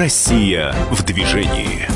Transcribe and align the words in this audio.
Россия 0.00 0.74
в 0.90 1.04
движении. 1.04 1.86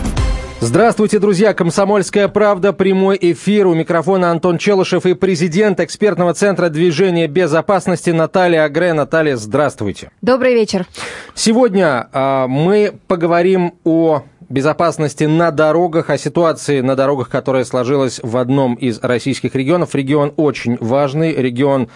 Здравствуйте, 0.60 1.18
друзья! 1.18 1.54
Комсомольская 1.54 2.28
правда, 2.28 2.74
прямой 2.74 3.16
эфир. 3.18 3.66
У 3.66 3.72
микрофона 3.72 4.30
Антон 4.30 4.58
Челышев 4.58 5.06
и 5.06 5.14
президент 5.14 5.80
экспертного 5.80 6.34
центра 6.34 6.68
движения 6.68 7.26
безопасности 7.28 8.10
Наталья 8.10 8.64
Агре. 8.64 8.92
Наталья, 8.92 9.36
здравствуйте. 9.36 10.10
Добрый 10.20 10.52
вечер. 10.52 10.86
Сегодня 11.34 12.10
э, 12.12 12.46
мы 12.46 12.92
поговорим 13.06 13.72
о 13.84 14.24
безопасности 14.50 15.24
на 15.24 15.50
дорогах, 15.50 16.10
о 16.10 16.18
ситуации 16.18 16.82
на 16.82 16.96
дорогах, 16.96 17.30
которая 17.30 17.64
сложилась 17.64 18.20
в 18.22 18.36
одном 18.36 18.74
из 18.74 19.00
российских 19.00 19.54
регионов. 19.54 19.94
Регион 19.94 20.34
очень 20.36 20.76
важный, 20.78 21.34
регион 21.34 21.88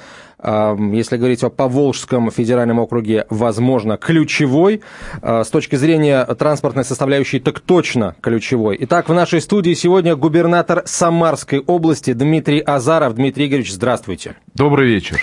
если 0.43 1.17
говорить 1.17 1.43
о 1.43 1.51
Поволжском 1.51 2.31
федеральном 2.31 2.79
округе, 2.79 3.27
возможно, 3.29 3.97
ключевой. 3.97 4.83
А, 5.21 5.43
с 5.43 5.49
точки 5.49 5.77
зрения 5.77 6.25
транспортной 6.25 6.85
составляющей, 6.85 7.41
так 7.41 7.61
точно 7.61 8.15
ключевой. 8.21 8.77
Итак, 8.81 9.09
в 9.09 9.15
нашей 9.15 9.41
студии 9.41 9.75
сегодня 9.75 10.15
губернатор 10.15 10.83
Самарской 10.85 11.59
области 11.59 12.13
Дмитрий 12.13 12.61
Азаров. 12.61 13.15
Дмитрий 13.15 13.47
Игоревич, 13.47 13.73
здравствуйте. 13.73 14.37
Добрый 14.55 14.87
вечер. 14.87 15.21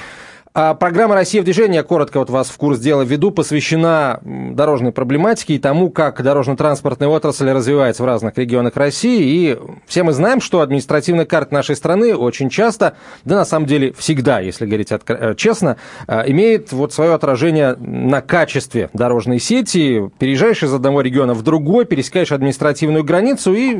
А 0.57 0.73
программа 0.73 1.15
«Россия 1.15 1.41
в 1.41 1.43
движении», 1.43 1.81
коротко 1.81 2.19
вот 2.19 2.29
вас 2.29 2.47
в 2.47 2.55
курс 2.55 2.79
дела 2.79 3.01
веду, 3.01 3.29
посвящена 3.31 4.21
дорожной 4.23 4.93
проблематике 4.93 5.55
и 5.55 5.59
тому, 5.59 5.89
как 5.89 6.23
дорожно-транспортная 6.23 7.09
отрасль 7.09 7.51
развивается 7.51 8.03
в 8.03 8.05
разных 8.05 8.37
регионах 8.37 8.77
России. 8.77 9.49
И 9.51 9.59
все 9.85 10.03
мы 10.03 10.13
знаем, 10.13 10.39
что 10.39 10.61
административная 10.61 11.25
карта 11.25 11.53
нашей 11.53 11.75
страны 11.75 12.15
очень 12.15 12.49
часто, 12.49 12.95
да 13.25 13.35
на 13.35 13.43
самом 13.43 13.65
деле 13.65 13.91
всегда, 13.91 14.39
если 14.39 14.65
говорить 14.65 14.93
э, 14.93 15.35
честно, 15.35 15.75
э, 16.07 16.23
имеет 16.27 16.71
вот 16.71 16.93
свое 16.93 17.13
отражение 17.13 17.75
на 17.77 18.21
качестве 18.21 18.89
дорожной 18.93 19.39
сети. 19.39 20.09
Переезжаешь 20.19 20.63
из 20.63 20.73
одного 20.73 21.01
региона 21.01 21.33
в 21.33 21.41
другой, 21.41 21.83
пересекаешь 21.83 22.31
административную 22.31 23.03
границу 23.03 23.53
и 23.53 23.77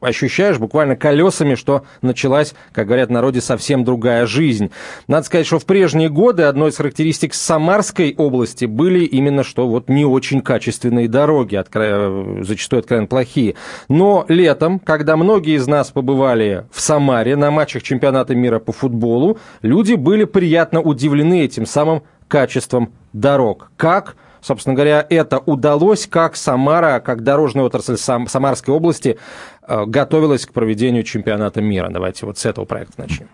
ощущаешь 0.00 0.58
буквально 0.58 0.96
колесами, 0.96 1.56
что 1.56 1.84
началась, 2.00 2.54
как 2.72 2.86
говорят 2.86 3.10
народе, 3.10 3.42
совсем 3.42 3.84
другая 3.84 4.24
жизнь. 4.24 4.70
Надо 5.08 5.26
сказать, 5.26 5.46
что 5.46 5.58
в 5.58 5.66
прежние 5.66 6.05
последние 6.06 6.10
годы 6.10 6.42
одной 6.44 6.70
из 6.70 6.76
характеристик 6.76 7.34
Самарской 7.34 8.14
области 8.16 8.64
были 8.66 9.04
именно 9.04 9.42
что 9.42 9.68
вот 9.68 9.88
не 9.88 10.04
очень 10.04 10.40
качественные 10.40 11.08
дороги, 11.08 11.56
откро... 11.56 12.42
зачастую 12.42 12.80
откровенно 12.80 13.08
плохие. 13.08 13.54
Но 13.88 14.24
летом, 14.28 14.78
когда 14.78 15.16
многие 15.16 15.56
из 15.56 15.66
нас 15.66 15.90
побывали 15.90 16.66
в 16.70 16.80
Самаре 16.80 17.36
на 17.36 17.50
матчах 17.50 17.82
чемпионата 17.82 18.34
мира 18.34 18.58
по 18.58 18.72
футболу, 18.72 19.38
люди 19.62 19.94
были 19.94 20.24
приятно 20.24 20.80
удивлены 20.80 21.44
этим 21.44 21.66
самым 21.66 22.02
качеством 22.28 22.92
дорог. 23.12 23.70
Как 23.76 24.16
собственно 24.40 24.76
говоря, 24.76 25.04
это 25.10 25.38
удалось, 25.38 26.06
как 26.06 26.36
Самара, 26.36 27.00
как 27.00 27.24
дорожная 27.24 27.64
отрасль 27.64 27.96
Сам, 27.96 28.28
Самарской 28.28 28.72
области 28.72 29.18
э, 29.66 29.84
готовилась 29.86 30.46
к 30.46 30.52
проведению 30.52 31.02
чемпионата 31.02 31.60
мира. 31.60 31.88
Давайте 31.90 32.26
вот 32.26 32.38
с 32.38 32.46
этого 32.46 32.64
проекта 32.64 33.00
начнем. 33.00 33.28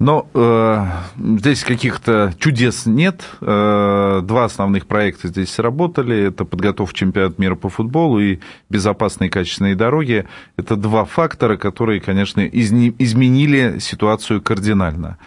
Но 0.00 0.26
э, 0.32 0.86
здесь 1.36 1.62
каких-то 1.62 2.32
чудес 2.38 2.86
нет. 2.86 3.22
Э, 3.42 4.22
два 4.24 4.46
основных 4.46 4.86
проекта 4.86 5.28
здесь 5.28 5.50
сработали. 5.50 6.28
Это 6.28 6.46
подготовка 6.46 6.96
чемпионата 6.96 7.34
мира 7.38 7.54
по 7.54 7.68
футболу 7.68 8.18
и 8.18 8.38
безопасные 8.70 9.28
качественные 9.28 9.74
дороги. 9.76 10.26
Это 10.56 10.76
два 10.76 11.04
фактора, 11.04 11.58
которые, 11.58 12.00
конечно, 12.00 12.40
изменили 12.46 13.78
ситуацию 13.78 14.40
кардинально. 14.40 15.18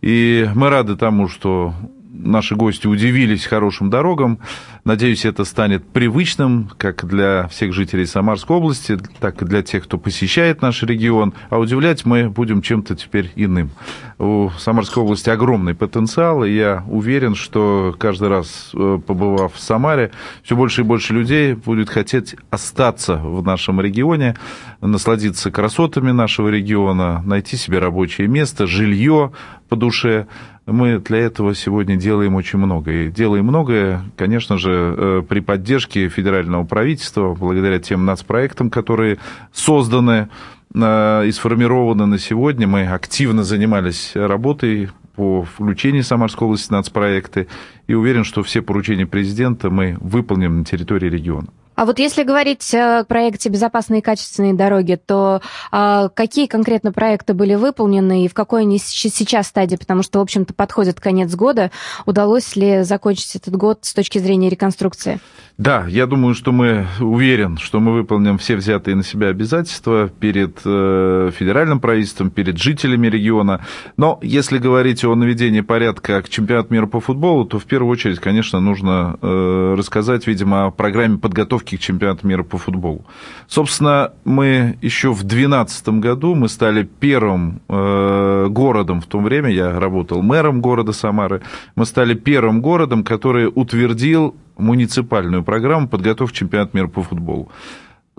И 0.00 0.48
мы 0.54 0.70
рады 0.70 0.96
тому, 0.96 1.28
что 1.28 1.74
наши 2.12 2.54
гости 2.54 2.86
удивились 2.86 3.46
хорошим 3.46 3.90
дорогам. 3.90 4.38
Надеюсь, 4.84 5.24
это 5.24 5.44
станет 5.44 5.84
привычным 5.84 6.70
как 6.76 7.06
для 7.06 7.48
всех 7.48 7.72
жителей 7.72 8.06
Самарской 8.06 8.56
области, 8.56 8.98
так 9.20 9.40
и 9.42 9.44
для 9.44 9.62
тех, 9.62 9.84
кто 9.84 9.98
посещает 9.98 10.60
наш 10.60 10.82
регион. 10.82 11.32
А 11.50 11.58
удивлять 11.58 12.04
мы 12.04 12.28
будем 12.28 12.62
чем-то 12.62 12.94
теперь 12.94 13.32
иным. 13.36 13.70
У 14.18 14.50
Самарской 14.58 15.02
области 15.02 15.30
огромный 15.30 15.74
потенциал, 15.74 16.44
и 16.44 16.52
я 16.52 16.84
уверен, 16.88 17.34
что 17.34 17.94
каждый 17.98 18.28
раз, 18.28 18.70
э, 18.74 19.00
побывав 19.04 19.54
в 19.54 19.60
Самаре, 19.60 20.10
все 20.42 20.54
больше 20.54 20.82
и 20.82 20.84
больше 20.84 21.14
людей 21.14 21.54
будет 21.54 21.88
хотеть 21.88 22.36
остаться 22.50 23.16
в 23.16 23.42
нашем 23.42 23.80
регионе, 23.80 24.36
насладиться 24.80 25.50
красотами 25.50 26.10
нашего 26.10 26.48
региона, 26.48 27.22
найти 27.24 27.56
себе 27.56 27.78
рабочее 27.78 28.28
место, 28.28 28.66
жилье 28.66 29.32
по 29.68 29.76
душе. 29.76 30.26
Мы 30.66 30.98
для 31.00 31.18
этого 31.18 31.54
сегодня 31.54 31.96
делаем 31.96 32.34
очень 32.36 32.58
много. 32.58 32.92
И 32.92 33.10
делаем 33.10 33.46
многое, 33.46 34.02
конечно 34.16 34.58
же, 34.58 34.92
Э, 35.04 35.22
при 35.28 35.40
поддержке 35.40 36.08
федерального 36.08 36.64
правительства, 36.64 37.34
благодаря 37.34 37.78
тем 37.78 38.04
нацпроектам, 38.04 38.70
которые 38.70 39.18
созданы 39.52 40.28
э, 40.74 41.26
и 41.26 41.32
сформированы 41.32 42.06
на 42.06 42.18
сегодня, 42.18 42.66
мы 42.66 42.86
активно 42.86 43.42
занимались 43.42 44.12
работой 44.14 44.90
по 45.16 45.44
включению 45.44 46.04
Самарской 46.04 46.46
области 46.46 46.68
в 46.68 46.70
нацпроекты 46.70 47.48
и 47.86 47.94
уверен, 47.94 48.24
что 48.24 48.42
все 48.42 48.62
поручения 48.62 49.06
президента 49.06 49.70
мы 49.70 49.96
выполним 50.00 50.60
на 50.60 50.64
территории 50.64 51.08
региона. 51.08 51.48
А 51.82 51.84
вот 51.84 51.98
если 51.98 52.22
говорить 52.22 52.72
о 52.76 53.02
проекте 53.02 53.48
«Безопасные 53.48 53.98
и 53.98 54.02
качественные 54.04 54.54
дороги», 54.54 54.96
то 55.04 55.42
а, 55.72 56.10
какие 56.10 56.46
конкретно 56.46 56.92
проекты 56.92 57.34
были 57.34 57.56
выполнены 57.56 58.24
и 58.24 58.28
в 58.28 58.34
какой 58.34 58.60
они 58.60 58.78
сейчас 58.78 59.48
стадии? 59.48 59.74
Потому 59.74 60.04
что, 60.04 60.20
в 60.20 60.22
общем-то, 60.22 60.54
подходит 60.54 61.00
конец 61.00 61.34
года. 61.34 61.72
Удалось 62.06 62.54
ли 62.54 62.84
закончить 62.84 63.34
этот 63.34 63.56
год 63.56 63.80
с 63.82 63.94
точки 63.94 64.18
зрения 64.18 64.48
реконструкции? 64.48 65.18
Да, 65.58 65.84
я 65.88 66.06
думаю, 66.06 66.34
что 66.34 66.52
мы 66.52 66.86
уверен, 67.00 67.58
что 67.58 67.80
мы 67.80 67.92
выполним 67.92 68.38
все 68.38 68.54
взятые 68.54 68.94
на 68.94 69.02
себя 69.02 69.28
обязательства 69.28 70.08
перед 70.08 70.60
э, 70.64 71.30
федеральным 71.36 71.80
правительством, 71.80 72.30
перед 72.30 72.58
жителями 72.58 73.08
региона. 73.08 73.66
Но 73.96 74.20
если 74.22 74.58
говорить 74.58 75.04
о 75.04 75.14
наведении 75.16 75.60
порядка 75.62 76.22
к 76.22 76.28
чемпионату 76.28 76.72
мира 76.72 76.86
по 76.86 77.00
футболу, 77.00 77.44
то 77.44 77.58
в 77.58 77.64
первую 77.64 77.90
очередь, 77.90 78.20
конечно, 78.20 78.60
нужно 78.60 79.18
э, 79.20 79.74
рассказать, 79.76 80.28
видимо, 80.28 80.66
о 80.66 80.70
программе 80.70 81.18
подготовки 81.18 81.71
к 81.76 81.80
чемпионату 81.80 82.26
мира 82.26 82.42
по 82.42 82.58
футболу. 82.58 83.04
Собственно, 83.48 84.12
мы 84.24 84.78
еще 84.82 85.12
в 85.12 85.22
2012 85.22 85.88
году 86.00 86.34
мы 86.34 86.48
стали 86.48 86.82
первым 86.82 87.60
э, 87.68 88.46
городом 88.48 89.00
в 89.00 89.06
то 89.06 89.18
время, 89.18 89.50
я 89.50 89.78
работал 89.78 90.22
мэром 90.22 90.60
города 90.60 90.92
Самары, 90.92 91.42
мы 91.74 91.86
стали 91.86 92.14
первым 92.14 92.60
городом, 92.60 93.04
который 93.04 93.50
утвердил 93.52 94.34
муниципальную 94.56 95.42
программу 95.42 95.88
подготовки 95.88 96.38
чемпионата 96.38 96.76
мира 96.76 96.88
по 96.88 97.02
футболу. 97.02 97.50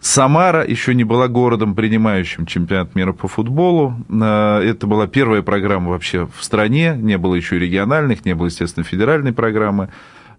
Самара 0.02 0.66
еще 0.66 0.94
не 0.96 1.04
была 1.04 1.28
городом, 1.28 1.76
принимающим 1.76 2.46
чемпионат 2.46 2.94
мира 2.96 3.14
по 3.14 3.28
футболу. 3.28 3.96
Э, 4.10 4.60
это 4.62 4.86
была 4.88 5.08
первая 5.08 5.42
программа 5.42 5.92
вообще 5.92 6.28
в 6.38 6.44
стране. 6.44 6.96
Не 6.98 7.18
было 7.18 7.36
еще 7.36 7.58
региональных, 7.58 8.26
не 8.26 8.36
было, 8.36 8.48
естественно, 8.48 8.84
федеральной 8.84 9.32
программы. 9.34 9.90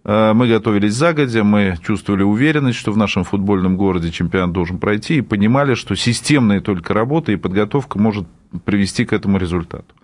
Э, 0.05 0.33
мы 0.35 0.49
готовились 0.49 0.95
загодя, 0.95 1.45
мы 1.45 1.77
чувствовали 1.83 2.23
уверенность, 2.23 2.79
что 2.79 2.93
в 2.93 2.97
нашем 2.97 3.25
футбольном 3.25 3.77
городе 3.77 4.11
чемпионат 4.11 4.53
должен 4.53 4.79
пройти, 4.79 5.17
и 5.17 5.23
понимали, 5.23 5.75
что 5.75 5.95
системная 5.95 6.61
только 6.61 6.93
работа 6.93 7.33
и 7.33 7.37
подготовка 7.37 7.99
может 7.99 8.27
привести 8.65 9.05
к 9.05 9.13
этому 9.13 9.39
результату. 9.39 9.95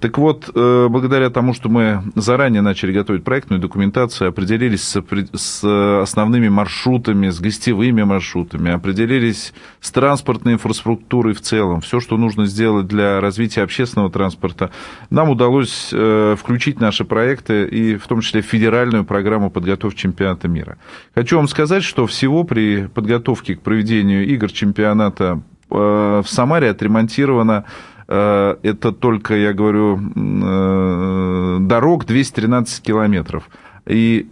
Так 0.00 0.18
вот, 0.18 0.50
э, 0.54 0.88
благодаря 0.88 1.30
тому, 1.30 1.54
что 1.54 1.68
мы 1.68 2.02
заранее 2.14 2.62
начали 2.62 2.92
готовить 2.92 3.24
проектную 3.24 3.60
документацию, 3.60 4.28
определились 4.28 4.96
с 5.34 6.02
основными 6.02 6.48
маршрутами, 6.48 7.30
с 7.30 7.40
гостевыми 7.40 8.02
маршрутами, 8.02 8.70
определились 8.70 9.54
с 9.80 9.90
транспортной 9.90 10.54
инфраструктурой 10.54 11.34
в 11.34 11.40
целом, 11.40 11.80
все, 11.80 12.00
что 12.00 12.16
нужно 12.16 12.46
сделать 12.46 12.86
для 12.86 13.20
развития 13.20 13.62
общественного 13.62 14.10
транспорта, 14.10 14.70
нам 15.10 15.30
удалось 15.30 15.90
э, 15.92 16.36
включить 16.38 16.80
наши 16.80 17.04
проекты 17.04 17.66
и 17.66 17.96
в 17.96 18.06
том 18.06 18.20
числе 18.20 18.42
федеральную 18.42 19.04
программу 19.04 19.50
подготовки 19.50 20.00
чемпионата 20.00 20.48
мира. 20.48 20.78
Хочу 21.14 21.36
вам 21.36 21.48
сказать, 21.48 21.82
что 21.82 22.06
всего 22.06 22.44
при 22.44 22.86
подготовке 22.86 23.56
к 23.56 23.62
проведению 23.62 24.26
игр 24.26 24.50
чемпионата 24.52 25.42
в 25.68 26.24
Самаре 26.26 26.70
отремонтировано 26.70 27.64
э, 28.08 28.56
это 28.62 28.92
только, 28.92 29.36
я 29.36 29.52
говорю, 29.52 29.98
э, 29.98 31.58
дорог 31.60 32.06
213 32.06 32.82
километров. 32.82 33.48
И 33.86 34.28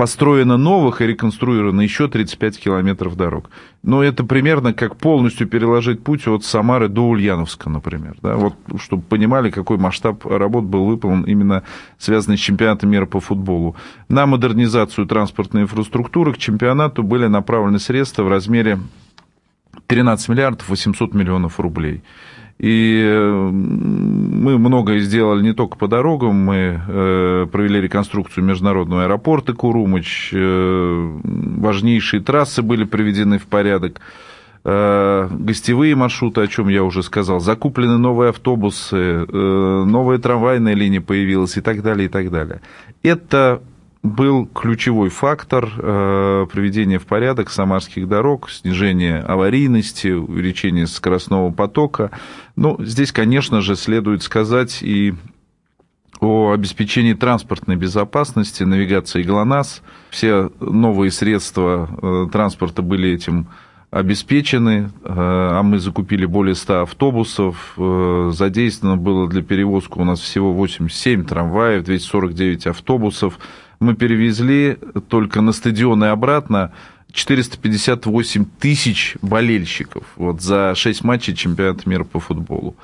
построено 0.00 0.56
новых 0.56 1.02
и 1.02 1.06
реконструировано 1.06 1.82
еще 1.82 2.08
35 2.08 2.58
километров 2.58 3.16
дорог. 3.16 3.50
Но 3.82 4.02
это 4.02 4.24
примерно 4.24 4.72
как 4.72 4.96
полностью 4.96 5.46
переложить 5.46 6.02
путь 6.02 6.26
от 6.26 6.42
Самары 6.42 6.88
до 6.88 7.02
Ульяновска, 7.02 7.68
например. 7.68 8.16
Да? 8.22 8.36
Вот, 8.36 8.54
чтобы 8.78 9.02
понимали, 9.02 9.50
какой 9.50 9.76
масштаб 9.76 10.24
работ 10.24 10.64
был 10.64 10.86
выполнен 10.86 11.24
именно 11.24 11.64
связанный 11.98 12.38
с 12.38 12.40
чемпионатом 12.40 12.88
мира 12.88 13.04
по 13.04 13.20
футболу. 13.20 13.76
На 14.08 14.24
модернизацию 14.24 15.06
транспортной 15.06 15.64
инфраструктуры 15.64 16.32
к 16.32 16.38
чемпионату 16.38 17.02
были 17.02 17.26
направлены 17.26 17.78
средства 17.78 18.22
в 18.22 18.28
размере 18.28 18.78
13 19.90 20.28
миллиардов 20.28 20.68
800 20.68 21.14
миллионов 21.14 21.58
рублей. 21.58 22.02
И 22.58 23.02
мы 23.50 24.58
многое 24.58 25.00
сделали 25.00 25.42
не 25.42 25.54
только 25.54 25.76
по 25.78 25.88
дорогам, 25.88 26.34
мы 26.34 27.48
провели 27.50 27.80
реконструкцию 27.80 28.44
международного 28.44 29.04
аэропорта 29.04 29.54
Курумыч, 29.54 30.30
важнейшие 30.32 32.20
трассы 32.22 32.60
были 32.62 32.84
приведены 32.84 33.38
в 33.38 33.46
порядок. 33.46 34.00
Э, 34.62 35.28
гостевые 35.30 35.94
маршруты, 35.94 36.42
о 36.42 36.46
чем 36.46 36.68
я 36.68 36.84
уже 36.84 37.02
сказал, 37.02 37.40
закуплены 37.40 37.96
новые 37.96 38.30
автобусы, 38.30 38.96
э, 38.96 39.84
новая 39.86 40.18
трамвайная 40.18 40.74
линия 40.74 41.00
появилась 41.00 41.56
и 41.56 41.62
так 41.62 41.82
далее, 41.82 42.06
и 42.06 42.08
так 42.08 42.30
далее. 42.30 42.60
Это 43.02 43.62
был 44.02 44.46
ключевой 44.46 45.10
фактор 45.10 45.70
э, 45.76 46.46
приведения 46.50 46.98
в 46.98 47.06
порядок 47.06 47.50
самарских 47.50 48.08
дорог, 48.08 48.50
снижения 48.50 49.18
аварийности, 49.18 50.08
увеличения 50.08 50.86
скоростного 50.86 51.50
потока. 51.50 52.10
Ну, 52.56 52.76
здесь, 52.80 53.12
конечно 53.12 53.60
же, 53.60 53.76
следует 53.76 54.22
сказать 54.22 54.82
и 54.82 55.14
о 56.18 56.52
обеспечении 56.52 57.14
транспортной 57.14 57.76
безопасности, 57.76 58.62
навигации 58.62 59.22
ГЛОНАСС. 59.22 59.82
Все 60.10 60.50
новые 60.60 61.10
средства 61.10 62.28
транспорта 62.30 62.82
были 62.82 63.10
этим 63.10 63.48
обеспечены, 63.90 64.90
э, 65.02 65.10
а 65.12 65.62
мы 65.62 65.78
закупили 65.78 66.24
более 66.24 66.54
100 66.54 66.82
автобусов, 66.82 67.74
э, 67.76 68.30
задействовано 68.32 68.96
было 68.96 69.28
для 69.28 69.42
перевозки 69.42 69.98
у 69.98 70.04
нас 70.04 70.20
всего 70.20 70.52
87 70.52 71.24
трамваев, 71.24 71.84
249 71.84 72.68
автобусов. 72.68 73.38
Мы 73.80 73.94
перевезли 73.94 74.76
только 75.08 75.40
на 75.40 75.52
стадион 75.52 76.04
и 76.04 76.08
обратно 76.08 76.72
458 77.12 78.44
тысяч 78.60 79.16
болельщиков 79.22 80.04
вот, 80.16 80.42
за 80.42 80.74
6 80.74 81.02
матчей 81.02 81.34
чемпионата 81.34 81.88
мира 81.88 82.04
по 82.04 82.20
футболу. 82.20 82.76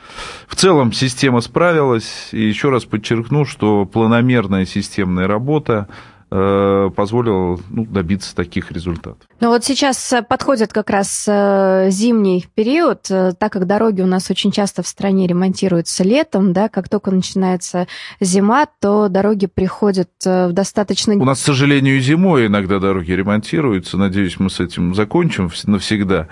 В 0.48 0.56
целом 0.56 0.92
система 0.92 1.42
справилась, 1.42 2.30
и 2.32 2.42
еще 2.42 2.70
раз 2.70 2.86
подчеркну, 2.86 3.44
что 3.44 3.84
планомерная 3.84 4.64
системная 4.64 5.26
работа 5.26 5.86
позволило 6.28 7.58
ну, 7.70 7.86
добиться 7.86 8.34
таких 8.34 8.72
результатов. 8.72 9.28
Ну 9.38 9.48
вот 9.48 9.64
сейчас 9.64 10.12
э, 10.12 10.22
подходит 10.22 10.72
как 10.72 10.90
раз 10.90 11.24
э, 11.28 11.86
зимний 11.90 12.46
период, 12.54 13.02
так 13.02 13.52
как 13.52 13.66
дороги 13.66 14.02
у 14.02 14.06
нас 14.06 14.28
очень 14.30 14.50
часто 14.50 14.82
в 14.82 14.88
стране 14.88 15.26
ремонтируются 15.26 16.02
летом, 16.02 16.52
да, 16.52 16.68
как 16.68 16.88
только 16.88 17.12
начинается 17.12 17.86
зима, 18.20 18.66
то 18.80 19.08
дороги 19.08 19.46
приходят 19.46 20.10
в 20.24 20.52
достаточно... 20.52 21.14
У 21.14 21.24
нас, 21.24 21.40
к 21.40 21.44
сожалению, 21.44 22.00
зимой 22.00 22.46
иногда 22.46 22.80
дороги 22.80 23.12
ремонтируются, 23.12 23.96
надеюсь, 23.96 24.40
мы 24.40 24.50
с 24.50 24.58
этим 24.58 24.94
закончим 24.94 25.50
навсегда, 25.64 26.28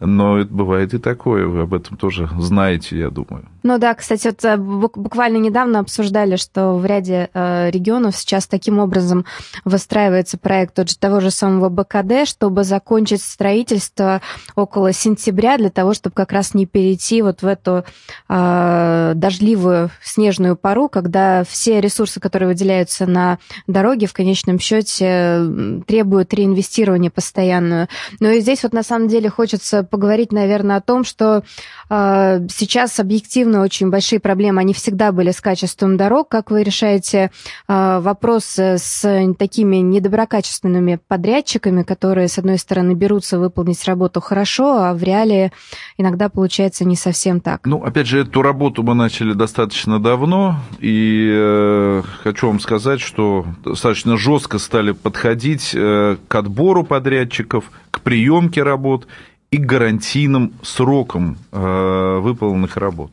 но 0.00 0.38
это 0.38 0.52
бывает 0.52 0.92
и 0.92 0.98
такое, 0.98 1.46
вы 1.46 1.62
об 1.62 1.72
этом 1.72 1.96
тоже 1.96 2.28
знаете, 2.38 2.98
я 2.98 3.08
думаю. 3.10 3.46
Ну 3.62 3.78
да, 3.78 3.94
кстати, 3.94 4.34
вот 4.56 4.96
буквально 4.96 5.38
недавно 5.38 5.80
обсуждали, 5.80 6.36
что 6.36 6.74
в 6.74 6.84
ряде 6.84 7.30
регионов 7.34 8.16
сейчас 8.16 8.46
таким 8.46 8.78
образом 8.78 9.24
выстраивается 9.64 10.38
проект 10.38 10.74
тот 10.74 10.90
же, 10.90 10.98
того 10.98 11.20
же 11.20 11.30
самого 11.30 11.68
БКД, 11.68 12.26
чтобы 12.26 12.64
закончить 12.64 13.22
строительство 13.22 14.20
около 14.54 14.92
сентября, 14.92 15.58
для 15.58 15.70
того, 15.70 15.94
чтобы 15.94 16.14
как 16.14 16.32
раз 16.32 16.54
не 16.54 16.66
перейти 16.66 17.22
вот 17.22 17.42
в 17.42 17.46
эту 17.46 17.84
э, 18.28 19.12
дождливую 19.14 19.90
снежную 20.02 20.56
пару, 20.56 20.88
когда 20.88 21.44
все 21.44 21.80
ресурсы, 21.80 22.20
которые 22.20 22.48
выделяются 22.48 23.06
на 23.06 23.38
дороге, 23.66 24.06
в 24.06 24.12
конечном 24.12 24.58
счете 24.58 25.40
требуют 25.86 26.34
реинвестирования 26.34 27.10
постоянную. 27.10 27.88
Но 28.20 28.30
и 28.30 28.40
здесь 28.40 28.62
вот 28.62 28.72
на 28.72 28.82
самом 28.82 29.08
деле 29.08 29.28
хочется 29.28 29.82
поговорить, 29.82 30.32
наверное, 30.32 30.76
о 30.76 30.80
том, 30.80 31.04
что 31.04 31.44
э, 31.90 32.46
сейчас 32.50 32.98
объективно 33.00 33.62
очень 33.62 33.90
большие 33.90 34.20
проблемы, 34.20 34.60
они 34.60 34.74
всегда 34.74 35.12
были 35.12 35.30
с 35.30 35.40
качеством 35.40 35.96
дорог. 35.96 36.28
Как 36.28 36.50
вы 36.50 36.62
решаете 36.62 37.30
э, 37.68 37.98
вопрос 38.00 38.58
с 38.58 39.04
такими 39.34 39.76
недоброкачественными 39.76 40.98
подрядчиками, 41.08 41.82
которые, 41.82 42.28
с 42.28 42.38
одной 42.38 42.58
стороны, 42.58 42.92
берутся 42.92 43.38
выполнить 43.38 43.84
работу 43.84 44.20
хорошо, 44.20 44.82
а 44.82 44.94
в 44.94 45.02
реале 45.02 45.52
иногда 45.96 46.28
получается 46.28 46.84
не 46.84 46.96
совсем 46.96 47.40
так. 47.40 47.66
Ну, 47.66 47.82
опять 47.82 48.06
же, 48.06 48.20
эту 48.20 48.42
работу 48.42 48.82
мы 48.82 48.94
начали 48.94 49.32
достаточно 49.32 49.98
давно, 49.98 50.56
и 50.78 51.30
э, 51.32 52.02
хочу 52.22 52.48
вам 52.48 52.60
сказать, 52.60 53.00
что 53.00 53.46
достаточно 53.64 54.16
жестко 54.16 54.58
стали 54.58 54.92
подходить 54.92 55.72
э, 55.74 56.16
к 56.26 56.34
отбору 56.34 56.84
подрядчиков, 56.84 57.64
к 57.90 58.00
приемке 58.00 58.62
работ 58.62 59.06
и 59.50 59.56
к 59.58 59.62
гарантийным 59.62 60.52
срокам 60.62 61.38
э, 61.52 62.18
выполненных 62.20 62.76
работ. 62.76 63.12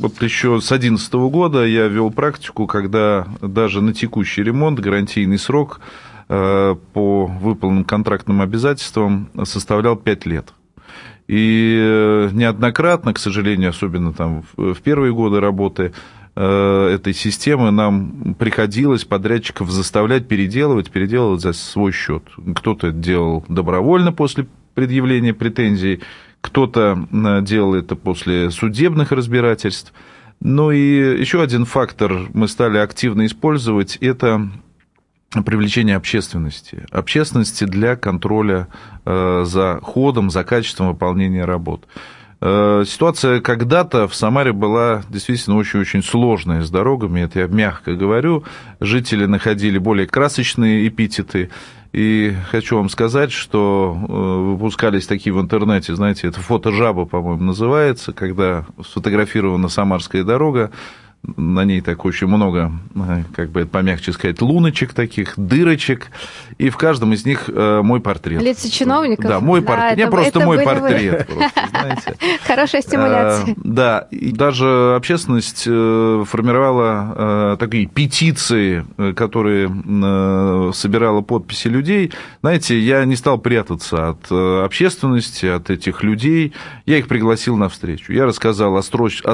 Вот 0.00 0.22
еще 0.22 0.58
с 0.62 0.68
2011 0.68 1.12
года 1.12 1.66
я 1.66 1.86
вел 1.86 2.10
практику, 2.10 2.66
когда 2.66 3.26
даже 3.42 3.82
на 3.82 3.92
текущий 3.92 4.42
ремонт 4.42 4.80
гарантийный 4.80 5.36
срок 5.38 5.78
э, 6.30 6.74
по 6.94 7.26
выполненным 7.26 7.84
контрактным 7.84 8.40
обязательствам 8.40 9.28
составлял 9.44 9.96
5 9.96 10.24
лет. 10.24 10.54
И 11.28 11.76
э, 11.78 12.30
неоднократно, 12.32 13.12
к 13.12 13.18
сожалению, 13.18 13.70
особенно 13.70 14.14
там 14.14 14.44
в 14.56 14.80
первые 14.80 15.12
годы 15.12 15.38
работы 15.38 15.92
э, 16.34 16.90
этой 16.94 17.12
системы, 17.12 17.70
нам 17.70 18.34
приходилось 18.38 19.04
подрядчиков 19.04 19.70
заставлять 19.70 20.26
переделывать, 20.28 20.90
переделывать 20.90 21.42
за 21.42 21.52
свой 21.52 21.92
счет. 21.92 22.22
Кто-то 22.56 22.86
это 22.86 22.96
делал 22.96 23.44
добровольно 23.48 24.12
после 24.12 24.46
предъявления 24.74 25.34
претензий, 25.34 26.00
кто-то 26.40 27.06
делал 27.42 27.74
это 27.74 27.96
после 27.96 28.50
судебных 28.50 29.12
разбирательств. 29.12 29.92
Ну 30.40 30.70
и 30.70 31.20
еще 31.20 31.42
один 31.42 31.66
фактор 31.66 32.28
мы 32.32 32.48
стали 32.48 32.78
активно 32.78 33.26
использовать– 33.26 33.96
это 34.00 34.48
привлечение 35.44 35.96
общественности. 35.96 36.86
Общественности 36.90 37.64
для 37.64 37.96
контроля 37.96 38.68
э, 39.04 39.44
за 39.46 39.78
ходом, 39.82 40.30
за 40.30 40.42
качеством 40.42 40.88
выполнения 40.88 41.44
работ. 41.44 41.86
Э, 42.40 42.84
ситуация 42.86 43.40
когда-то 43.40 44.08
в 44.08 44.14
Самаре 44.14 44.52
была 44.52 45.02
действительно 45.08 45.56
очень-очень 45.56 46.02
сложная 46.02 46.62
с 46.62 46.70
дорогами, 46.70 47.20
это 47.20 47.40
я 47.40 47.46
мягко 47.46 47.94
говорю. 47.94 48.44
Жители 48.80 49.26
находили 49.26 49.78
более 49.78 50.06
красочные 50.06 50.88
эпитеты. 50.88 51.50
И 51.92 52.36
хочу 52.50 52.76
вам 52.76 52.88
сказать, 52.88 53.32
что 53.32 53.96
э, 53.96 54.12
выпускались 54.52 55.06
такие 55.08 55.32
в 55.32 55.40
интернете, 55.40 55.94
знаете, 55.96 56.28
это 56.28 56.40
фото 56.40 56.70
жаба, 56.70 57.04
по-моему, 57.04 57.42
называется, 57.42 58.12
когда 58.12 58.64
сфотографирована 58.84 59.68
Самарская 59.68 60.22
дорога, 60.22 60.70
на 61.22 61.64
ней 61.64 61.80
так 61.80 62.04
очень 62.04 62.26
много, 62.26 62.72
э, 62.94 63.22
как 63.34 63.50
бы 63.50 63.60
это 63.60 63.70
помягче 63.70 64.12
сказать, 64.12 64.40
луночек 64.40 64.94
таких, 64.94 65.34
дырочек, 65.36 66.10
и 66.58 66.70
в 66.70 66.76
каждом 66.76 67.12
из 67.12 67.26
них 67.26 67.48
э, 67.48 67.80
мой 67.82 68.00
портрет. 68.00 68.42
Лица 68.42 68.70
чиновников? 68.70 69.26
Да, 69.26 69.40
мой 69.40 69.60
портрет. 69.62 69.98
Не 69.98 70.06
просто 70.06 70.40
мой 70.40 70.60
портрет. 70.62 71.28
Хорошая 72.46 72.80
стимуляция. 72.82 73.52
Э, 73.52 73.54
да, 73.56 74.08
и 74.10 74.32
даже 74.32 74.94
общественность 74.96 75.64
формировала 75.64 77.56
такие 77.58 77.86
петиции, 77.86 78.84
которые 79.14 79.68
собирала 80.72 81.20
подписи 81.20 81.68
людей. 81.68 82.12
Знаете, 82.40 82.78
я 82.78 83.04
не 83.04 83.16
стал 83.16 83.38
прятаться 83.38 84.10
от 84.10 84.30
общественности, 84.30 85.46
от 85.46 85.70
этих 85.70 86.02
людей. 86.02 86.54
Я 86.86 86.98
их 86.98 87.08
пригласил 87.08 87.56
на 87.56 87.68
встречу. 87.68 88.12
Я 88.12 88.24
рассказал 88.24 88.76
о 88.76 88.82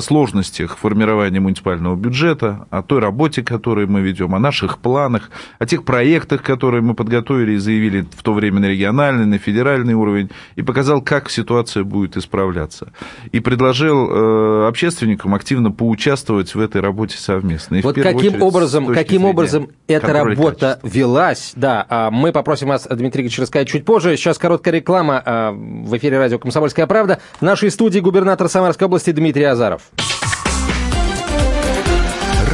сложностях 0.01 0.77
формирования 0.79 1.41
муниципального 1.41 1.76
муниципального 1.77 1.97
бюджета, 1.97 2.67
о 2.71 2.83
той 2.83 3.01
работе, 3.01 3.43
которую 3.43 3.89
мы 3.89 4.01
ведем, 4.01 4.35
о 4.35 4.39
наших 4.39 4.79
планах, 4.79 5.31
о 5.59 5.67
тех 5.67 5.85
проектах, 5.85 6.43
которые 6.43 6.83
мы 6.83 6.95
подготовили 6.95 7.53
и 7.53 7.57
заявили 7.57 8.07
в 8.17 8.23
то 8.23 8.35
время 8.35 8.61
на 8.61 8.67
региональный, 8.67 9.27
на 9.27 9.39
федеральный 9.39 9.95
уровень, 9.95 10.31
и 10.57 10.63
показал, 10.63 11.03
как 11.03 11.31
ситуация 11.31 11.85
будет 11.85 12.17
исправляться. 12.17 12.93
И 13.33 13.41
предложил 13.41 14.11
э, 14.11 14.69
общественникам 14.69 15.35
активно 15.35 15.71
поучаствовать 15.71 16.55
в 16.55 16.61
этой 16.61 16.81
работе 16.81 17.17
совместно. 17.19 17.77
И 17.77 17.83
вот 17.83 17.97
каким 17.97 18.17
очередь, 18.17 18.43
образом, 18.43 18.87
каким 18.87 19.25
образом 19.25 19.69
эта 19.87 20.13
работа 20.13 20.79
качества. 20.81 20.99
велась, 20.99 21.53
да, 21.57 21.87
а 21.89 22.11
мы 22.11 22.33
попросим 22.33 22.69
вас, 22.69 22.87
Дмитрий 22.91 23.23
Ильич, 23.23 23.39
рассказать 23.39 23.69
чуть 23.69 23.85
позже. 23.85 24.17
Сейчас 24.17 24.39
короткая 24.39 24.75
реклама 24.75 25.23
а, 25.25 25.53
в 25.53 25.97
эфире 25.97 26.19
радио 26.19 26.39
«Комсомольская 26.39 26.87
правда». 26.87 27.21
В 27.41 27.43
нашей 27.43 27.71
студии 27.71 28.01
губернатор 28.01 28.49
Самарской 28.49 28.87
области 28.87 29.11
Дмитрий 29.11 29.45
Азаров. 29.45 29.83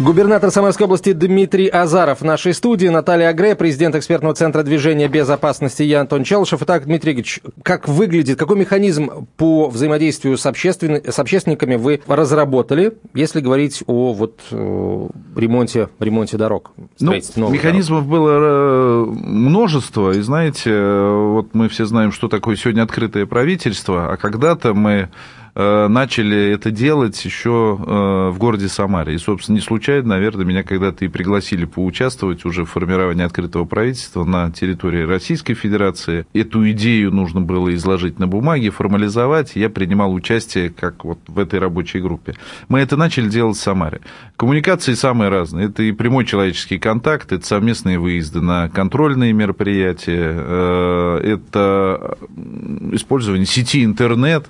Губернатор 0.00 0.50
Самарской 0.50 0.86
области 0.86 1.12
Дмитрий 1.12 1.68
Азаров 1.68 2.22
в 2.22 2.24
нашей 2.24 2.54
студии, 2.54 2.86
Наталья 2.86 3.28
Агре, 3.28 3.54
президент 3.54 3.94
экспертного 3.94 4.34
центра 4.34 4.62
движения 4.62 5.08
безопасности 5.08 5.82
я 5.82 6.00
Антон 6.00 6.24
Челышев. 6.24 6.62
Итак, 6.62 6.86
Дмитрий 6.86 7.12
Ильич, 7.12 7.40
как 7.62 7.86
выглядит, 7.86 8.38
какой 8.38 8.56
механизм 8.56 9.26
по 9.36 9.68
взаимодействию 9.68 10.38
с, 10.38 10.46
обществен... 10.46 11.02
с 11.06 11.18
общественниками 11.18 11.76
вы 11.76 12.00
разработали, 12.06 12.94
если 13.12 13.40
говорить 13.40 13.84
о 13.86 14.14
вот, 14.14 14.40
э, 14.50 15.08
ремонте, 15.36 15.90
ремонте 15.98 16.38
дорог? 16.38 16.72
Ну, 16.98 17.12
механизмов 17.50 18.04
дорог? 18.04 18.10
было 18.10 18.38
э, 18.40 19.04
множество, 19.04 20.12
и 20.12 20.20
знаете, 20.22 20.70
э, 20.70 21.30
вот 21.34 21.48
мы 21.52 21.68
все 21.68 21.84
знаем, 21.84 22.10
что 22.10 22.28
такое 22.28 22.56
сегодня 22.56 22.84
открытое 22.84 23.26
правительство, 23.26 24.10
а 24.10 24.16
когда-то 24.16 24.72
мы 24.72 25.10
начали 25.54 26.50
это 26.50 26.70
делать 26.70 27.22
еще 27.24 27.78
э, 27.78 28.30
в 28.30 28.38
городе 28.38 28.68
Самаре. 28.68 29.14
И, 29.14 29.18
собственно, 29.18 29.56
не 29.56 29.62
случайно, 29.62 30.08
наверное, 30.08 30.44
меня 30.44 30.62
когда-то 30.62 31.04
и 31.04 31.08
пригласили 31.08 31.64
поучаствовать 31.64 32.44
уже 32.44 32.64
в 32.64 32.70
формировании 32.70 33.24
открытого 33.24 33.64
правительства 33.64 34.24
на 34.24 34.50
территории 34.50 35.02
Российской 35.02 35.54
Федерации. 35.54 36.26
Эту 36.32 36.70
идею 36.70 37.12
нужно 37.12 37.40
было 37.40 37.74
изложить 37.74 38.18
на 38.18 38.26
бумаге, 38.26 38.70
формализовать. 38.70 39.56
Я 39.56 39.70
принимал 39.70 40.12
участие 40.12 40.70
как 40.70 41.04
вот 41.04 41.18
в 41.26 41.38
этой 41.38 41.58
рабочей 41.58 42.00
группе. 42.00 42.34
Мы 42.68 42.80
это 42.80 42.96
начали 42.96 43.28
делать 43.28 43.56
в 43.56 43.60
Самаре. 43.60 44.00
Коммуникации 44.36 44.94
самые 44.94 45.30
разные. 45.30 45.66
Это 45.66 45.82
и 45.82 45.92
прямой 45.92 46.24
человеческий 46.24 46.78
контакт, 46.78 47.32
это 47.32 47.44
совместные 47.44 47.98
выезды 47.98 48.40
на 48.40 48.68
контрольные 48.68 49.32
мероприятия, 49.32 50.34
э, 50.36 51.20
это 51.22 52.16
использование 52.92 53.46
сети 53.46 53.84
интернет, 53.84 54.48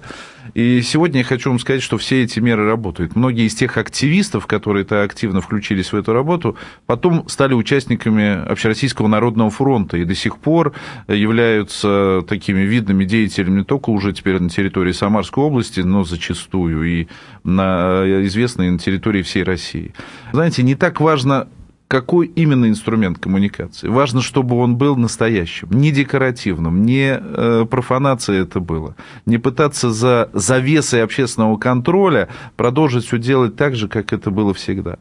и 0.55 0.83
сегодня 0.83 1.19
я 1.19 1.25
хочу 1.25 1.51
вам 1.51 1.59
сказать, 1.59 1.83
что 1.83 1.99
все 1.99 2.23
эти 2.23 2.41
меры 2.41 2.67
работают. 2.67 3.17
Многие 3.17 3.47
из 3.47 3.55
тех 3.55 3.77
активистов, 3.77 4.47
которые 4.47 4.85
то 4.85 5.03
активно 5.03 5.41
включились 5.41 5.93
в 5.93 5.97
эту 5.97 6.13
работу, 6.13 6.57
потом 6.87 7.29
стали 7.29 7.55
участниками 7.55 8.45
Общероссийского 8.51 9.09
народного 9.09 9.51
фронта 9.51 9.97
и 9.97 10.05
до 10.05 10.15
сих 10.15 10.39
пор 10.39 10.73
являются 11.09 12.23
такими 12.29 12.61
видными 12.61 13.05
деятелями 13.05 13.59
не 13.59 13.65
только 13.65 13.91
уже 13.91 14.13
теперь 14.13 14.41
на 14.41 14.49
территории 14.49 14.93
Самарской 14.93 15.45
области, 15.45 15.81
но 15.81 16.05
зачастую 16.05 16.83
и 16.85 17.09
на, 17.45 18.05
известные 18.27 18.71
на 18.71 18.79
территории 18.79 19.23
всей 19.23 19.43
России. 19.43 19.95
Знаете, 20.33 20.63
не 20.63 20.75
так 20.75 21.01
важно 21.01 21.49
какой 21.91 22.29
именно 22.29 22.69
инструмент 22.69 23.19
коммуникации. 23.19 23.89
Важно, 23.89 24.23
чтобы 24.23 24.57
он 24.57 24.77
был 24.77 24.95
настоящим, 24.95 25.71
не 25.73 25.91
декоративным, 25.91 26.85
не 26.85 27.19
э, 27.21 27.67
профанация 27.69 28.43
это 28.43 28.61
было. 28.61 28.95
Не 29.27 29.39
пытаться 29.39 29.91
за 29.91 30.31
завесой 30.33 31.03
общественного 31.03 31.57
контроля 31.57 32.29
продолжить 32.55 33.07
все 33.07 33.19
делать 33.19 33.57
так 33.57 33.75
же, 33.75 33.89
как 33.89 34.13
это 34.13 34.31
было 34.31 34.55
всегда 34.55 34.99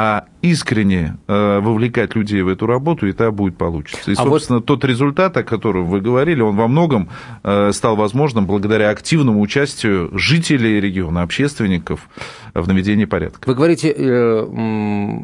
а 0.00 0.26
искренне 0.42 1.18
э, 1.26 1.58
вовлекать 1.58 2.14
людей 2.14 2.42
в 2.42 2.46
эту 2.46 2.66
работу, 2.66 3.08
и 3.08 3.12
тогда 3.12 3.32
будет 3.32 3.58
получиться. 3.58 4.12
И, 4.12 4.14
а 4.14 4.22
собственно, 4.22 4.60
вот... 4.60 4.66
тот 4.66 4.84
результат, 4.84 5.36
о 5.36 5.42
котором 5.42 5.86
вы 5.86 6.00
говорили, 6.00 6.40
он 6.40 6.54
во 6.54 6.68
многом 6.68 7.08
э, 7.42 7.72
стал 7.72 7.96
возможным 7.96 8.46
благодаря 8.46 8.90
активному 8.90 9.40
участию 9.40 10.16
жителей 10.16 10.80
региона, 10.80 11.22
общественников 11.22 12.08
в 12.54 12.68
наведении 12.68 13.06
порядка. 13.06 13.40
Вы 13.48 13.56
говорите, 13.56 13.92
э, 13.92 14.46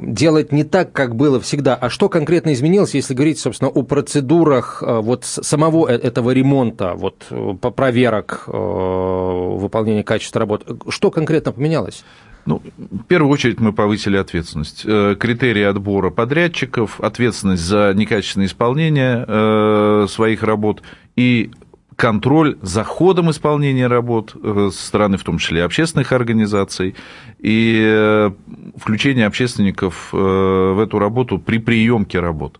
делать 0.09 0.51
не 0.51 0.65
так, 0.65 0.91
как 0.91 1.15
было 1.15 1.39
всегда. 1.39 1.77
А 1.77 1.89
что 1.89 2.09
конкретно 2.09 2.53
изменилось, 2.53 2.95
если 2.95 3.15
говорить, 3.15 3.39
собственно, 3.39 3.71
о 3.71 3.85
процедурах 3.85 4.83
вот 4.85 5.25
самого 5.25 5.87
этого 5.87 6.33
ремонта, 6.33 6.95
вот 6.97 7.27
по 7.61 7.71
проверок 7.71 8.49
выполнения 8.49 10.03
качества 10.03 10.41
работ? 10.41 10.67
Что 10.89 11.13
конкретно 11.13 11.53
поменялось? 11.53 12.05
Ну, 12.47 12.63
в 12.77 13.05
первую 13.05 13.31
очередь 13.33 13.59
мы 13.61 13.73
повысили 13.73 14.17
ответственность. 14.17 14.83
Э, 14.85 15.17
критерии 15.19 15.63
отбора 15.63 16.11
подрядчиков, 16.11 17.01
ответственность 17.01 17.63
за 17.63 17.93
некачественное 17.95 18.47
исполнение 18.47 19.25
э, 19.27 20.07
своих 20.09 20.43
работ 20.43 20.83
и 21.17 21.51
контроль 21.97 22.59
за 22.61 22.85
ходом 22.85 23.31
исполнения 23.31 23.87
работ 23.87 24.37
э, 24.43 24.71
со 24.73 24.87
стороны, 24.87 25.17
в 25.17 25.25
том 25.25 25.39
числе, 25.39 25.65
общественных 25.65 26.13
организаций, 26.13 26.95
и 27.39 28.31
включение 28.77 29.27
общественников 29.27 30.09
в 30.13 30.83
эту 30.83 30.99
работу 30.99 31.39
при 31.39 31.59
приемке 31.59 32.21
работ. 32.21 32.59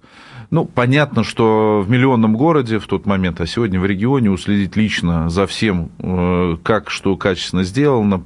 Ну, 0.51 0.67
понятно, 0.67 1.25
что 1.25 1.83
в 1.85 1.91
миллионном 1.91 2.37
городе 2.37 2.79
в 2.79 2.87
тот 2.87 3.07
момент, 3.07 3.41
а 3.41 3.47
сегодня 3.47 3.81
в 3.81 3.87
регионе 3.87 4.31
уследить 4.31 4.77
лично 4.77 5.31
за 5.31 5.47
всем, 5.47 5.91
как 6.63 6.91
что 6.91 7.17
качественно 7.17 7.65
сделано, 7.65 8.25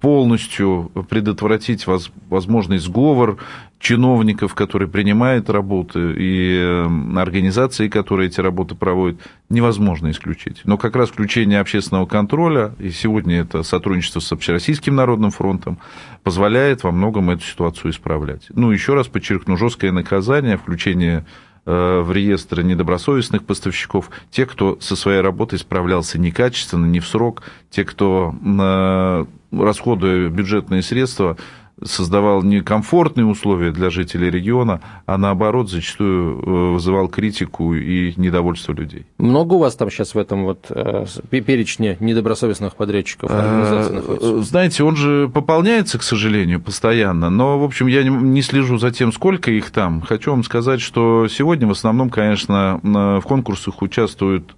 полностью 0.00 0.90
предотвратить 1.08 1.86
возможный 2.28 2.78
сговор 2.78 3.38
чиновников, 3.80 4.54
которые 4.54 4.88
принимают 4.88 5.48
работы, 5.50 6.14
и 6.18 6.58
э, 6.58 6.86
организации, 7.16 7.88
которые 7.88 8.28
эти 8.28 8.40
работы 8.40 8.74
проводят, 8.74 9.20
невозможно 9.48 10.10
исключить. 10.10 10.62
Но 10.64 10.76
как 10.76 10.96
раз 10.96 11.10
включение 11.10 11.60
общественного 11.60 12.06
контроля, 12.06 12.74
и 12.78 12.90
сегодня 12.90 13.40
это 13.40 13.62
сотрудничество 13.62 14.20
с 14.20 14.32
Общероссийским 14.32 14.94
народным 14.94 15.30
фронтом, 15.30 15.78
позволяет 16.24 16.82
во 16.82 16.90
многом 16.90 17.30
эту 17.30 17.44
ситуацию 17.44 17.92
исправлять. 17.92 18.46
Ну, 18.50 18.70
еще 18.72 18.94
раз 18.94 19.06
подчеркну, 19.06 19.56
жесткое 19.56 19.92
наказание, 19.92 20.56
включение 20.56 21.18
Э, 21.18 21.22
в 21.70 22.12
реестр 22.12 22.62
недобросовестных 22.62 23.44
поставщиков, 23.44 24.10
те, 24.30 24.46
кто 24.46 24.78
со 24.80 24.96
своей 24.96 25.20
работой 25.20 25.58
справлялся 25.58 26.18
некачественно, 26.18 26.86
не 26.86 27.00
в 27.00 27.06
срок, 27.06 27.42
те, 27.70 27.84
кто, 27.84 28.34
э, 28.42 29.24
расходуя 29.52 30.30
бюджетные 30.30 30.82
средства, 30.82 31.36
создавал 31.84 32.42
некомфортные 32.42 33.26
условия 33.26 33.70
для 33.70 33.90
жителей 33.90 34.30
региона, 34.30 34.80
а 35.06 35.18
наоборот 35.18 35.70
зачастую 35.70 36.40
э, 36.40 36.72
вызывал 36.72 37.08
критику 37.08 37.74
и 37.74 38.12
недовольство 38.16 38.72
людей. 38.72 39.06
Много 39.18 39.54
у 39.54 39.58
вас 39.58 39.76
там 39.76 39.90
сейчас 39.90 40.14
в 40.14 40.18
этом 40.18 40.44
вот 40.44 40.66
э, 40.70 41.04
перечне 41.30 41.96
недобросовестных 42.00 42.76
подрядчиков 42.76 43.30
находится? 43.30 44.42
Знаете, 44.42 44.84
он 44.84 44.96
же 44.96 45.28
пополняется, 45.28 45.98
к 45.98 46.02
сожалению, 46.02 46.60
постоянно, 46.60 47.30
но, 47.30 47.58
в 47.58 47.64
общем, 47.64 47.86
я 47.86 48.02
не 48.02 48.42
слежу 48.42 48.78
за 48.78 48.90
тем, 48.90 49.12
сколько 49.12 49.50
их 49.50 49.70
там. 49.70 50.00
Хочу 50.00 50.30
вам 50.30 50.44
сказать, 50.44 50.80
что 50.80 51.28
сегодня 51.28 51.66
в 51.66 51.72
основном, 51.72 52.10
конечно, 52.10 52.80
в 52.82 53.22
конкурсах 53.22 53.82
участвуют 53.82 54.54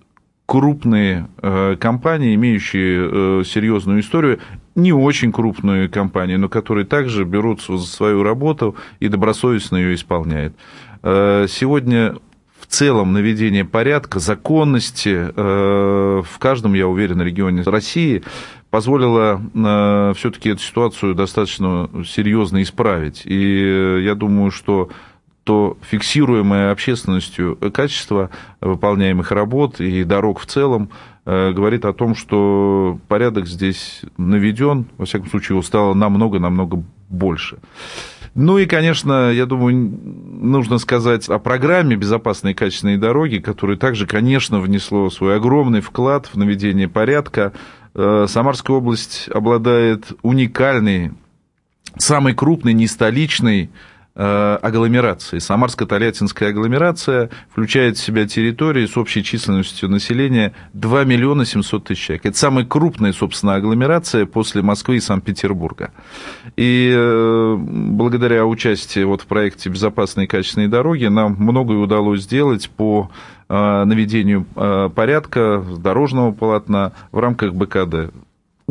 крупные 0.51 1.29
э, 1.43 1.77
компании, 1.79 2.35
имеющие 2.35 3.09
э, 3.09 3.45
серьезную 3.45 4.01
историю, 4.01 4.41
не 4.75 4.93
очень 4.93 5.31
крупные 5.31 5.89
компании, 5.89 6.35
но 6.35 6.49
которые 6.49 6.85
также 6.87 7.23
берутся 7.23 7.77
за 7.77 7.87
свою 7.87 8.25
работу 8.25 8.75
и 8.99 9.07
добросовестно 9.07 9.77
ее 9.77 9.95
исполняют. 9.95 10.57
Э, 11.05 11.47
сегодня 11.49 12.17
в 12.59 12.67
целом 12.67 13.13
наведение 13.13 13.65
порядка, 13.65 14.19
законности 14.19 15.33
в 15.35 16.39
каждом, 16.39 16.75
я 16.75 16.89
уверен, 16.89 17.23
регионе 17.23 17.63
России 17.63 18.23
позволило 18.71 19.41
все-таки 20.15 20.51
эту 20.51 20.61
ситуацию 20.61 21.15
достаточно 21.15 21.89
серьезно 22.07 22.63
исправить. 22.63 23.23
И 23.25 24.03
я 24.05 24.15
думаю, 24.15 24.51
что 24.51 24.91
то 25.45 25.79
фиксируемое 25.83 26.71
общественностью 26.71 27.57
качество 27.73 28.31
выполняемых 28.61 29.33
работ 29.33 29.81
и 29.81 30.05
дорог 30.05 30.41
в 30.41 30.47
целом 30.47 30.91
э, 31.25 31.53
говорит 31.53 31.85
о 31.85 31.93
том, 31.93 32.15
что 32.15 32.99
порядок 33.09 33.47
здесь 33.47 34.03
наведен, 34.17 34.87
во 34.99 35.07
всяком 35.07 35.29
случае, 35.31 35.55
его 35.57 35.63
стало 35.63 35.95
намного-намного 35.95 36.83
больше. 37.09 37.59
Ну 38.35 38.59
и, 38.59 38.67
конечно, 38.67 39.33
я 39.33 39.45
думаю, 39.45 39.75
нужно 39.77 40.79
сказать 40.79 41.29
о 41.29 41.39
программе 41.39 41.97
«Безопасные 41.97 42.53
и 42.53 42.57
качественные 42.57 42.99
дороги», 42.99 43.39
которая 43.39 43.77
также, 43.77 44.07
конечно, 44.07 44.61
внесло 44.61 45.11
свой 45.11 45.37
огромный 45.37 45.81
вклад 45.81 46.27
в 46.27 46.37
наведение 46.37 46.89
порядка. 46.89 47.53
Э, 47.95 48.27
Самарская 48.29 48.77
область 48.77 49.29
обладает 49.35 50.13
уникальной, 50.23 51.13
самой 51.99 52.35
крупной, 52.35 52.73
не 52.73 52.87
столичной 52.87 53.71
агломерации. 54.15 55.39
Самарско-Тольяттинская 55.39 56.49
агломерация 56.49 57.31
включает 57.51 57.97
в 57.97 58.03
себя 58.03 58.27
территории 58.27 58.87
с 58.87 58.97
общей 58.97 59.23
численностью 59.23 59.89
населения 59.89 60.53
2 60.73 61.05
миллиона 61.05 61.45
700 61.45 61.85
тысяч 61.85 62.07
человек. 62.07 62.27
Это 62.27 62.37
самая 62.37 62.65
крупная, 62.65 63.13
собственно, 63.13 63.55
агломерация 63.55 64.27
после 64.27 64.63
Москвы 64.63 64.97
и 64.97 65.01
Санкт-Петербурга. 65.01 65.93
И 66.57 66.93
э, 66.95 67.57
благодаря 67.59 68.47
участию 68.47 69.09
вот 69.09 69.23
в 69.23 69.27
проекте 69.27 69.71
«Безопасные 69.71 70.25
и 70.25 70.29
качественные 70.29 70.69
дороги» 70.69 71.07
нам 71.07 71.37
многое 71.39 71.79
удалось 71.79 72.23
сделать 72.23 72.69
по 72.71 73.11
э, 73.49 73.85
наведению 73.85 74.45
порядка 74.95 75.65
дорожного 75.79 76.33
полотна 76.33 76.93
в 77.13 77.19
рамках 77.19 77.55
БКД. 77.55 78.13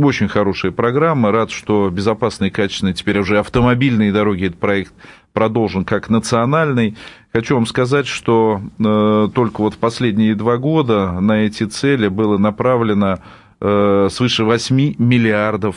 Очень 0.01 0.29
хорошая 0.29 0.71
программа. 0.71 1.29
Рад, 1.29 1.51
что 1.51 1.89
безопасные 1.89 2.51
качественные 2.51 2.93
теперь 2.93 3.19
уже 3.19 3.37
автомобильные 3.37 4.13
дороги 4.13 4.45
этот 4.45 4.57
проект 4.57 4.93
продолжен 5.33 5.83
как 5.83 6.09
национальный. 6.09 6.95
Хочу 7.33 7.55
вам 7.55 7.65
сказать, 7.65 8.07
что 8.07 8.61
э, 8.79 9.27
только 9.35 9.59
вот 9.59 9.73
в 9.73 9.77
последние 9.77 10.35
два 10.35 10.55
года 10.55 11.19
на 11.19 11.41
эти 11.41 11.65
цели 11.65 12.07
было 12.07 12.37
направлено 12.37 13.19
э, 13.59 14.07
свыше 14.09 14.45
8 14.45 14.95
миллиардов 14.97 15.75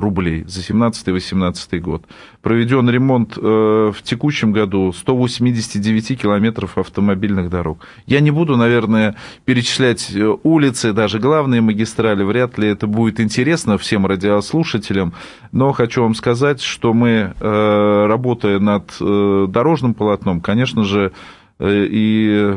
рублей 0.00 0.44
за 0.46 0.60
17-18 0.60 1.78
год. 1.80 2.04
Проведен 2.42 2.88
ремонт 2.88 3.36
в 3.36 3.96
текущем 4.02 4.52
году 4.52 4.92
189 4.92 6.20
километров 6.20 6.78
автомобильных 6.78 7.50
дорог. 7.50 7.78
Я 8.06 8.20
не 8.20 8.30
буду, 8.30 8.56
наверное, 8.56 9.16
перечислять 9.44 10.12
улицы, 10.42 10.92
даже 10.92 11.18
главные 11.18 11.60
магистрали, 11.60 12.22
вряд 12.22 12.58
ли 12.58 12.68
это 12.68 12.86
будет 12.86 13.20
интересно 13.20 13.78
всем 13.78 14.06
радиослушателям, 14.06 15.12
но 15.52 15.72
хочу 15.72 16.02
вам 16.02 16.14
сказать, 16.14 16.60
что 16.60 16.92
мы, 16.92 17.34
работая 17.40 18.58
над 18.58 18.94
дорожным 19.00 19.94
полотном, 19.94 20.40
конечно 20.40 20.84
же, 20.84 21.12
Э, 21.58 21.86
и 21.88 22.54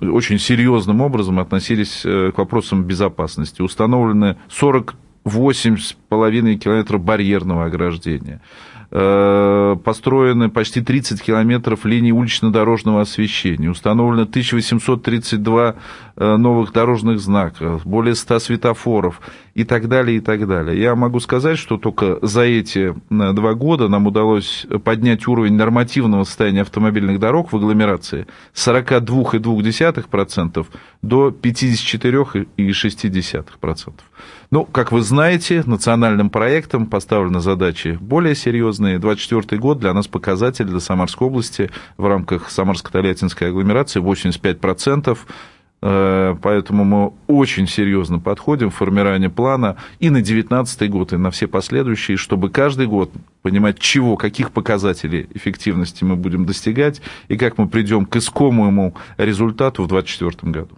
очень 0.00 0.38
серьезным 0.38 1.00
образом 1.00 1.38
относились 1.38 2.02
э, 2.04 2.32
к 2.34 2.38
вопросам 2.38 2.84
безопасности. 2.84 3.62
Установлены 3.62 4.36
48,5 5.24 6.56
километров 6.56 7.02
барьерного 7.02 7.66
ограждения. 7.66 8.40
Э, 8.94 9.74
построены 9.82 10.50
почти 10.50 10.82
30 10.82 11.22
километров 11.22 11.86
линий 11.86 12.12
улично-дорожного 12.12 13.00
освещения, 13.00 13.70
установлено 13.70 14.24
1832 14.24 15.76
э, 16.16 16.36
новых 16.36 16.74
дорожных 16.74 17.18
знаков, 17.18 17.86
более 17.86 18.14
100 18.14 18.40
светофоров 18.40 19.22
и 19.54 19.64
так 19.64 19.88
далее, 19.88 20.18
и 20.18 20.20
так 20.20 20.46
далее. 20.46 20.78
Я 20.78 20.94
могу 20.94 21.20
сказать, 21.20 21.56
что 21.56 21.78
только 21.78 22.18
за 22.20 22.42
эти 22.42 22.90
э, 22.90 22.94
два 23.08 23.54
года 23.54 23.88
нам 23.88 24.06
удалось 24.06 24.66
поднять 24.84 25.26
уровень 25.26 25.54
нормативного 25.54 26.24
состояния 26.24 26.60
автомобильных 26.60 27.18
дорог 27.18 27.50
в 27.50 27.56
агломерации 27.56 28.26
с 28.52 28.68
42,2% 28.68 30.66
до 31.00 31.30
54,6%. 31.30 33.94
Ну, 34.52 34.66
как 34.66 34.92
вы 34.92 35.00
знаете, 35.00 35.62
национальным 35.64 36.28
проектом 36.28 36.84
поставлены 36.84 37.40
задачи 37.40 37.96
более 37.98 38.34
серьезные. 38.34 38.98
24 38.98 39.58
год 39.58 39.78
для 39.78 39.94
нас 39.94 40.08
показатель 40.08 40.66
для 40.66 40.78
Самарской 40.78 41.26
области 41.26 41.70
в 41.96 42.04
рамках 42.04 42.50
Самарско-Тольяттинской 42.50 43.48
агломерации 43.48 44.02
85%. 44.02 45.18
Э, 45.80 46.36
поэтому 46.42 46.84
мы 46.84 47.12
очень 47.28 47.66
серьезно 47.66 48.18
подходим 48.18 48.68
в 48.68 48.74
формирование 48.74 49.30
плана 49.30 49.78
и 50.00 50.10
на 50.10 50.20
2019 50.20 50.90
год, 50.90 51.14
и 51.14 51.16
на 51.16 51.30
все 51.30 51.46
последующие, 51.46 52.18
чтобы 52.18 52.50
каждый 52.50 52.86
год 52.86 53.10
понимать, 53.40 53.78
чего, 53.78 54.18
каких 54.18 54.50
показателей 54.50 55.28
эффективности 55.32 56.04
мы 56.04 56.14
будем 56.16 56.44
достигать, 56.44 57.00
и 57.28 57.38
как 57.38 57.56
мы 57.56 57.68
придем 57.68 58.04
к 58.04 58.16
искомому 58.16 58.94
результату 59.16 59.84
в 59.84 59.88
2024 59.88 60.52
году. 60.52 60.76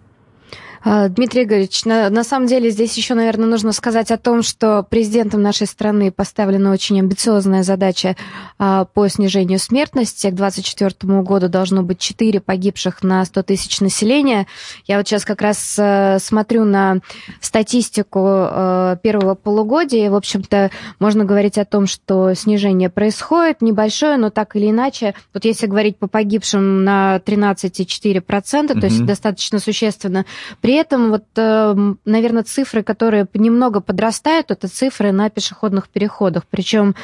А, 0.87 1.09
Дмитрий 1.09 1.43
Игоревич, 1.43 1.83
на, 1.85 2.11
на 2.11 2.23
самом 2.23 2.45
деле 2.45 2.69
здесь 2.69 2.95
еще, 2.95 3.15
наверное, 3.15 3.49
нужно 3.49 3.71
сказать 3.71 4.11
о 4.11 4.17
том, 4.17 4.43
что 4.43 4.83
президентом 4.83 5.41
нашей 5.41 5.65
страны 5.65 6.11
поставлена 6.11 6.71
очень 6.71 6.99
амбициозная 6.99 7.63
задача 7.63 8.15
а, 8.59 8.85
по 8.85 9.07
снижению 9.07 9.57
смертности. 9.57 10.27
К 10.27 10.35
2024 10.35 11.21
году 11.23 11.49
должно 11.49 11.81
быть 11.81 11.97
4 11.97 12.39
погибших 12.39 13.01
на 13.01 13.25
100 13.25 13.43
тысяч 13.43 13.81
населения. 13.81 14.45
Я 14.85 14.97
вот 14.97 15.07
сейчас 15.07 15.25
как 15.25 15.41
раз 15.41 15.75
а, 15.79 16.19
смотрю 16.19 16.65
на 16.65 16.99
статистику 17.41 18.19
а, 18.23 18.95
первого 18.97 19.33
полугодия. 19.33 20.11
В 20.11 20.15
общем-то, 20.15 20.69
можно 20.99 21.25
говорить 21.25 21.57
о 21.57 21.65
том, 21.65 21.87
что 21.87 22.35
снижение 22.35 22.91
происходит, 22.91 23.63
небольшое, 23.63 24.17
но 24.17 24.29
так 24.29 24.55
или 24.55 24.69
иначе, 24.69 25.15
вот 25.33 25.45
если 25.45 25.65
говорить 25.65 25.97
по 25.97 26.05
погибшим 26.05 26.83
на 26.83 27.19
13,4%, 27.25 28.21
mm-hmm. 28.21 28.79
то 28.79 28.85
есть 28.85 29.03
достаточно 29.03 29.57
существенно, 29.57 30.27
при 30.61 30.74
этом 30.75 31.11
вот, 31.11 31.25
эм, 31.35 31.99
наверное, 32.05 32.43
цифры, 32.43 32.83
которые 32.83 33.27
немного 33.33 33.81
подрастают, 33.81 34.51
это 34.51 34.67
цифры 34.67 35.11
на 35.11 35.29
пешеходных 35.29 35.89
переходах. 35.89 36.43
Причем 36.49 36.95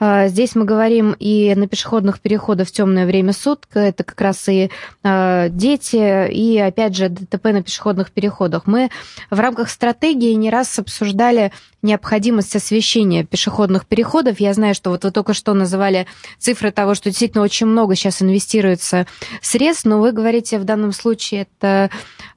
э, 0.00 0.28
здесь 0.28 0.54
мы 0.54 0.64
говорим 0.64 1.14
и 1.18 1.54
на 1.54 1.68
пешеходных 1.68 2.20
переходах 2.20 2.68
в 2.68 2.72
темное 2.72 3.06
время 3.06 3.32
суток, 3.32 3.70
это 3.74 4.04
как 4.04 4.20
раз 4.20 4.48
и 4.48 4.70
э, 5.02 5.48
дети, 5.50 6.30
и, 6.30 6.58
опять 6.58 6.96
же, 6.96 7.08
ДТП 7.08 7.44
на 7.46 7.62
пешеходных 7.62 8.10
переходах. 8.10 8.62
Мы 8.66 8.90
в 9.30 9.38
рамках 9.38 9.70
стратегии 9.70 10.32
не 10.32 10.50
раз 10.50 10.78
обсуждали 10.78 11.52
необходимость 11.86 12.54
освещения 12.56 13.24
пешеходных 13.24 13.86
переходов. 13.86 14.40
Я 14.40 14.52
знаю, 14.52 14.74
что 14.74 14.90
вот 14.90 15.04
вы 15.04 15.10
только 15.10 15.32
что 15.32 15.54
называли 15.54 16.06
цифры 16.38 16.70
того, 16.72 16.94
что 16.94 17.10
действительно 17.10 17.42
очень 17.44 17.66
много 17.66 17.94
сейчас 17.94 18.20
инвестируется 18.20 19.06
средств, 19.40 19.84
но 19.84 20.00
вы 20.00 20.12
говорите 20.12 20.58
в 20.58 20.64
данном 20.64 20.92
случае 20.92 21.42
это 21.42 21.90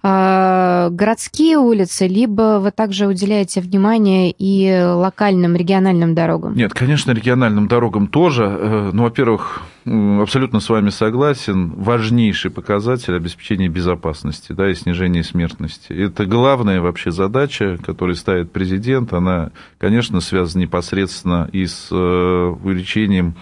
э, 0.03 0.78
городские 0.89 1.57
улицы, 1.57 2.07
либо 2.07 2.59
вы 2.59 2.71
также 2.71 3.07
уделяете 3.07 3.59
внимание 3.61 4.31
и 4.31 4.81
локальным, 4.83 5.55
региональным 5.55 6.15
дорогам? 6.15 6.55
Нет, 6.55 6.73
конечно, 6.73 7.11
региональным 7.11 7.67
дорогам 7.67 8.07
тоже. 8.07 8.45
Э, 8.45 8.89
ну, 8.93 9.03
во-первых, 9.03 9.63
абсолютно 9.85 10.59
с 10.59 10.69
вами 10.69 10.89
согласен. 10.89 11.73
Важнейший 11.75 12.51
показатель 12.51 13.15
обеспечения 13.15 13.67
безопасности 13.67 14.53
да, 14.53 14.69
и 14.69 14.75
снижения 14.75 15.23
смертности. 15.23 15.91
Это 15.91 16.25
главная 16.25 16.81
вообще 16.81 17.11
задача, 17.11 17.77
которую 17.83 18.15
ставит 18.15 18.51
президент. 18.51 19.11
Она, 19.13 19.51
конечно, 19.77 20.21
связана 20.21 20.61
непосредственно 20.61 21.49
и 21.51 21.65
с 21.65 21.89
э, 21.91 21.95
увеличением 21.95 23.35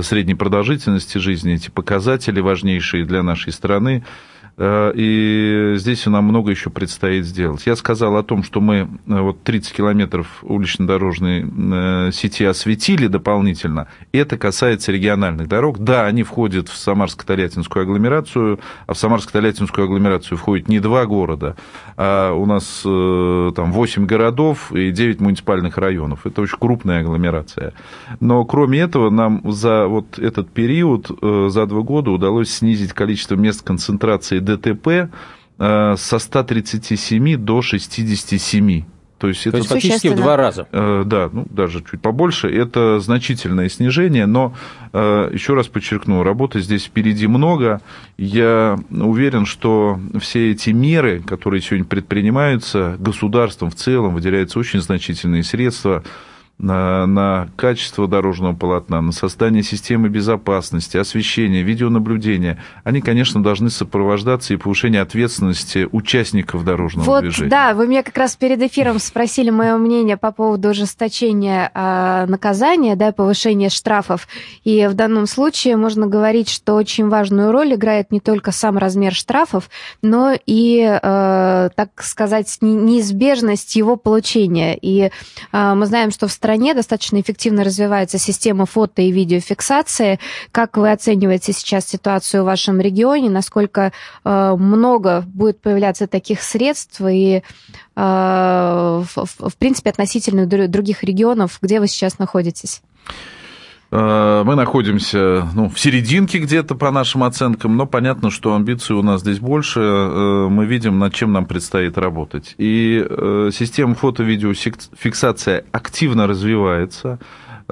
средней 0.00 0.34
продолжительности 0.34 1.18
жизни. 1.18 1.54
Эти 1.54 1.70
показатели 1.70 2.40
важнейшие 2.40 3.04
для 3.04 3.22
нашей 3.22 3.52
страны. 3.52 4.04
Э, 4.60 4.92
и 4.94 5.72
здесь 5.76 6.04
нам 6.04 6.24
много 6.24 6.50
еще 6.50 6.68
предстоит 6.68 7.24
сделать. 7.24 7.66
Я 7.66 7.76
сказал 7.76 8.16
о 8.16 8.22
том, 8.22 8.42
что 8.42 8.60
мы 8.60 8.88
э, 9.06 9.20
вот 9.20 9.42
30 9.42 9.72
километров 9.72 10.26
улично-дорожной 10.42 11.46
э, 11.46 12.10
сети 12.12 12.44
осветили 12.44 13.06
дополнительно. 13.06 13.88
Это 14.12 14.36
касается 14.36 14.92
региональных 14.92 15.48
дорог. 15.48 15.78
Да, 15.78 16.04
они 16.04 16.24
входят 16.24 16.68
в 16.68 16.74
Самарско-Тольяттинскую 16.74 17.80
агломерацию, 17.82 18.60
а 18.86 18.92
в 18.92 18.96
Самарско-Тольяттинскую 18.96 19.84
агломерацию 19.84 20.36
входит 20.36 20.68
не 20.68 20.78
два 20.78 21.06
города, 21.06 21.56
а 21.96 22.34
у 22.34 22.44
нас 22.44 22.82
там 22.82 23.72
8 23.72 24.04
городов 24.04 24.72
и 24.72 24.90
9 24.90 25.20
муниципальных 25.20 25.78
районов. 25.78 26.26
Это 26.26 26.42
очень 26.42 26.58
крупная 26.58 27.00
агломерация. 27.00 27.72
Но 28.20 28.44
кроме 28.44 28.80
этого, 28.80 29.08
нам 29.08 29.40
за 29.50 29.86
вот 29.86 30.18
этот 30.18 30.50
период, 30.50 31.08
за 31.08 31.66
два 31.66 31.80
года 31.80 32.10
удалось 32.10 32.50
снизить 32.50 32.92
количество 32.92 33.36
мест 33.36 33.62
концентрации 33.62 34.38
ДТП 34.56 35.10
э, 35.58 35.94
со 35.96 36.18
137 36.18 37.36
до 37.36 37.62
67. 37.62 38.84
То 39.20 39.28
есть, 39.28 39.46
это 39.46 39.62
фактически 39.62 40.08
в 40.08 40.16
два 40.16 40.38
раза. 40.38 40.66
Э, 40.72 41.02
да, 41.04 41.28
ну, 41.30 41.46
даже 41.50 41.84
чуть 41.84 42.00
побольше. 42.00 42.48
Это 42.48 43.00
значительное 43.00 43.68
снижение, 43.68 44.24
но 44.24 44.54
э, 44.94 45.30
еще 45.34 45.52
раз 45.52 45.68
подчеркну, 45.68 46.22
работы 46.22 46.60
здесь 46.60 46.84
впереди 46.84 47.26
много. 47.26 47.82
Я 48.16 48.78
уверен, 48.90 49.44
что 49.44 50.00
все 50.20 50.52
эти 50.52 50.70
меры, 50.70 51.20
которые 51.20 51.60
сегодня 51.60 51.84
предпринимаются 51.84 52.96
государством 52.98 53.70
в 53.70 53.74
целом, 53.74 54.14
выделяются 54.14 54.58
очень 54.58 54.80
значительные 54.80 55.42
средства 55.42 56.02
на, 56.62 57.06
на 57.06 57.48
качество 57.56 58.06
дорожного 58.06 58.54
полотна, 58.54 59.00
на 59.00 59.12
создание 59.12 59.62
системы 59.62 60.08
безопасности, 60.08 60.96
освещения, 60.96 61.62
видеонаблюдения, 61.62 62.62
они, 62.84 63.00
конечно, 63.00 63.42
должны 63.42 63.70
сопровождаться 63.70 64.52
и 64.52 64.56
повышение 64.56 65.00
ответственности 65.00 65.88
участников 65.90 66.64
дорожного 66.64 67.06
вот, 67.06 67.20
движения. 67.22 67.50
Да, 67.50 67.74
вы 67.74 67.86
меня 67.86 68.02
как 68.02 68.16
раз 68.16 68.36
перед 68.36 68.60
эфиром 68.62 68.98
спросили 68.98 69.50
мое 69.50 69.76
мнение 69.78 70.16
по 70.16 70.32
поводу 70.32 70.70
ужесточения 70.70 71.70
э, 71.74 72.26
наказания, 72.26 72.94
да, 72.94 73.12
повышения 73.12 73.70
штрафов. 73.70 74.28
И 74.62 74.86
в 74.86 74.94
данном 74.94 75.26
случае 75.26 75.76
можно 75.76 76.06
говорить, 76.06 76.50
что 76.50 76.74
очень 76.74 77.08
важную 77.08 77.52
роль 77.52 77.74
играет 77.74 78.12
не 78.12 78.20
только 78.20 78.52
сам 78.52 78.76
размер 78.76 79.14
штрафов, 79.14 79.70
но 80.02 80.34
и, 80.44 80.80
э, 80.80 81.70
так 81.74 82.02
сказать, 82.02 82.58
неизбежность 82.60 83.76
его 83.76 83.96
получения. 83.96 84.76
И 84.80 85.10
э, 85.52 85.74
мы 85.74 85.86
знаем, 85.86 86.10
что 86.10 86.28
в 86.28 86.32
стране 86.32 86.49
стране 86.50 86.74
достаточно 86.74 87.20
эффективно 87.20 87.62
развивается 87.62 88.18
система 88.18 88.66
фото 88.66 89.02
и 89.02 89.12
видеофиксации. 89.12 90.18
Как 90.50 90.76
вы 90.76 90.90
оцениваете 90.90 91.52
сейчас 91.52 91.86
ситуацию 91.86 92.42
в 92.42 92.46
вашем 92.46 92.80
регионе? 92.80 93.30
Насколько 93.30 93.92
э, 94.24 94.54
много 94.58 95.22
будет 95.28 95.60
появляться 95.60 96.08
таких 96.08 96.42
средств 96.42 97.00
и, 97.02 97.36
э, 97.36 97.42
в, 97.94 99.04
в 99.14 99.56
принципе, 99.58 99.90
относительно 99.90 100.44
других 100.46 101.04
регионов, 101.04 101.58
где 101.62 101.78
вы 101.78 101.86
сейчас 101.86 102.18
находитесь? 102.18 102.82
Э, 103.92 104.42
мы 104.44 104.54
находимся 104.54 105.48
ну, 105.54 105.68
в 105.68 105.78
серединке 105.78 106.38
где-то 106.38 106.74
по 106.74 106.90
нашим 106.90 107.24
оценкам, 107.24 107.76
но 107.76 107.86
понятно, 107.86 108.30
что 108.30 108.54
амбиций 108.54 108.94
у 108.94 109.02
нас 109.02 109.22
здесь 109.22 109.40
больше. 109.40 109.80
Э, 109.80 110.48
мы 110.48 110.66
видим, 110.66 110.98
над 110.98 111.12
чем 111.12 111.32
нам 111.32 111.46
предстоит 111.46 111.98
работать. 111.98 112.54
И 112.58 113.04
э, 113.08 113.50
система 113.52 113.94
фото-видеофиксации 113.94 115.64
активно 115.72 116.26
развивается 116.26 117.18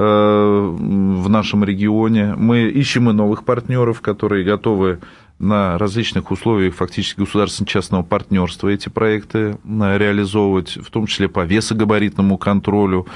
в 0.00 1.28
нашем 1.28 1.64
регионе. 1.64 2.36
Мы 2.36 2.68
ищем 2.68 3.10
и 3.10 3.12
новых 3.12 3.42
партнеров, 3.42 4.00
которые 4.00 4.44
готовы 4.44 5.00
на 5.40 5.76
различных 5.76 6.30
условиях 6.30 6.76
фактически 6.76 7.18
государственно-частного 7.18 8.04
партнерства 8.04 8.68
эти 8.68 8.88
проекты 8.88 9.58
реализовывать, 9.66 10.76
в 10.76 10.88
том 10.90 11.06
числе 11.06 11.28
по 11.28 11.44
весогабаритному 11.44 12.38
контролю. 12.38 13.08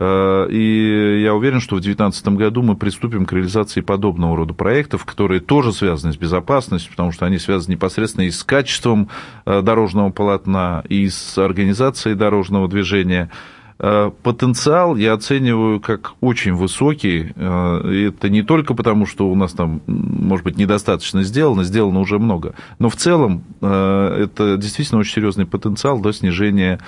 И 0.00 1.20
я 1.24 1.34
уверен, 1.34 1.60
что 1.60 1.74
в 1.74 1.80
2019 1.80 2.28
году 2.28 2.62
мы 2.62 2.76
приступим 2.76 3.26
к 3.26 3.32
реализации 3.32 3.80
подобного 3.80 4.36
рода 4.36 4.54
проектов, 4.54 5.04
которые 5.04 5.40
тоже 5.40 5.72
связаны 5.72 6.12
с 6.12 6.16
безопасностью, 6.16 6.92
потому 6.92 7.10
что 7.10 7.26
они 7.26 7.38
связаны 7.38 7.72
непосредственно 7.72 8.24
и 8.26 8.30
с 8.30 8.44
качеством 8.44 9.08
дорожного 9.44 10.10
полотна, 10.10 10.84
и 10.88 11.08
с 11.08 11.36
организацией 11.38 12.14
дорожного 12.14 12.68
движения. 12.68 13.30
Э, 13.80 14.10
потенциал 14.22 14.96
я 14.96 15.12
оцениваю 15.12 15.80
как 15.80 16.12
очень 16.20 16.52
высокий. 16.54 17.32
Э, 17.36 18.08
это 18.08 18.28
не 18.28 18.42
только 18.42 18.74
потому, 18.74 19.06
что 19.06 19.28
у 19.28 19.34
нас 19.34 19.52
там, 19.52 19.80
может 19.86 20.44
быть, 20.44 20.56
недостаточно 20.56 21.22
сделано, 21.22 21.62
сделано 21.62 22.00
уже 22.00 22.18
много, 22.18 22.54
но 22.78 22.88
в 22.88 22.96
целом 22.96 23.44
э, 23.60 24.24
это 24.24 24.56
действительно 24.56 25.00
очень 25.00 25.14
серьезный 25.14 25.46
потенциал 25.46 26.00
до 26.00 26.12
снижения 26.12 26.80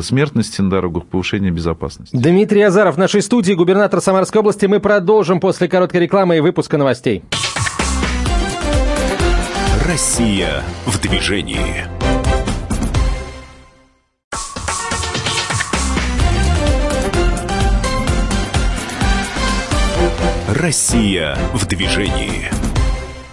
смертности 0.00 0.60
на 0.60 0.70
дорогах, 0.70 1.04
повышения 1.06 1.50
безопасности. 1.50 2.16
Дмитрий 2.16 2.62
Азаров 2.62 2.96
в 2.96 2.98
нашей 2.98 3.22
студии, 3.22 3.52
губернатор 3.52 4.00
Самарской 4.00 4.40
области. 4.40 4.66
Мы 4.66 4.80
продолжим 4.80 5.40
после 5.40 5.68
короткой 5.68 6.00
рекламы 6.00 6.38
и 6.38 6.40
выпуска 6.40 6.78
новостей. 6.78 7.22
Россия 9.86 10.62
в 10.86 11.00
движении. 11.00 11.97
Россия 20.48 21.36
в 21.52 21.66
движении. 21.66 22.50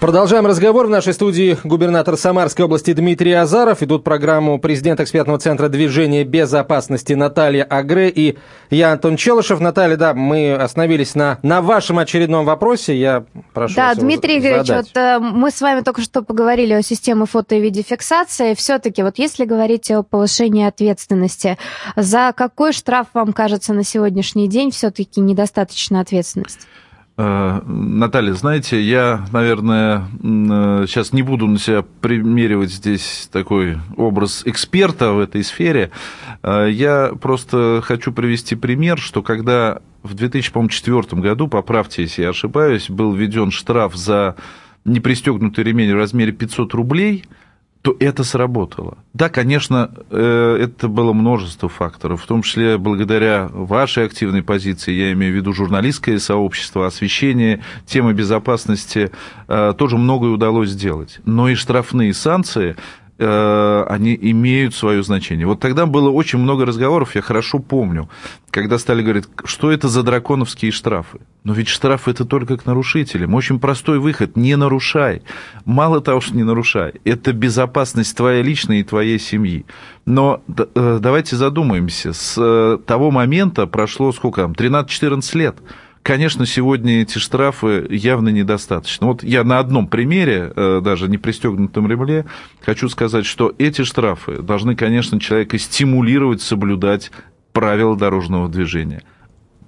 Продолжаем 0.01 0.45
разговор. 0.45 0.88
В 0.88 0.89
нашей 0.89 1.13
студии 1.13 1.58
губернатор 1.63 2.17
Самарской 2.17 2.65
области 2.65 2.91
Дмитрий 2.91 3.32
Азаров. 3.32 3.82
Идут 3.82 4.04
программу 4.04 4.60
президент 4.60 4.99
экспертного 4.99 5.39
центра 5.39 5.69
движения 5.69 6.25
безопасности 6.25 7.13
Наталья 7.13 7.63
Агре 7.63 8.10
и 8.10 8.38
я, 8.69 8.91
Антон 8.91 9.15
Челышев. 9.15 9.62
Наталья, 9.62 9.95
да, 9.95 10.13
мы 10.13 10.54
остановились 10.56 11.15
на, 11.15 11.39
на 11.41 11.62
вашем 11.62 11.99
очередном 11.99 12.43
вопросе. 12.43 12.99
Я 12.99 13.23
прошу 13.54 13.75
Да, 13.75 13.95
Дмитрий 13.95 14.39
Игоревич, 14.39 14.67
вот 14.67 14.97
э, 14.97 15.19
мы 15.19 15.51
с 15.51 15.62
вами 15.62 15.82
только 15.82 16.01
что 16.01 16.21
поговорили 16.21 16.73
о 16.73 16.82
системе 16.82 17.25
фото 17.25 17.56
и 17.56 17.62
видеофиксации. 17.62 18.56
Все-таки, 18.56 19.01
вот 19.04 19.19
если 19.19 19.45
говорить 19.45 19.89
о 19.89 20.04
повышении 20.04 20.67
ответственности, 20.67 21.58
за 21.95 22.34
какой 22.36 22.73
штраф 22.73 23.08
вам 23.13 23.32
кажется 23.32 23.73
на 23.73 23.86
сегодняшний 23.86 24.49
день 24.49 24.71
все-таки 24.71 25.21
недостаточно 25.21 26.01
ответственности? 26.01 26.67
Э, 27.17 27.62
Наталья, 27.65 28.34
знаете, 28.34 28.82
я, 28.82 29.25
наверное, 29.32 30.08
сейчас 30.21 31.13
не 31.13 31.21
буду 31.21 31.47
на 31.47 31.58
себя 31.58 31.84
примеривать 32.01 32.71
здесь 32.71 33.30
такой 33.32 33.78
образ 33.95 34.43
эксперта 34.45 35.13
в 35.13 35.19
этой 35.19 35.43
сфере. 35.43 35.91
Э, 36.43 36.67
я 36.69 37.13
просто 37.19 37.82
хочу 37.84 38.12
привести 38.12 38.56
пример, 38.56 38.97
что 38.97 39.21
когда 39.23 39.82
в 40.04 40.13
2004 40.13 41.21
году, 41.21 41.47
поправьте, 41.47 42.04
если 42.04 42.23
я 42.23 42.30
ошибаюсь, 42.30 42.89
был 42.89 43.13
введен 43.13 43.51
штраф 43.51 43.95
за 43.95 44.36
непристегнутый 44.84 45.63
ремень 45.63 45.93
в 45.93 45.97
размере 45.97 46.32
500 46.32 46.73
рублей– 46.73 47.23
то 47.86 47.95
это 48.00 48.24
сработало. 48.24 48.98
Да, 49.13 49.30
конечно, 49.30 49.91
э, 50.10 50.58
это 50.60 50.88
было 50.88 51.13
множество 51.13 51.69
факторов, 51.69 52.24
в 52.24 52.26
том 52.26 52.41
числе 52.41 52.80
благодаря 52.80 53.48
вашей 53.54 54.06
активной 54.06 54.41
позиции, 54.41 54.91
я 54.91 55.13
имею 55.13 55.34
в 55.34 55.36
виду 55.36 55.54
журналистское 55.54 56.17
сообщество, 56.17 56.88
освещение 56.88 57.62
темы 57.86 58.13
безопасности, 58.13 59.12
э, 59.48 59.74
тоже 59.78 60.00
многое 60.00 60.32
удалось 60.32 60.69
сделать. 60.69 61.19
Но 61.26 61.48
и 61.48 61.54
штрафные 61.54 62.15
санкции 62.15 62.76
они 63.17 64.17
имеют 64.19 64.75
свое 64.75 65.01
значение. 65.04 65.47
Вот 65.47 65.60
тогда 65.60 65.86
было 65.86 66.10
очень 66.10 66.39
много 66.39 66.65
разговоров, 66.65 67.15
я 67.15 67.21
хорошо 67.21 67.60
помню, 67.60 68.10
когда 68.51 68.78
стали 68.78 69.01
говорить, 69.01 69.25
что 69.45 69.71
это 69.71 69.88
за 69.88 70.04
драконовские 70.04 70.71
штрафы. 70.71 71.19
Но 71.43 71.54
ведь 71.54 71.67
штрафы 71.67 72.12
это 72.12 72.25
только 72.25 72.58
к 72.58 72.65
нарушителям. 72.65 73.34
Очень 73.36 73.60
простой 73.60 73.99
выход– 73.99 74.36
не 74.36 74.58
нарушай. 74.58 75.21
Мало 75.63 76.01
того, 76.01 76.19
что 76.19 76.36
не 76.36 76.43
нарушай, 76.43 76.95
это 77.06 77.34
безопасность 77.34 78.17
твоя 78.17 78.41
личная 78.41 78.80
и 78.80 78.84
твоей 78.84 79.19
семьи. 79.19 79.65
Но 80.06 80.41
э, 80.47 80.99
давайте 81.01 81.36
задумаемся, 81.36 82.13
с 82.13 82.36
э, 82.38 82.78
того 82.86 83.12
момента 83.12 83.67
прошло 83.67 84.12
сколько 84.12 84.41
там, 84.41 84.54
13-14 84.54 85.38
лет– 85.38 85.56
Конечно, 86.06 86.46
сегодня 86.46 87.02
эти 87.02 87.18
штрафы 87.18 87.88
явно 87.89 88.30
недостаточно. 88.30 89.08
Вот 89.08 89.24
я 89.24 89.44
на 89.44 89.58
одном 89.58 89.88
примере, 89.88 90.54
э, 90.56 90.80
даже 90.84 91.10
не 91.10 91.18
пристегнутом 91.18 91.89
ремле, 91.89 92.26
хочу 92.62 92.89
сказать, 92.89 93.26
что 93.26 93.56
эти 93.58 93.84
штрафы 93.84 94.44
должны, 94.44 94.76
конечно, 94.76 95.20
человека 95.20 95.58
стимулировать 95.58 96.44
соблюдать 96.44 97.12
правила 97.54 97.98
дорожного 97.98 98.48
движения– 98.48 99.02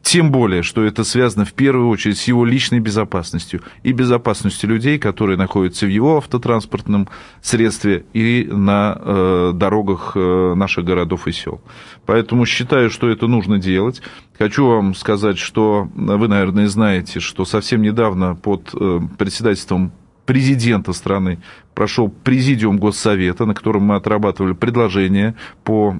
тем 0.01 0.31
более, 0.31 0.63
что 0.63 0.83
это 0.83 1.03
связано 1.03 1.43
в 1.43 1.53
первую 1.53 1.89
очередь 1.89 2.17
с 2.17 2.27
его 2.27 2.45
личной 2.45 2.79
безопасностью 2.79 3.61
и 3.83 3.91
безопасностью 3.91 4.69
людей, 4.69 4.99
которые 4.99 5.37
находятся 5.37 5.85
в 5.85 5.89
его 5.89 6.17
автотранспортном 6.17 7.09
средстве 7.41 8.05
и 8.13 8.47
на 8.49 8.97
э, 8.99 9.51
дорогах 9.53 10.13
э, 10.15 10.53
наших 10.55 10.85
городов 10.85 11.27
и 11.27 11.31
сел. 11.31 11.61
Поэтому 12.05 12.45
считаю, 12.45 12.89
что 12.89 13.09
это 13.09 13.27
нужно 13.27 13.57
делать. 13.57 14.01
Хочу 14.37 14.65
вам 14.67 14.95
сказать, 14.95 15.37
что 15.37 15.89
вы, 15.93 16.27
наверное, 16.27 16.67
знаете, 16.67 17.19
что 17.19 17.43
совсем 17.43 17.81
недавно 17.81 18.35
под 18.35 18.69
э, 18.73 18.99
председательством 19.17 19.91
президента 20.25 20.93
страны 20.93 21.39
прошел 21.73 22.09
президиум 22.09 22.77
Госсовета, 22.77 23.45
на 23.45 23.53
котором 23.53 23.83
мы 23.83 23.95
отрабатывали 23.95 24.53
предложения 24.53 25.35
по 25.63 25.97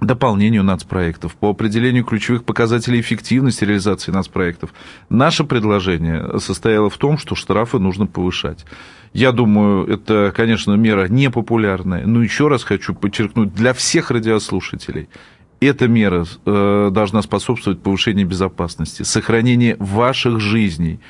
дополнению 0.00 0.62
нацпроектов, 0.64 1.34
по 1.34 1.50
определению 1.50 2.04
ключевых 2.04 2.44
показателей 2.44 3.00
эффективности 3.00 3.64
реализации 3.64 4.12
нацпроектов. 4.12 4.72
Наше 5.08 5.44
предложение 5.44 6.40
состояло 6.40 6.90
в 6.90 6.96
том, 6.98 7.18
что 7.18 7.34
штрафы 7.34 7.78
нужно 7.78 8.06
повышать. 8.06 8.64
Я 9.12 9.32
думаю, 9.32 9.86
это, 9.86 10.32
конечно, 10.34 10.74
мера 10.74 11.08
непопулярная, 11.08 12.06
но 12.06 12.22
еще 12.22 12.48
раз 12.48 12.62
хочу 12.62 12.94
подчеркнуть 12.94 13.52
для 13.54 13.74
всех 13.74 14.10
радиослушателей, 14.10 15.08
эта 15.60 15.88
мера 15.88 16.24
э, 16.46 16.88
должна 16.90 17.20
способствовать 17.22 17.82
повышению 17.82 18.26
безопасности, 18.26 19.02
сохранению 19.02 19.76
ваших 19.78 20.40
жизней. 20.40 21.00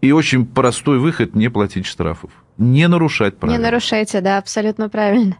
И 0.00 0.12
очень 0.12 0.46
простой 0.46 0.98
выход– 0.98 1.34
не 1.34 1.48
платить 1.48 1.86
штрафов. 1.86 2.30
Не 2.58 2.88
нарушать 2.88 3.38
правила. 3.38 3.56
Не 3.56 3.62
нарушайте, 3.62 4.20
да, 4.20 4.38
абсолютно 4.38 4.88
правильно. 4.88 5.36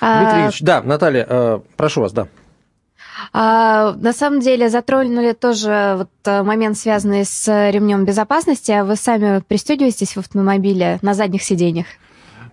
Дмитрий 0.00 0.42
Ильич, 0.42 0.60
да, 0.60 0.82
Наталья, 0.82 1.26
э, 1.28 1.60
прошу 1.76 2.02
вас, 2.02 2.12
да. 2.12 2.28
А, 3.32 3.94
на 3.94 4.12
самом 4.12 4.40
деле 4.40 4.68
затронули 4.68 5.32
тоже 5.32 5.94
вот 5.98 6.10
э, 6.24 6.42
момент, 6.42 6.76
связанный 6.76 7.24
с 7.24 7.70
ремнем 7.70 8.04
безопасности. 8.04 8.72
А 8.72 8.84
вы 8.84 8.96
сами 8.96 9.40
пристегиваетесь 9.46 10.14
в 10.14 10.18
автомобиле 10.18 10.98
на 11.02 11.14
задних 11.14 11.42
сиденьях? 11.42 11.86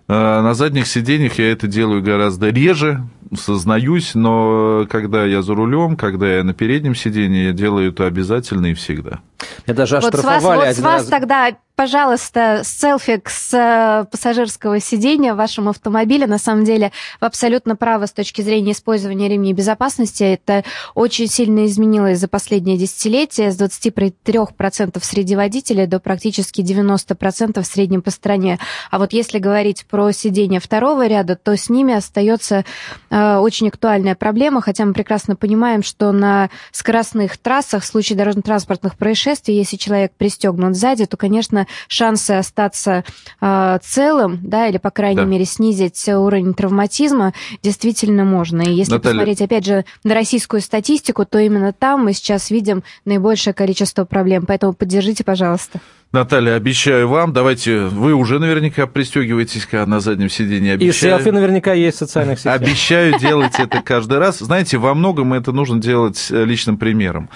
Э, 0.09 0.41
на 0.41 0.53
задних 0.53 0.87
сиденьях 0.87 1.37
я 1.37 1.51
это 1.51 1.67
делаю 1.67 2.01
гораздо 2.01 2.49
реже, 2.49 3.03
сознаюсь, 3.37 4.15
но 4.15 4.87
когда 4.89 5.23
я 5.23 5.43
за 5.43 5.53
рулем, 5.53 5.95
когда 5.95 6.37
я 6.37 6.43
на 6.43 6.53
переднем 6.53 6.95
сиденье, 6.95 7.45
я 7.45 7.51
делаю 7.51 7.91
это 7.91 8.07
обязательно 8.07 8.67
и 8.67 8.73
всегда. 8.73 9.19
Я 9.67 9.73
даже 9.75 9.97
оштрафовали 9.97 10.41
вот 10.41 10.45
с 10.45 10.51
вас, 10.51 10.67
вот 10.67 10.75
с 10.75 10.79
вас 10.79 11.01
раз. 11.01 11.07
тогда 11.09 11.51
пожалуйста, 11.79 12.59
селфи 12.65 13.21
с 13.25 13.53
э, 13.53 14.03
пассажирского 14.11 14.81
сидения 14.81 15.33
в 15.33 15.37
вашем 15.37 15.69
автомобиле. 15.69 16.27
На 16.27 16.37
самом 16.37 16.65
деле, 16.65 16.91
вы 17.21 17.27
абсолютно 17.27 17.77
правы 17.77 18.05
с 18.05 18.11
точки 18.11 18.41
зрения 18.41 18.73
использования 18.73 19.29
ремней 19.29 19.53
безопасности. 19.53 20.23
Это 20.23 20.65
очень 20.93 21.27
сильно 21.27 21.65
изменилось 21.65 22.19
за 22.19 22.27
последние 22.27 22.77
десятилетия. 22.77 23.49
С 23.49 23.57
23% 23.57 24.99
среди 25.01 25.37
водителей 25.37 25.87
до 25.87 26.01
практически 26.01 26.59
90% 26.59 27.61
в 27.61 27.65
среднем 27.65 28.01
по 28.01 28.11
стране. 28.11 28.59
А 28.91 28.99
вот 28.99 29.13
если 29.13 29.39
говорить 29.39 29.85
про 29.85 30.11
сидения 30.11 30.59
второго 30.59 31.07
ряда, 31.07 31.37
то 31.37 31.55
с 31.55 31.69
ними 31.69 31.93
остается 31.93 32.65
э, 33.09 33.37
очень 33.37 33.69
актуальная 33.69 34.15
проблема, 34.15 34.59
хотя 34.59 34.83
мы 34.83 34.91
прекрасно 34.91 35.37
понимаем, 35.37 35.83
что 35.83 36.11
на 36.11 36.49
скоростных 36.73 37.37
трассах 37.37 37.83
в 37.83 37.85
случае 37.85 38.17
дорожно-транспортных 38.17 38.97
происшествий, 38.97 39.55
если 39.55 39.77
человек 39.77 40.11
пристегнут 40.17 40.75
сзади, 40.75 41.05
то, 41.05 41.15
конечно, 41.15 41.67
шансы 41.87 42.31
остаться 42.31 43.03
э, 43.41 43.79
целым, 43.83 44.39
да, 44.41 44.67
или, 44.67 44.77
по 44.77 44.91
крайней 44.91 45.21
да. 45.21 45.25
мере, 45.25 45.45
снизить 45.45 46.07
уровень 46.07 46.53
травматизма 46.53 47.33
действительно 47.63 48.25
можно. 48.25 48.61
И 48.61 48.71
если 48.71 48.93
Наталья... 48.93 49.13
посмотреть, 49.13 49.41
опять 49.41 49.65
же, 49.65 49.85
на 50.03 50.13
российскую 50.13 50.61
статистику, 50.61 51.25
то 51.25 51.39
именно 51.39 51.73
там 51.73 52.05
мы 52.05 52.13
сейчас 52.13 52.49
видим 52.51 52.83
наибольшее 53.05 53.53
количество 53.53 54.05
проблем. 54.05 54.45
Поэтому 54.47 54.73
поддержите, 54.73 55.23
пожалуйста. 55.23 55.79
Наталья, 56.11 56.55
обещаю 56.55 57.07
вам, 57.07 57.33
давайте, 57.33 57.81
вы 57.81 58.15
уже 58.15 58.39
наверняка 58.39 58.87
пристегиваетесь 58.87 59.67
на 59.71 59.99
заднем 59.99 60.27
сиденье. 60.27 60.73
Обещаю, 60.73 61.13
И 61.13 61.17
селфи 61.17 61.29
наверняка 61.29 61.73
есть 61.73 61.97
в 61.97 61.99
социальных 61.99 62.39
сетях. 62.39 62.55
Обещаю 62.55 63.19
делать 63.19 63.53
это 63.59 63.83
каждый 63.83 64.17
раз. 64.17 64.39
Знаете, 64.39 64.79
во 64.79 64.95
многом 64.95 65.33
это 65.33 65.51
нужно 65.51 65.79
делать 65.79 66.27
личным 66.31 66.77
примером. 66.77 67.29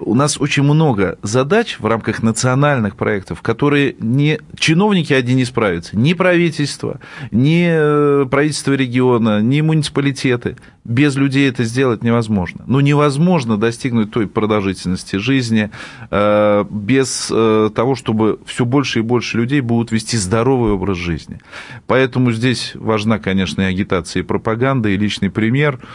У 0.00 0.14
нас 0.14 0.40
очень 0.40 0.62
много 0.62 1.18
задач 1.22 1.76
в 1.78 1.86
рамках 1.86 2.22
национальных 2.22 2.96
проектов, 2.96 3.42
которые 3.42 3.96
не 3.98 4.40
чиновники 4.58 5.12
одни 5.12 5.34
не 5.34 5.44
справятся, 5.44 5.96
ни 5.96 6.14
правительство, 6.14 7.00
ни 7.30 7.66
э, 7.70 8.26
правительство 8.26 8.72
региона, 8.72 9.40
ни 9.40 9.60
муниципалитеты. 9.60 10.56
Без 10.84 11.14
людей 11.16 11.48
это 11.48 11.64
сделать 11.64 12.02
невозможно. 12.02 12.64
Ну, 12.66 12.80
невозможно 12.80 13.56
достигнуть 13.56 14.10
той 14.10 14.26
продолжительности 14.26 15.16
жизни 15.16 15.70
э, 16.10 16.64
без 16.70 17.28
э, 17.30 17.70
того, 17.74 17.94
чтобы 17.94 18.40
все 18.46 18.64
больше 18.64 19.00
и 19.00 19.02
больше 19.02 19.36
людей 19.36 19.60
будут 19.60 19.92
вести 19.92 20.16
здоровый 20.16 20.72
образ 20.72 20.96
жизни. 20.96 21.38
Поэтому 21.86 22.32
здесь 22.32 22.72
важна, 22.74 23.18
конечно, 23.18 23.62
и 23.62 23.64
агитация, 23.64 24.20
и 24.20 24.24
пропаганда, 24.24 24.88
и 24.88 24.96
личный 24.96 25.30
пример– 25.30 25.78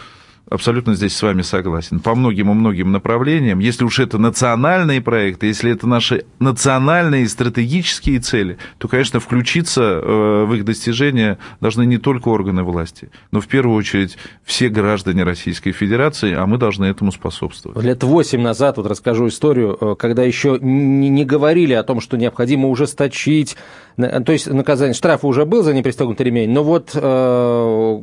абсолютно 0.49 0.95
здесь 0.95 1.15
с 1.15 1.21
вами 1.21 1.41
согласен. 1.41 1.99
По 1.99 2.15
многим 2.15 2.51
и 2.51 2.53
многим 2.53 2.91
направлениям, 2.91 3.59
если 3.59 3.83
уж 3.83 3.99
это 3.99 4.17
национальные 4.17 5.01
проекты, 5.01 5.47
если 5.47 5.71
это 5.71 5.87
наши 5.87 6.25
национальные 6.39 7.27
стратегические 7.27 8.19
цели, 8.19 8.57
то, 8.77 8.87
конечно, 8.87 9.19
включиться 9.19 9.81
э, 9.81 10.45
в 10.45 10.53
их 10.53 10.65
достижения 10.65 11.39
должны 11.61 11.85
не 11.85 11.97
только 11.97 12.29
органы 12.29 12.63
власти, 12.63 13.09
но 13.31 13.41
в 13.41 13.47
первую 13.47 13.75
очередь 13.75 14.17
все 14.43 14.69
граждане 14.69 15.23
Российской 15.23 15.71
Федерации, 15.71 16.33
а 16.33 16.45
мы 16.45 16.57
должны 16.57 16.85
этому 16.85 17.11
способствовать. 17.11 17.83
Лет 17.83 18.03
восемь 18.03 18.41
назад, 18.41 18.77
вот 18.77 18.85
расскажу 18.87 19.27
историю, 19.27 19.77
э, 19.79 19.95
когда 19.97 20.23
еще 20.23 20.59
не 20.61 21.25
говорили 21.25 21.73
о 21.73 21.83
том, 21.83 22.01
что 22.01 22.17
необходимо 22.17 22.69
ужесточить, 22.69 23.57
то 23.97 24.31
есть 24.31 24.47
наказание, 24.47 24.93
штраф 24.93 25.23
уже 25.23 25.45
был 25.45 25.63
за 25.63 25.73
непристегнутый 25.73 26.25
ремень, 26.25 26.51
но 26.51 26.63
вот 26.63 26.91
э, 26.93 28.01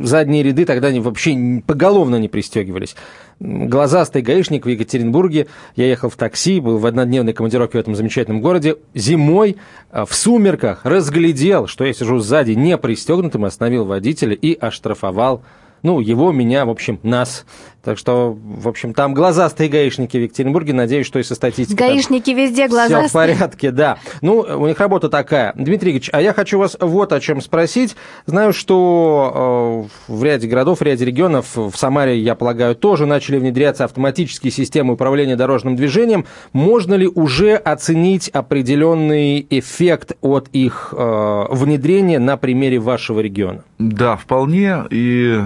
задние 0.00 0.42
ряды 0.42 0.64
тогда 0.64 0.88
они 0.88 1.00
вообще 1.00 1.62
поголовно 1.66 2.16
не 2.16 2.28
пристегивались. 2.28 2.96
Глазастый 3.38 4.22
гаишник 4.22 4.66
в 4.66 4.68
Екатеринбурге, 4.68 5.46
я 5.76 5.86
ехал 5.86 6.10
в 6.10 6.16
такси, 6.16 6.60
был 6.60 6.78
в 6.78 6.86
однодневной 6.86 7.32
командировке 7.32 7.78
в 7.78 7.80
этом 7.80 7.94
замечательном 7.94 8.40
городе, 8.40 8.76
зимой 8.94 9.56
э, 9.90 10.04
в 10.06 10.14
сумерках 10.14 10.84
разглядел, 10.84 11.66
что 11.66 11.84
я 11.84 11.92
сижу 11.92 12.18
сзади 12.18 12.52
не 12.52 12.76
пристегнутым, 12.76 13.44
остановил 13.44 13.84
водителя 13.84 14.34
и 14.34 14.54
оштрафовал 14.58 15.42
ну, 15.82 16.00
его, 16.00 16.32
меня, 16.32 16.66
в 16.66 16.70
общем, 16.70 17.00
нас. 17.02 17.46
Так 17.82 17.96
что, 17.96 18.36
в 18.38 18.68
общем, 18.68 18.92
там 18.92 19.14
глазастые 19.14 19.70
гаишники 19.70 20.16
в 20.16 20.22
Екатеринбурге. 20.22 20.74
Надеюсь, 20.74 21.06
что 21.06 21.18
и 21.18 21.22
со 21.22 21.34
статистикой. 21.34 21.88
Гаишники 21.88 22.30
везде 22.30 22.68
глазастые. 22.68 23.00
Все 23.00 23.08
в 23.08 23.12
порядке, 23.12 23.70
да. 23.70 23.98
Ну, 24.20 24.40
у 24.40 24.66
них 24.66 24.78
работа 24.78 25.08
такая. 25.08 25.52
Дмитрий 25.54 25.92
Игоревич, 25.92 26.10
а 26.12 26.20
я 26.20 26.34
хочу 26.34 26.58
вас 26.58 26.76
вот 26.78 27.12
о 27.12 27.20
чем 27.20 27.40
спросить. 27.40 27.96
Знаю, 28.26 28.52
что 28.52 29.88
э, 30.08 30.12
в 30.12 30.24
ряде 30.24 30.46
городов, 30.46 30.80
в 30.80 30.82
ряде 30.82 31.04
регионов, 31.04 31.56
в 31.56 31.72
Самаре, 31.74 32.18
я 32.18 32.34
полагаю, 32.34 32.74
тоже 32.74 33.06
начали 33.06 33.38
внедряться 33.38 33.84
автоматические 33.84 34.50
системы 34.50 34.94
управления 34.94 35.36
дорожным 35.36 35.74
движением. 35.74 36.26
Можно 36.52 36.94
ли 36.94 37.06
уже 37.06 37.54
оценить 37.54 38.28
определенный 38.28 39.46
эффект 39.48 40.12
от 40.20 40.48
их 40.52 40.92
э, 40.96 41.44
внедрения 41.50 42.18
на 42.18 42.36
примере 42.36 42.78
вашего 42.78 43.20
региона? 43.20 43.64
Да, 43.78 44.16
вполне. 44.16 44.84
И 44.90 45.40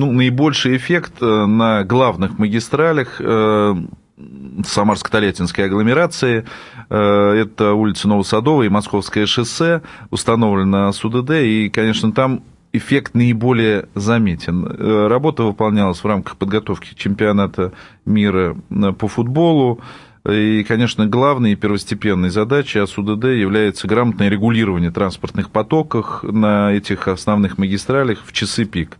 ну, 0.00 0.10
наибольший 0.12 0.76
эффект 0.76 1.20
э, 1.20 1.46
на 1.46 1.84
главных 1.84 2.38
магистралях 2.38 3.20
э, 3.20 3.74
Самарско-Тольяттинской 4.16 5.66
агломерации. 5.66 6.46
Э, 6.88 7.32
это 7.32 7.74
улица 7.74 8.08
Новосадовая 8.08 8.66
и 8.66 8.70
Московское 8.70 9.26
шоссе, 9.26 9.82
установлено 10.10 10.90
СУДД, 10.90 11.32
и, 11.32 11.68
конечно, 11.68 12.12
там 12.12 12.42
эффект 12.72 13.14
наиболее 13.14 13.88
заметен. 13.94 14.64
Работа 15.08 15.42
выполнялась 15.42 15.98
в 15.98 16.06
рамках 16.06 16.36
подготовки 16.36 16.94
чемпионата 16.94 17.72
мира 18.06 18.56
по 18.98 19.08
футболу. 19.08 19.80
И, 20.28 20.64
конечно, 20.68 21.06
главной 21.06 21.52
и 21.52 21.56
первостепенной 21.56 22.30
задачей 22.30 22.78
АСУДД 22.78 23.24
является 23.24 23.88
грамотное 23.88 24.28
регулирование 24.28 24.90
транспортных 24.92 25.50
потоков 25.50 26.22
на 26.22 26.72
этих 26.72 27.08
основных 27.08 27.58
магистралях 27.58 28.22
в 28.24 28.32
часы 28.32 28.66
пик. 28.66 28.96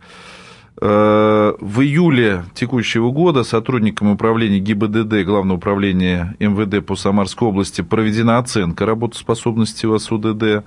Э, 0.83 1.53
в 1.59 1.81
июле 1.81 2.43
текущего 2.55 3.11
года 3.11 3.43
сотрудникам 3.43 4.09
управления 4.09 4.57
ГИБДД, 4.57 5.23
Главного 5.23 5.57
управления 5.57 6.35
МВД 6.39 6.83
по 6.83 6.95
Самарской 6.95 7.49
области 7.49 7.81
проведена 7.81 8.39
оценка 8.39 8.87
работоспособности 8.87 9.85
ВАСУДД. 9.85 10.63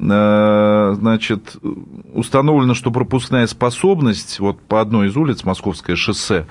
Э, 0.00 0.94
значит, 0.98 1.56
установлено, 2.12 2.74
что 2.74 2.90
пропускная 2.90 3.46
способность 3.46 4.40
вот 4.40 4.60
по 4.60 4.80
одной 4.80 5.06
из 5.06 5.16
улиц, 5.16 5.44
Московское 5.44 5.94
шоссе, 5.94 6.46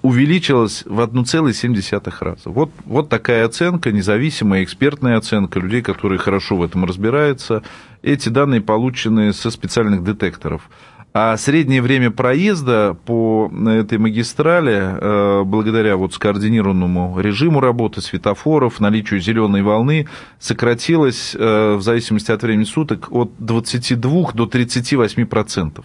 увеличилась 0.00 0.84
в 0.86 0.98
1,7 1.00 2.12
раза. 2.20 2.40
Вот, 2.46 2.70
вот 2.86 3.10
такая 3.10 3.44
оценка, 3.44 3.92
независимая 3.92 4.64
экспертная 4.64 5.18
оценка 5.18 5.60
людей, 5.60 5.82
которые 5.82 6.18
хорошо 6.18 6.56
в 6.56 6.62
этом 6.62 6.86
разбираются. 6.86 7.62
Эти 8.02 8.30
данные 8.30 8.62
получены 8.62 9.34
со 9.34 9.50
специальных 9.50 10.02
детекторов. 10.04 10.70
А 11.12 11.36
среднее 11.36 11.82
время 11.82 12.12
проезда 12.12 12.96
по 13.04 13.50
этой 13.66 13.98
магистрали, 13.98 14.78
э, 14.78 15.42
благодаря 15.44 15.96
вот 15.96 16.14
скоординированному 16.14 17.18
режиму 17.18 17.60
работы 17.60 18.00
светофоров, 18.00 18.78
наличию 18.78 19.20
зеленой 19.20 19.62
волны, 19.62 20.06
сократилось 20.38 21.34
э, 21.34 21.74
в 21.74 21.82
зависимости 21.82 22.30
от 22.30 22.42
времени 22.42 22.62
суток 22.62 23.08
от 23.10 23.32
22 23.38 24.32
до 24.34 24.46
38 24.46 25.26
процентов. 25.26 25.84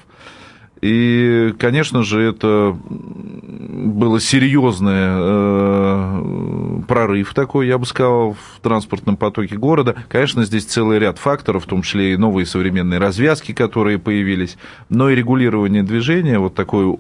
И, 0.88 1.56
конечно 1.58 2.04
же, 2.04 2.22
это 2.22 2.78
было 2.86 4.20
серьезный 4.20 4.92
э, 4.94 6.82
прорыв 6.88 7.34
такой, 7.34 7.66
я 7.66 7.80
бы 7.80 7.88
сказал, 7.88 8.34
в 8.34 8.60
транспортном 8.62 9.18
потоке 9.18 9.58
города. 9.58 9.96
Конечно, 10.10 10.46
здесь 10.46 10.66
целый 10.66 11.00
ряд 11.00 11.18
факторов, 11.18 11.64
в 11.64 11.68
том 11.68 11.82
числе 11.82 12.14
и 12.14 12.18
новые 12.18 12.46
современные 12.46 13.00
развязки, 13.00 13.52
которые 13.52 13.98
появились, 13.98 14.58
но 14.90 15.10
и 15.10 15.16
регулирование 15.16 15.82
движения, 15.82 16.38
вот 16.38 16.54
такой 16.54 17.00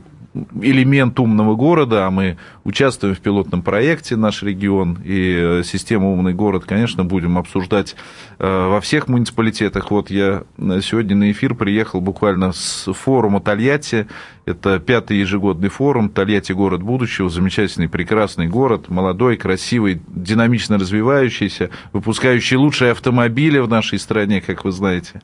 элемент 0.61 1.19
умного 1.19 1.55
города, 1.55 2.05
а 2.05 2.11
мы 2.11 2.37
участвуем 2.63 3.15
в 3.15 3.19
пилотном 3.19 3.61
проекте 3.61 4.15
«Наш 4.15 4.43
регион» 4.43 4.99
и 5.03 5.35
э, 5.37 5.63
систему 5.63 6.13
«Умный 6.13 6.33
город», 6.33 6.65
конечно, 6.65 7.03
будем 7.03 7.37
обсуждать 7.37 7.95
э, 8.39 8.67
во 8.67 8.81
всех 8.81 9.07
муниципалитетах. 9.07 9.91
Вот 9.91 10.09
я 10.09 10.43
э, 10.57 10.79
сегодня 10.81 11.15
на 11.15 11.31
эфир 11.31 11.55
приехал 11.55 12.01
буквально 12.01 12.51
с 12.51 12.91
форума 12.93 13.39
Тольятти. 13.39 14.07
Это 14.45 14.79
пятый 14.79 15.17
ежегодный 15.17 15.69
форум 15.69 16.09
«Тольятти. 16.09 16.51
Город 16.51 16.83
будущего». 16.83 17.29
Замечательный, 17.29 17.89
прекрасный 17.89 18.47
город, 18.47 18.89
молодой, 18.89 19.37
красивый, 19.37 20.01
динамично 20.07 20.77
развивающийся, 20.77 21.69
выпускающий 21.93 22.57
лучшие 22.57 22.91
автомобили 22.91 23.59
в 23.59 23.67
нашей 23.67 23.99
стране, 23.99 24.41
как 24.41 24.65
вы 24.65 24.71
знаете. 24.71 25.21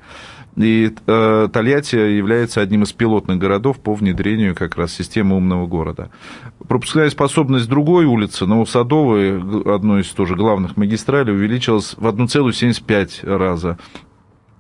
И 0.58 0.94
э, 1.08 1.48
Тольятти 1.52 1.96
является 1.96 2.62
одним 2.62 2.84
из 2.84 2.92
пилотных 2.92 3.38
городов 3.38 3.80
по 3.80 3.94
внедрению 3.94 4.56
как 4.56 4.76
раз 4.76 4.94
системы 4.94 5.38
умного 5.38 5.66
города. 5.66 6.10
Пропускная 6.68 7.10
способность 7.10 7.70
другой 7.70 8.06
улицы, 8.06 8.46
Новосадовой, 8.46 9.40
одной 9.74 10.02
из 10.02 10.10
тоже 10.10 10.36
главных 10.36 10.78
магистралей, 10.78 11.34
увеличилась 11.34 11.96
в 11.98 12.06
1,75 12.06 13.38
раза. 13.38 13.78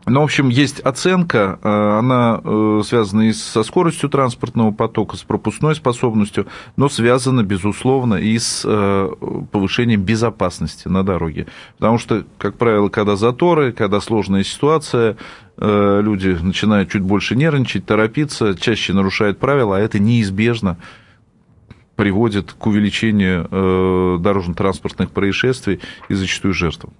Ну, 0.07 0.21
в 0.21 0.23
общем, 0.23 0.49
есть 0.49 0.79
оценка, 0.79 1.59
э, 1.61 1.99
она 1.99 2.41
э, 2.43 2.81
связана 2.83 3.29
и 3.29 3.33
со 3.33 3.61
скоростью 3.61 4.09
транспортного 4.09 4.71
потока, 4.71 5.15
с 5.15 5.21
пропускной 5.21 5.75
способностью, 5.75 6.47
но 6.75 6.89
связана, 6.89 7.43
безусловно, 7.43 8.15
и 8.15 8.39
с 8.39 8.63
э, 8.65 9.09
повышением 9.51 10.01
безопасности 10.01 10.87
на 10.87 11.03
дороге. 11.03 11.45
Потому 11.77 11.99
что, 11.99 12.23
как 12.39 12.57
правило, 12.57 12.89
когда 12.89 13.15
заторы, 13.15 13.73
когда 13.73 14.01
сложная 14.01 14.43
ситуация, 14.43 15.17
люди 15.57 16.29
начинают 16.41 16.89
чуть 16.89 17.03
больше 17.03 17.35
нервничать, 17.35 17.85
торопиться, 17.85 18.55
чаще 18.55 18.93
нарушают 18.93 19.37
правила, 19.37 19.77
а 19.77 19.79
это 19.79 19.99
неизбежно 19.99 20.77
приводит 21.95 22.53
к 22.53 22.65
увеличению 22.65 24.17
дорожно-транспортных 24.19 25.11
происшествий 25.11 25.79
и 26.09 26.15
зачастую 26.15 26.55
жертвам. 26.55 26.93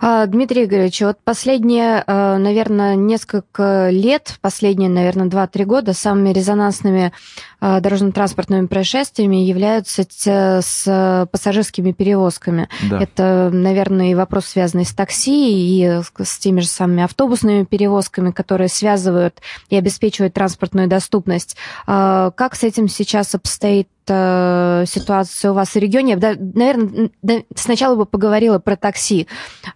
А, 0.00 0.26
Дмитрий 0.26 0.64
Игоревич, 0.64 1.00
вот 1.00 1.18
последние, 1.24 2.04
э, 2.06 2.36
наверное, 2.36 2.94
несколько 2.94 3.88
лет, 3.90 4.38
последние, 4.40 4.88
наверное, 4.88 5.26
2-3 5.26 5.64
года 5.64 5.92
самыми 5.92 6.30
резонансными 6.30 7.12
дорожно-транспортными 7.60 8.66
происшествиями 8.66 9.36
являются 9.36 10.04
с 10.08 11.28
пассажирскими 11.30 11.92
перевозками. 11.92 12.68
Да. 12.88 13.00
Это, 13.00 13.50
наверное, 13.52 14.12
и 14.12 14.14
вопрос, 14.14 14.46
связанный 14.46 14.84
с 14.84 14.92
такси, 14.92 15.82
и 15.82 16.00
с 16.18 16.38
теми 16.38 16.60
же 16.60 16.68
самыми 16.68 17.02
автобусными 17.02 17.64
перевозками, 17.64 18.30
которые 18.30 18.68
связывают 18.68 19.40
и 19.70 19.76
обеспечивают 19.76 20.34
транспортную 20.34 20.88
доступность. 20.88 21.56
А, 21.86 22.30
как 22.32 22.54
с 22.54 22.62
этим 22.62 22.88
сейчас 22.88 23.34
обстоит 23.34 23.88
э, 24.08 24.84
ситуация 24.86 25.50
у 25.50 25.54
вас 25.54 25.70
в 25.70 25.76
регионе. 25.76 26.16
Да, 26.16 26.34
наверное, 26.38 27.10
сначала 27.54 27.96
бы 27.96 28.06
поговорила 28.06 28.58
про 28.58 28.76
такси. 28.76 29.26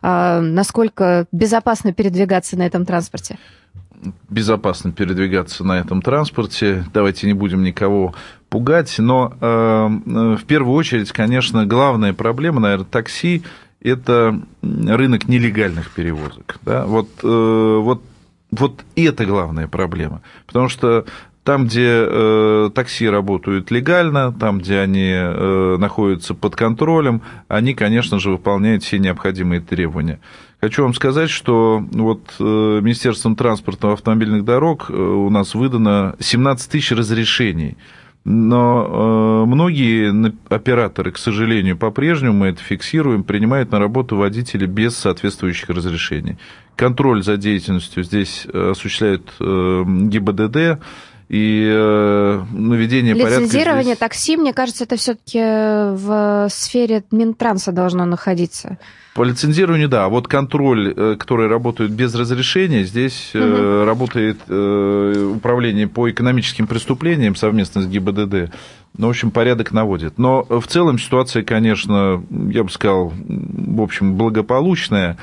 Э, 0.03 0.41
насколько 0.41 1.27
безопасно 1.33 1.93
передвигаться 1.93 2.57
на 2.57 2.67
этом 2.67 2.87
транспорте? 2.87 3.39
Безопасно 4.29 4.93
передвигаться 4.93 5.65
на 5.65 5.79
этом 5.79 6.03
транспорте. 6.03 6.85
Давайте 6.93 7.27
не 7.27 7.35
будем 7.35 7.63
никого 7.63 8.15
пугать, 8.49 8.95
но 8.99 9.33
в 9.41 10.43
первую 10.47 10.75
очередь, 10.75 11.13
конечно, 11.13 11.65
главная 11.67 12.13
проблема, 12.13 12.61
наверное, 12.61 12.85
такси– 12.85 13.43
это 13.81 14.39
рынок 14.63 15.29
нелегальных 15.29 15.91
перевозок. 15.93 16.59
Да? 16.63 16.85
Вот, 16.87 17.09
вот, 17.23 18.03
вот 18.51 18.85
это 18.95 19.25
главная 19.25 19.69
проблема. 19.69 20.23
Потому 20.47 20.69
что 20.69 21.07
там, 21.45 21.67
где 21.67 22.05
э, 22.07 22.71
такси 22.73 23.09
работают 23.09 23.73
легально, 23.73 24.33
там, 24.33 24.59
где 24.61 24.79
они 24.79 25.11
э, 25.13 25.77
находятся 25.77 26.35
под 26.35 26.55
контролем, 26.55 27.23
они, 27.49 27.75
конечно 27.75 28.21
же, 28.21 28.31
выполняют 28.31 28.85
все 28.85 28.99
необходимые 28.99 29.61
требования. 29.61 30.21
Хочу 30.63 30.85
вам 30.85 30.95
сказать, 30.95 31.29
что 31.29 31.85
вот 31.91 32.37
э, 32.39 32.45
Министерством 32.45 33.35
транспорта 33.35 33.95
автомобильных 33.95 34.45
дорог 34.45 34.91
э, 34.91 34.95
у 34.95 35.29
нас 35.29 35.57
выдано 35.57 36.15
17 36.21 36.71
тысяч 36.71 36.93
разрешений. 36.93 37.77
Но 38.25 39.43
э, 39.45 39.49
многие 39.49 40.33
операторы, 40.49 41.11
к 41.11 41.19
сожалению, 41.19 41.77
по-прежнему 41.77 42.35
мы 42.35 42.47
это 42.47 42.63
фиксируем, 42.63 43.25
принимают 43.25 43.73
на 43.73 43.81
работу 43.81 44.15
водителей 44.15 44.69
без 44.69 44.97
соответствующих 44.97 45.69
разрешений. 45.69 46.39
Контроль 46.77 47.25
за 47.25 47.39
деятельностью 47.39 48.05
здесь 48.05 48.47
осуществляет 48.47 49.33
э, 49.41 49.85
ГИБДД, 49.85 50.81
и 51.33 51.67
э, 51.67 52.43
наведение 52.53 53.15
порядка. 53.17 53.41
Лицензирование 53.41 53.85
здесь... 53.85 53.99
такси, 53.99 54.37
мне 54.37 54.53
кажется, 54.53 54.85
это 54.85 54.97
все-таки 54.97 55.39
в 55.41 56.47
сфере 56.51 57.05
Минтранса 57.11 57.73
должно 57.73 58.05
находиться. 58.05 58.77
По 59.15 59.23
лицензированию, 59.23 59.89
да. 59.89 60.05
А 60.05 60.09
вот 60.11 60.29
контроль, 60.29 60.93
э, 60.95 61.17
который 61.19 61.49
работает 61.49 61.91
без 61.91 62.15
разрешения, 62.15 62.85
здесь 62.85 63.33
угу. 63.35 63.85
работает 63.87 64.43
управление 64.43 65.89
по 65.89 66.11
экономическим 66.11 66.67
преступлениям 66.67 67.35
совместно 67.35 67.81
с 67.81 67.87
ГИБДД. 67.87 68.53
Ну, 68.99 69.07
в 69.07 69.11
общем, 69.11 69.31
порядок 69.31 69.73
наводит. 69.73 70.19
Но 70.19 70.43
в 70.43 70.67
целом 70.67 70.99
ситуация, 70.99 71.43
конечно, 71.43 72.23
я 72.51 72.63
бы 72.63 72.71
сказал, 72.71 73.11
в 73.17 73.81
общем, 73.81 74.17
благополучная 74.17 75.17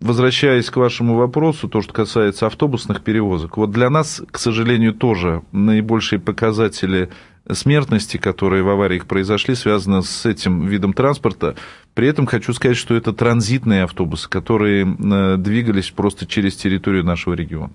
возвращаясь 0.00 0.70
к 0.70 0.76
вашему 0.76 1.16
вопросу, 1.16 1.68
то, 1.68 1.82
что 1.82 1.92
касается 1.92 2.46
автобусных 2.46 3.02
перевозок, 3.02 3.56
вот 3.56 3.70
для 3.70 3.90
нас, 3.90 4.22
к 4.30 4.38
сожалению, 4.38 4.94
тоже 4.94 5.42
наибольшие 5.52 6.18
показатели 6.18 7.10
смертности, 7.50 8.16
которые 8.18 8.62
в 8.62 8.68
авариях 8.68 9.06
произошли, 9.06 9.54
связаны 9.54 10.02
с 10.02 10.26
этим 10.26 10.66
видом 10.66 10.92
транспорта. 10.92 11.56
При 11.94 12.06
этом 12.06 12.26
хочу 12.26 12.52
сказать, 12.52 12.76
что 12.76 12.94
это 12.94 13.12
транзитные 13.12 13.84
автобусы, 13.84 14.28
которые 14.28 14.84
э, 14.84 15.36
двигались 15.38 15.90
просто 15.90 16.26
через 16.26 16.56
территорию 16.56 17.04
нашего 17.04 17.34
региона. 17.34 17.72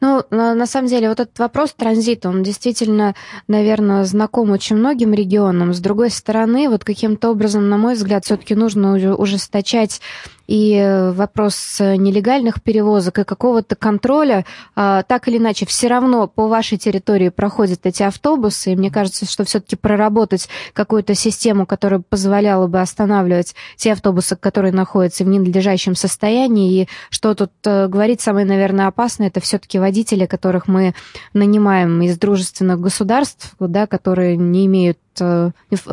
Ну, 0.00 0.24
на 0.30 0.66
самом 0.66 0.88
деле, 0.88 1.08
вот 1.08 1.20
этот 1.20 1.38
вопрос 1.38 1.74
транзита, 1.74 2.28
он 2.28 2.42
действительно, 2.42 3.14
наверное, 3.46 4.04
знаком 4.04 4.50
очень 4.50 4.76
многим 4.76 5.12
регионам. 5.12 5.74
С 5.74 5.80
другой 5.80 6.10
стороны, 6.10 6.68
вот 6.68 6.84
каким-то 6.84 7.30
образом, 7.30 7.68
на 7.68 7.76
мой 7.76 7.94
взгляд, 7.94 8.24
все-таки 8.24 8.54
нужно 8.54 8.94
ужесточать 9.16 10.00
и 10.46 11.10
вопрос 11.12 11.78
нелегальных 11.80 12.62
перевозок 12.62 13.18
и 13.18 13.24
какого-то 13.24 13.76
контроля, 13.76 14.44
а, 14.74 15.02
так 15.02 15.28
или 15.28 15.38
иначе, 15.38 15.66
все 15.66 15.88
равно 15.88 16.26
по 16.26 16.48
вашей 16.48 16.78
территории 16.78 17.28
проходят 17.28 17.80
эти 17.84 18.02
автобусы, 18.02 18.72
и 18.72 18.76
мне 18.76 18.90
кажется, 18.90 19.26
что 19.26 19.44
все-таки 19.44 19.76
проработать 19.76 20.48
какую-то 20.72 21.14
систему, 21.14 21.66
которая 21.66 22.00
позволяла 22.00 22.66
бы 22.66 22.80
останавливать 22.80 23.54
те 23.76 23.92
автобусы, 23.92 24.36
которые 24.36 24.72
находятся 24.72 25.24
в 25.24 25.28
ненадлежащем 25.28 25.94
состоянии, 25.94 26.82
и 26.82 26.88
что 27.10 27.34
тут 27.34 27.52
э, 27.64 27.88
говорить 27.88 28.20
самое, 28.20 28.46
наверное, 28.46 28.86
опасное, 28.86 29.28
это 29.28 29.40
все-таки 29.40 29.78
водители, 29.78 30.26
которых 30.26 30.68
мы 30.68 30.94
нанимаем 31.32 32.02
из 32.02 32.18
дружественных 32.18 32.80
государств, 32.80 33.54
да, 33.58 33.86
которые 33.86 34.36
не 34.36 34.66
имеют 34.66 34.98
Э, 35.05 35.05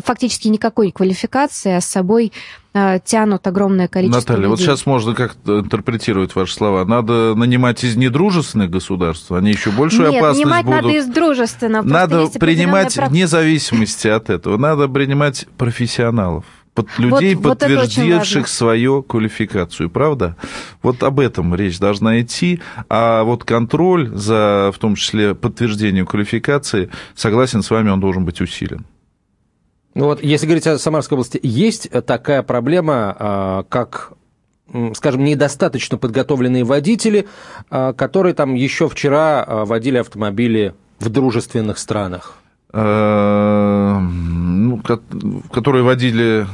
фактически 0.05 0.47
никакой 0.47 0.91
квалификации, 0.91 1.73
а 1.73 1.81
с 1.81 1.85
собой 1.85 2.31
э, 2.73 2.99
тянут 3.03 3.45
огромное 3.47 3.87
количество 3.87 4.19
Наталья, 4.19 4.37
людей. 4.37 4.49
вот 4.49 4.59
сейчас 4.59 4.85
можно 4.85 5.13
как 5.15 5.35
интерпретировать 5.45 6.35
ваши 6.35 6.53
слова? 6.53 6.85
Надо 6.85 7.35
нанимать 7.35 7.83
из 7.83 7.95
недружественных 7.95 8.69
государств, 8.69 9.31
они 9.31 9.51
еще 9.51 9.71
большую 9.71 10.11
Нет, 10.11 10.21
опасность 10.21 10.45
нанимать 10.45 10.65
будут. 10.65 10.81
надо 10.81 10.97
из 10.97 11.05
дружественных. 11.07 11.85
Надо 11.85 12.27
принимать, 12.39 12.95
прав... 12.95 13.09
вне 13.09 13.27
зависимости 13.27 14.07
от 14.07 14.29
этого, 14.29 14.57
надо 14.57 14.87
принимать 14.87 15.47
профессионалов 15.57 16.45
под 16.73 16.87
людей, 16.97 17.35
вот, 17.35 17.59
подтвердивших 17.59 18.43
вот 18.43 18.49
свою 18.49 19.03
квалификацию, 19.03 19.89
правда? 19.89 20.35
Вот 20.81 21.03
об 21.03 21.19
этом 21.19 21.53
речь 21.55 21.79
должна 21.79 22.19
идти, 22.21 22.61
а 22.89 23.23
вот 23.23 23.43
контроль 23.43 24.09
за, 24.09 24.71
в 24.73 24.79
том 24.79 24.95
числе, 24.95 25.35
подтверждением 25.35 26.05
квалификации, 26.05 26.89
согласен 27.15 27.61
с 27.61 27.69
вами, 27.69 27.89
он 27.89 27.99
должен 27.99 28.25
быть 28.25 28.41
усилен. 28.41 28.85
Ну 29.95 30.05
вот, 30.05 30.23
если 30.23 30.45
говорить 30.45 30.67
о 30.67 30.79
Самарской 30.79 31.15
области, 31.15 31.39
есть 31.43 31.89
такая 32.05 32.41
проблема, 32.41 33.15
а, 33.17 33.63
как 33.69 34.13
скажем, 34.93 35.23
недостаточно 35.23 35.97
подготовленные 35.97 36.63
водители, 36.63 37.27
а, 37.69 37.93
которые 37.93 38.33
там 38.33 38.55
еще 38.55 38.89
вчера 38.89 39.43
а, 39.43 39.65
водили 39.65 39.97
автомобили 39.97 40.73
в 40.99 41.09
дружественных 41.09 41.77
странах? 41.77 42.35
Э, 42.75 43.99
ну, 43.99 44.81
которые 45.51 45.83
водили 45.83 46.47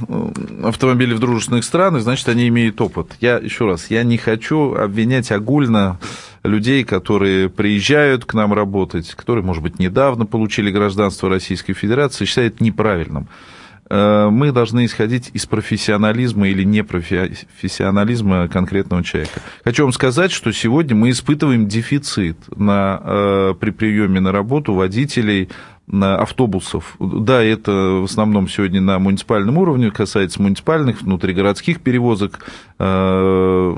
автомобили 0.66 1.14
в 1.14 1.20
дружественных 1.20 1.64
странах, 1.64 2.02
значит, 2.02 2.28
они 2.28 2.50
имеют 2.50 2.82
опыт. 2.82 3.14
Я 3.22 3.38
еще 3.38 3.66
раз, 3.66 3.90
я 3.90 4.04
не 4.04 4.18
хочу 4.18 4.74
обвинять 4.74 5.32
огульно 5.32 5.98
людей, 6.44 6.84
которые 6.84 7.50
приезжают 7.50 8.26
к 8.26 8.34
нам 8.34 8.54
работать, 8.54 9.14
которые, 9.16 9.44
может 9.44 9.64
быть, 9.64 9.80
недавно 9.80 10.26
получили 10.26 10.72
гражданство 10.72 11.30
Российской 11.30 11.74
Федерации, 11.74 12.26
считают 12.26 12.62
неправильным. 12.62 13.28
Э, 13.90 14.30
мы 14.30 14.52
должны 14.52 14.86
исходить 14.86 15.32
из 15.34 15.46
профессионализма 15.46 16.48
или 16.48 16.64
непрофессионализма 16.64 18.48
конкретного 18.48 19.04
человека. 19.04 19.42
Хочу 19.64 19.84
вам 19.84 19.94
сказать, 19.94 20.32
что 20.32 20.52
сегодня 20.52 20.96
мы 20.96 21.10
испытываем 21.10 21.68
дефицит 21.68 22.38
на, 22.56 23.02
э, 23.04 23.54
при 23.60 23.72
приеме 23.72 24.20
на 24.20 24.32
работу 24.32 24.74
водителей 24.74 25.50
автобусов. 25.92 26.96
Да, 27.00 27.42
это 27.42 27.72
в 27.72 28.04
основном 28.04 28.48
сегодня 28.48 28.80
на 28.80 29.00
муниципальном 29.00 29.58
уровне, 29.58 29.90
касается 29.90 30.40
муниципальных, 30.40 31.02
внутригородских 31.02 31.82
перевозок, 31.82 32.46
э, 32.78 33.76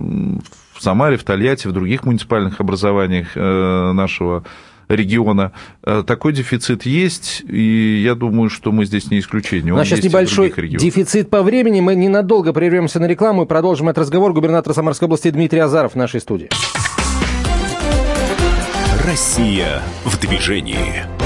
в 0.82 0.84
Самаре, 0.84 1.16
в 1.16 1.24
Тольятти, 1.24 1.68
в 1.68 1.74
других 1.74 2.06
муниципальных 2.06 2.60
образованиях 2.60 3.28
э, 3.36 3.92
нашего 3.92 4.44
региона. 4.90 5.52
Э, 5.84 6.04
такой 6.06 6.34
дефицит 6.34 6.88
есть, 6.88 7.44
и 7.48 8.02
я 8.04 8.16
думаю, 8.16 8.50
что 8.50 8.72
мы 8.72 8.86
здесь 8.86 9.12
не 9.12 9.20
исключение. 9.20 9.74
У 9.74 9.78
нас 9.78 9.88
сейчас 9.88 10.04
небольшой 10.04 10.52
дефицит 10.52 11.30
по 11.30 11.44
времени. 11.44 11.82
Мы 11.82 11.94
ненадолго 11.94 12.52
прервемся 12.52 13.00
на 13.00 13.06
рекламу 13.06 13.44
и 13.44 13.46
продолжим 13.46 13.90
этот 13.90 14.02
разговор. 14.02 14.34
Губернатор 14.34 14.74
Самарской 14.74 15.06
области 15.06 15.30
Дмитрий 15.30 15.60
Азаров 15.60 15.94
в 15.94 15.98
нашей 15.98 16.20
студии. 16.20 16.50
Россия 19.06 19.84
в 20.04 20.20
движении. 20.20 21.21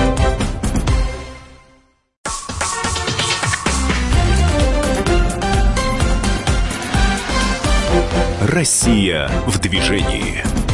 Россия 8.56 9.28
в 9.48 9.60
движении. 9.60 10.65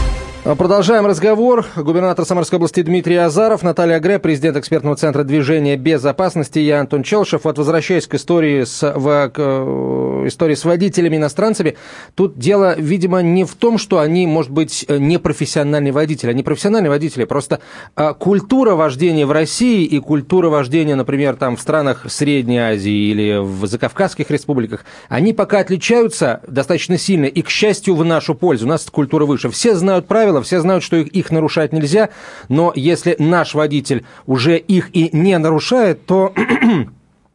А, 0.44 0.56
продолжаем 0.56 1.06
разговор. 1.06 1.68
Губернатор 1.76 2.26
Самарской 2.26 2.58
области 2.58 2.82
Дмитрий 2.82 3.16
Азаров, 3.16 3.62
Наталья 3.62 4.00
Гре, 4.00 4.18
президент 4.18 4.58
экспертного 4.58 4.96
центра 4.96 5.24
движения 5.24 5.78
безопасности, 5.78 6.58
я 6.58 6.80
Антон 6.80 7.04
Челшев. 7.04 7.44
Вот 7.44 7.60
возвращаясь 7.60 8.08
к 8.08 8.16
истории 8.16 8.64
с, 8.64 8.82
в, 8.82 9.30
к, 9.30 9.36
э, 9.38 10.24
истории 10.26 10.56
с 10.56 10.66
водителями-иностранцами, 10.66 11.78
тут 12.16 12.40
дело, 12.40 12.74
видимо, 12.76 13.22
не 13.22 13.44
в 13.44 13.54
том, 13.54 13.78
что 13.78 14.00
они, 14.00 14.26
может 14.26 14.50
быть, 14.50 14.84
непрофессиональные 14.90 15.92
водители. 15.92 16.32
Они 16.32 16.42
профессиональные 16.42 16.90
водители, 16.90 17.26
просто 17.26 17.60
а, 17.96 18.16
культура 18.16 18.74
вождения 18.74 19.28
в 19.28 19.32
России 19.32 19.86
и 19.86 20.00
культура 20.00 20.50
вождения, 20.50 20.96
например, 20.96 21.36
там 21.36 21.56
в 21.56 21.62
странах 21.62 22.08
Средней 22.10 22.58
Азии 22.58 23.12
или 23.12 23.38
в 23.38 23.68
закавказских 23.68 24.32
республиках, 24.32 24.86
они 25.08 25.34
пока 25.34 25.60
отличаются 25.60 26.42
достаточно 26.48 26.98
сильно 26.98 27.26
и, 27.26 27.44
к 27.44 27.50
счастью, 27.50 27.94
в 27.94 28.04
нашу 28.04 28.34
пользу. 28.34 28.66
У 28.66 28.70
нас 28.70 28.90
культура 28.90 29.28
выше. 29.28 29.52
Все 29.52 29.76
знают 29.76 30.08
правила, 30.08 30.31
правила, 30.32 30.44
все 30.44 30.62
знают, 30.62 30.84
что 30.84 30.98
их, 30.98 31.08
их 31.10 31.32
нарушать 31.32 31.74
нельзя, 31.74 32.10
но 32.50 32.72
если 32.76 33.16
наш 33.20 33.54
водитель 33.54 34.06
уже 34.26 34.58
их 34.58 34.90
и 34.96 35.10
не 35.12 35.38
нарушает, 35.38 36.06
то 36.06 36.34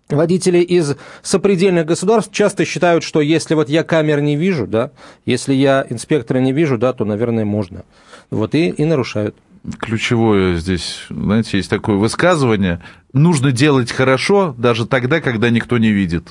Водители 0.09 0.59
из 0.59 0.95
сопредельных 1.23 1.85
государств 1.85 2.33
часто 2.33 2.65
считают, 2.65 3.03
что 3.03 3.21
если 3.21 3.55
вот 3.55 3.69
я 3.69 3.83
камер 3.83 4.21
не 4.21 4.37
вижу, 4.37 4.69
да, 4.69 4.93
если 5.25 5.53
я 5.53 5.85
инспектора 5.91 6.39
не 6.39 6.53
вижу, 6.53 6.79
да, 6.79 6.93
то, 6.93 7.05
наверное, 7.05 7.45
можно. 7.45 7.85
Вот 8.31 8.55
и, 8.55 8.69
и 8.69 8.85
нарушают. 8.85 9.35
Ключевое 9.81 10.59
здесь, 10.59 11.07
знаете, 11.11 11.57
есть 11.57 11.69
такое 11.69 11.97
высказывание, 11.97 12.81
нужно 13.13 13.53
делать 13.53 13.93
хорошо 13.93 14.55
даже 14.59 14.87
тогда, 14.87 15.21
когда 15.21 15.51
никто 15.51 15.79
не 15.79 15.91
видит. 15.91 16.29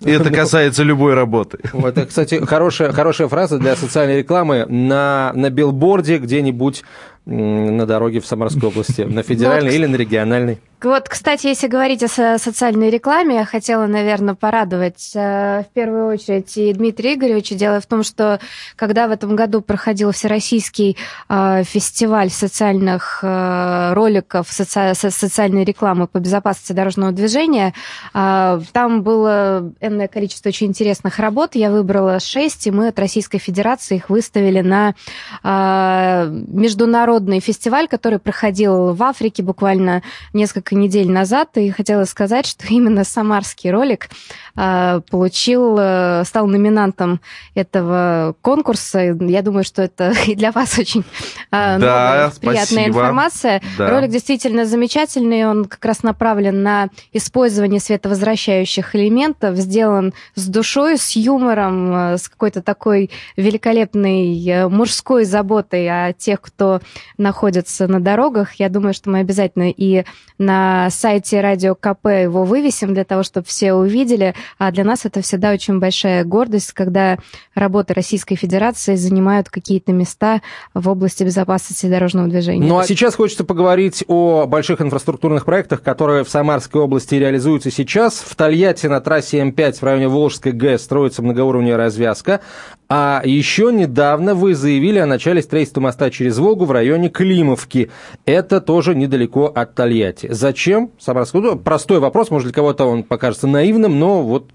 И 0.00 0.10
это 0.10 0.30
касается 0.32 0.82
любой 0.82 1.14
работы. 1.14 1.58
Это, 1.72 2.06
кстати, 2.06 2.44
хорошая, 2.44 2.92
хорошая 2.92 3.28
фраза 3.28 3.58
для 3.58 3.76
социальной 3.76 4.18
рекламы 4.18 4.66
на, 4.66 5.32
на 5.34 5.50
билборде 5.50 6.18
где-нибудь 6.18 6.84
на 7.26 7.86
дороге 7.86 8.20
в 8.20 8.26
Самарской 8.26 8.68
области, 8.68 9.00
на 9.00 9.22
федеральной 9.22 9.70
вот, 9.70 9.76
или 9.76 9.86
на 9.86 9.96
региональной. 9.96 10.58
Вот, 10.82 11.08
кстати, 11.08 11.46
если 11.46 11.68
говорить 11.68 12.02
о 12.02 12.38
социальной 12.38 12.90
рекламе, 12.90 13.36
я 13.36 13.44
хотела, 13.46 13.86
наверное, 13.86 14.34
порадовать 14.34 15.12
э, 15.14 15.62
в 15.62 15.72
первую 15.72 16.08
очередь 16.08 16.54
и 16.58 16.74
Дмитрия 16.74 17.14
Игоревича. 17.14 17.54
Дело 17.54 17.80
в 17.80 17.86
том, 17.86 18.02
что 18.02 18.40
когда 18.76 19.08
в 19.08 19.10
этом 19.10 19.36
году 19.36 19.62
проходил 19.62 20.12
всероссийский 20.12 20.98
э, 21.30 21.62
фестиваль 21.64 22.28
социальных 22.28 23.20
э, 23.22 23.94
роликов, 23.94 24.48
социальной 24.50 25.64
рекламы 25.64 26.06
по 26.06 26.20
безопасности 26.24 26.72
дорожного 26.72 27.12
движения, 27.12 27.74
там 28.12 29.02
было 29.02 29.72
энное 29.80 30.08
количество 30.08 30.48
очень 30.48 30.68
интересных 30.68 31.18
работ. 31.18 31.54
Я 31.54 31.70
выбрала 31.70 32.18
шесть, 32.20 32.66
и 32.66 32.70
мы 32.70 32.88
от 32.88 32.98
Российской 32.98 33.38
Федерации 33.38 33.96
их 33.96 34.10
выставили 34.10 34.60
на 34.60 34.94
международный 35.42 37.40
фестиваль, 37.40 37.88
который 37.88 38.18
проходил 38.18 38.94
в 38.94 39.02
Африке 39.02 39.42
буквально 39.42 40.02
несколько 40.32 40.74
недель 40.74 41.10
назад 41.10 41.56
и 41.56 41.70
хотела 41.70 42.04
сказать, 42.04 42.46
что 42.46 42.66
именно 42.68 43.04
самарский 43.04 43.70
ролик 43.70 44.08
а, 44.56 45.00
получил, 45.10 45.76
э, 45.78 46.22
стал 46.24 46.46
номинантом 46.46 47.20
этого 47.54 48.36
конкурса. 48.40 49.16
Я 49.20 49.42
думаю, 49.42 49.64
что 49.64 49.82
это 49.82 50.12
и 50.26 50.36
для 50.36 50.52
вас 50.52 50.78
очень 50.78 51.04
а, 51.50 51.78
да, 51.78 52.30
новая, 52.30 52.32
приятная 52.40 52.86
информация. 52.86 53.62
Да. 53.76 53.90
Ролик 53.90 54.10
действительно 54.10 54.64
замечательный, 54.64 55.44
он 55.44 55.64
как 55.64 55.84
раз 55.84 56.03
направлен 56.04 56.62
на 56.62 56.90
использование 57.12 57.80
световозвращающих 57.80 58.94
элементов, 58.94 59.56
сделан 59.56 60.14
с 60.36 60.46
душой, 60.46 60.98
с 60.98 61.16
юмором, 61.16 61.94
э, 61.94 62.18
с 62.18 62.28
какой-то 62.28 62.62
такой 62.62 63.10
великолепной 63.36 64.46
э, 64.46 64.68
мужской 64.68 65.24
заботой 65.24 65.88
о 65.88 66.12
тех, 66.12 66.40
кто 66.40 66.80
находится 67.18 67.88
на 67.88 68.00
дорогах. 68.00 68.54
Я 68.54 68.68
думаю, 68.68 68.94
что 68.94 69.10
мы 69.10 69.18
обязательно 69.18 69.70
и 69.70 70.04
на 70.38 70.90
сайте 70.90 71.40
Радио 71.40 71.74
КП 71.74 72.06
его 72.06 72.44
вывесим 72.44 72.94
для 72.94 73.04
того, 73.04 73.22
чтобы 73.22 73.46
все 73.46 73.72
увидели. 73.72 74.34
А 74.58 74.70
для 74.72 74.84
нас 74.84 75.04
это 75.04 75.22
всегда 75.22 75.52
очень 75.52 75.78
большая 75.78 76.24
гордость, 76.24 76.72
когда 76.72 77.18
работы 77.54 77.94
Российской 77.94 78.34
Федерации 78.36 78.96
занимают 78.96 79.48
какие-то 79.48 79.92
места 79.92 80.42
в 80.74 80.88
области 80.88 81.22
безопасности 81.22 81.86
дорожного 81.86 82.28
движения. 82.28 82.66
Ну 82.66 82.78
а 82.78 82.84
сейчас 82.84 83.14
хочется 83.14 83.44
поговорить 83.44 84.04
о 84.08 84.46
больших 84.46 84.80
инфраструктурных 84.80 85.44
проектах, 85.44 85.80
которые 85.94 86.24
в 86.24 86.28
Самарской 86.28 86.80
области 86.80 87.14
реализуются 87.14 87.70
сейчас. 87.70 88.14
В 88.14 88.34
Тольятти 88.34 88.88
на 88.88 89.00
трассе 89.00 89.38
М5 89.42 89.74
в 89.74 89.82
районе 89.84 90.08
Волжской 90.08 90.50
ГЭС 90.50 90.82
строится 90.82 91.22
многоуровневая 91.22 91.76
развязка. 91.76 92.40
А 92.88 93.22
еще 93.24 93.72
недавно 93.72 94.34
вы 94.34 94.56
заявили 94.56 94.98
о 94.98 95.06
начале 95.06 95.40
строительства 95.40 95.80
моста 95.80 96.10
через 96.10 96.36
Волгу 96.38 96.64
в 96.64 96.72
районе 96.72 97.10
Климовки. 97.10 97.92
Это 98.26 98.60
тоже 98.60 98.96
недалеко 98.96 99.46
от 99.46 99.76
Тольятти. 99.76 100.26
Зачем 100.32 100.90
Самарская 100.98 101.40
ну, 101.40 101.56
Простой 101.56 102.00
вопрос, 102.00 102.32
может, 102.32 102.46
для 102.46 102.54
кого-то 102.54 102.86
он 102.86 103.04
покажется 103.04 103.46
наивным, 103.46 103.96
но 104.00 104.24
вот 104.24 104.50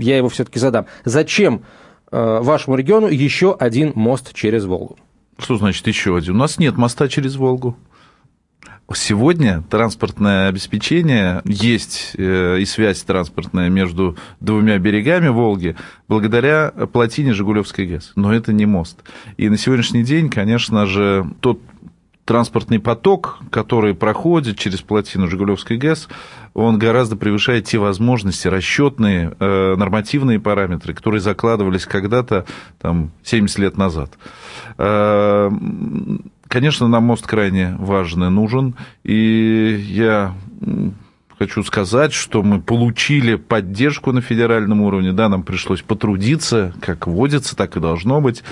я 0.00 0.16
его 0.16 0.30
все-таки 0.30 0.58
задам. 0.58 0.86
Зачем 1.04 1.62
э, 2.10 2.38
вашему 2.40 2.76
региону 2.76 3.08
еще 3.08 3.54
один 3.54 3.92
мост 3.94 4.32
через 4.32 4.64
Волгу? 4.64 4.96
Что 5.36 5.58
значит 5.58 5.86
еще 5.86 6.16
один? 6.16 6.36
У 6.36 6.38
нас 6.38 6.58
нет 6.58 6.78
моста 6.78 7.06
через 7.06 7.36
Волгу. 7.36 7.76
Сегодня 8.94 9.64
транспортное 9.68 10.48
обеспечение 10.48 11.42
есть 11.44 12.12
э, 12.16 12.58
и 12.60 12.64
связь 12.64 13.02
транспортная 13.02 13.68
между 13.68 14.16
двумя 14.38 14.78
берегами 14.78 15.26
Волги 15.26 15.74
благодаря 16.06 16.70
плотине 16.70 17.34
Жигулевской 17.34 17.86
ГЭС. 17.86 18.12
Но 18.14 18.32
это 18.32 18.52
не 18.52 18.64
мост. 18.64 19.02
И 19.38 19.48
на 19.48 19.58
сегодняшний 19.58 20.04
день, 20.04 20.30
конечно 20.30 20.86
же, 20.86 21.26
тот 21.40 21.60
транспортный 22.26 22.78
поток, 22.78 23.38
который 23.50 23.94
проходит 23.94 24.58
через 24.58 24.82
плотину 24.82 25.28
Жигулевской 25.28 25.78
ГЭС, 25.78 26.08
он 26.54 26.78
гораздо 26.78 27.16
превышает 27.16 27.64
те 27.64 27.78
возможности, 27.78 28.48
расчетные, 28.48 29.34
э, 29.38 29.74
нормативные 29.76 30.38
параметры, 30.38 30.94
которые 30.94 31.20
закладывались 31.20 31.86
когда-то, 31.86 32.44
там, 32.80 33.10
70 33.24 33.58
лет 33.58 33.76
назад. 33.76 34.12
Э, 34.78 35.50
Конечно, 36.48 36.88
нам 36.88 37.04
мост 37.04 37.26
крайне 37.26 37.76
важен 37.78 38.24
и 38.24 38.28
нужен, 38.28 38.74
и 39.02 39.84
я 39.88 40.34
хочу 41.38 41.62
сказать, 41.62 42.12
что 42.12 42.42
мы 42.42 42.60
получили 42.60 43.34
поддержку 43.34 44.12
на 44.12 44.20
федеральном 44.20 44.80
уровне, 44.82 45.12
да, 45.12 45.28
нам 45.28 45.42
пришлось 45.42 45.82
потрудиться, 45.82 46.72
как 46.80 47.06
водится, 47.06 47.56
так 47.56 47.76
и 47.76 47.80
должно 47.80 48.20
быть. 48.20 48.42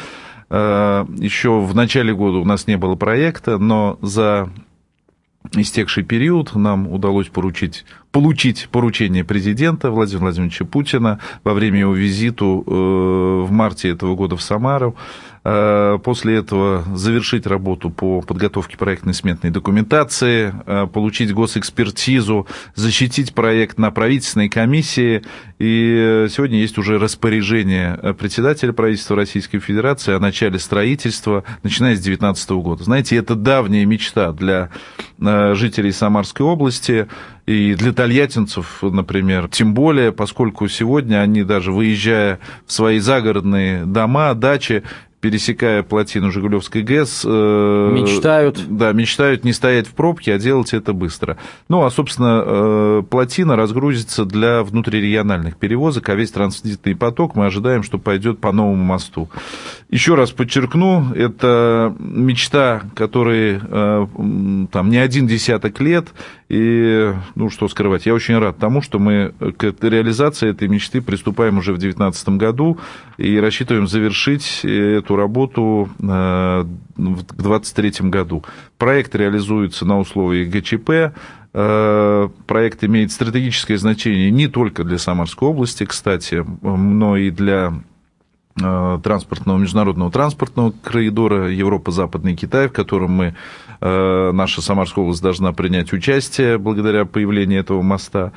Э, 0.51 1.07
Еще 1.17 1.61
в 1.61 1.75
начале 1.75 2.15
года 2.15 2.39
у 2.39 2.45
нас 2.45 2.67
не 2.67 2.77
было 2.77 2.95
проекта, 2.95 3.59
но 3.59 3.99
за 4.03 4.51
истекший 5.53 6.05
период 6.05 6.55
нам 6.55 6.89
удалось 6.89 7.29
поручить, 7.29 7.85
получить 8.11 8.69
поручение 8.71 9.25
президента 9.25 9.91
Владимира 9.91 10.25
Владимировича 10.25 10.65
Путина 10.65 11.21
во 11.45 11.55
время 11.55 11.81
его 11.81 11.95
визиту 11.95 12.65
э, 12.67 12.71
в 13.47 13.51
марте 13.51 13.91
этого 13.91 14.15
года 14.17 14.37
в 14.37 14.43
Самару 14.43 14.97
после 15.45 16.37
этого 16.37 16.85
завершить 16.95 17.47
работу 17.47 17.91
по 17.91 18.23
подготовке 18.23 18.79
проектной 18.79 19.13
сметной 19.13 19.51
документации, 19.51 20.55
э, 20.67 20.87
получить 20.87 21.35
госэкспертизу, 21.35 22.47
защитить 22.75 23.35
проект 23.35 23.77
на 23.79 23.91
правительственной 23.91 24.49
комиссии. 24.49 25.23
И 25.59 26.27
сегодня 26.31 26.61
есть 26.61 26.79
уже 26.79 26.99
распоряжение 26.99 28.15
председателя 28.19 28.73
правительства 28.73 29.17
Российской 29.17 29.59
Федерации 29.59 30.15
о 30.15 30.19
начале 30.19 30.59
строительства, 30.59 31.45
начиная 31.63 31.95
с 31.95 32.01
2019 32.01 32.51
года. 32.63 32.85
Знаете, 32.85 33.17
это 33.17 33.35
давняя 33.35 33.85
мечта 33.85 34.33
для 34.33 34.71
э, 35.21 35.55
жителей 35.55 35.93
Самарской 35.93 36.47
области 36.47 37.07
и 37.47 37.75
для 37.75 37.93
тольяттинцев, 37.93 38.83
например. 38.83 39.49
Тем 39.49 39.75
более, 39.75 40.13
поскольку 40.13 40.67
сегодня 40.69 41.21
они 41.21 41.43
даже 41.45 41.73
выезжая 41.73 42.41
в 42.67 42.73
свои 42.73 42.99
загородные 42.99 43.85
дома, 43.85 44.35
дачи, 44.35 44.83
пересекая 45.25 45.83
плотину 45.83 46.31
Жигулевской 46.31 46.83
ГЭС... 46.83 47.22
Э, 47.25 47.91
мечтают. 47.95 48.61
Да, 48.68 48.93
мечтают 48.93 49.43
не 49.43 49.55
стоять 49.55 49.87
в 49.87 49.95
пробке, 49.95 50.35
а 50.35 50.39
делать 50.39 50.75
это 50.75 50.93
быстро. 50.93 51.39
Ну, 51.70 51.83
а, 51.83 51.91
собственно, 51.91 52.43
э, 52.45 53.03
плотина 53.09 53.57
разгрузится 53.57 54.27
для 54.27 54.62
внутрирегиональных 54.62 55.57
перевозок, 55.57 56.11
а 56.11 56.14
весь 56.14 56.31
транзитный 56.31 56.95
поток 56.95 57.37
мы 57.37 57.47
ожидаем, 57.47 57.83
что 57.83 57.97
пойдет 57.97 58.39
по 58.39 58.53
новому 58.53 58.85
мосту. 58.85 59.31
Еще 59.89 60.14
раз 60.14 60.31
подчеркну, 60.31 61.14
это 61.14 61.97
мечта, 61.99 62.83
которой 62.95 63.61
э, 63.62 64.07
там 64.70 64.91
не 64.91 64.99
один 64.99 65.27
десяток 65.27 65.81
лет, 65.81 66.09
и, 66.51 67.12
ну, 67.35 67.49
что 67.49 67.66
скрывать, 67.68 68.05
я 68.05 68.12
очень 68.12 68.39
рад 68.39 68.59
тому, 68.59 68.83
что 68.83 68.99
мы 68.99 69.33
к 69.57 69.75
реализации 69.81 70.51
этой 70.51 70.68
мечты 70.68 71.01
приступаем 71.01 71.57
уже 71.57 71.72
в 71.72 71.79
2019 71.79 72.29
году 72.31 72.79
и 73.16 73.39
рассчитываем 73.39 73.87
завершить 73.87 74.61
эту 74.64 75.14
работу 75.17 75.89
э, 75.99 76.65
к 76.65 76.97
2023 76.97 78.09
году. 78.09 78.45
Проект 78.79 79.15
реализуется 79.15 79.85
на 79.85 79.99
условиях 79.99 80.51
ГЧП, 80.51 81.17
э, 81.53 82.29
Проект 82.47 82.85
имеет 82.85 83.12
стратегическое 83.12 83.77
значение 83.79 84.31
не 84.31 84.49
только 84.49 84.85
для 84.85 84.99
Самарской 84.99 85.49
области, 85.49 85.85
кстати, 85.85 86.45
но 86.62 87.17
и 87.17 87.31
для 87.31 87.75
э, 88.61 88.99
транспортного, 89.03 89.59
международного 89.59 90.11
транспортного 90.11 90.73
коридора 90.83 91.51
Европа-Западный 91.51 92.37
Китай, 92.37 92.69
в 92.69 92.73
котором 92.73 93.12
мы 93.12 93.35
наша 93.81 94.62
Самарская 94.62 95.05
область 95.05 95.21
должна 95.21 95.53
принять 95.53 95.93
участие 95.93 96.57
благодаря 96.57 97.05
появлению 97.05 97.61
этого 97.61 97.83
моста. 97.83 98.33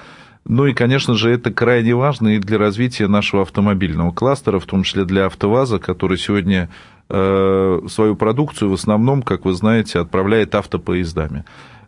Ну 0.48 0.66
и, 0.66 0.74
конечно 0.74 1.14
же, 1.14 1.30
это 1.30 1.52
крайне 1.52 1.94
важно 1.94 2.30
и 2.30 2.40
для 2.40 2.58
развития 2.58 3.08
нашего 3.08 3.42
автомобильного 3.42 4.12
кластера, 4.12 4.60
в 4.60 4.66
том 4.66 4.84
числе 4.84 5.04
для 5.04 5.26
АвтоВАЗа, 5.26 5.80
который 5.80 6.18
сегодня 6.18 6.70
э, 7.10 7.82
свою 7.90 8.16
продукцию 8.16 8.70
в 8.70 8.74
основном, 8.74 9.24
как 9.24 9.44
вы 9.44 9.54
знаете, 9.54 10.00
отправляет 10.00 10.56
автопоездами. 10.56 11.44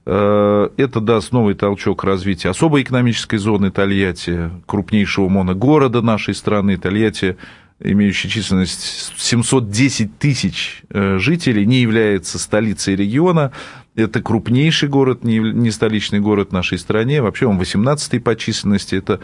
Э, 0.06 0.70
это 0.76 1.00
даст 1.00 1.32
новый 1.32 1.54
толчок 1.54 2.04
развития 2.04 2.50
особой 2.50 2.82
экономической 2.82 3.38
зоны 3.38 3.72
Тольятти, 3.72 4.50
крупнейшего 4.66 5.30
моногорода 5.30 6.02
нашей 6.02 6.34
страны. 6.34 6.76
Тольятти 6.76 7.38
имеющий 7.82 8.30
численность 8.30 9.14
710 9.18 10.18
тысяч 10.20 10.84
э, 10.90 11.18
жителей, 11.18 11.66
не 11.66 11.78
является 11.82 12.38
столицей 12.38 12.96
региона. 12.96 13.52
Это 14.00 14.22
крупнейший 14.22 14.90
город, 14.90 15.24
не 15.24 15.72
столичный 15.72 16.20
город 16.20 16.50
в 16.50 16.54
нашей 16.54 16.78
стране. 16.78 17.22
Вообще 17.22 17.46
он 17.46 17.60
18-й 17.60 18.20
по 18.20 18.36
численности. 18.36 18.96
Это 18.96 19.20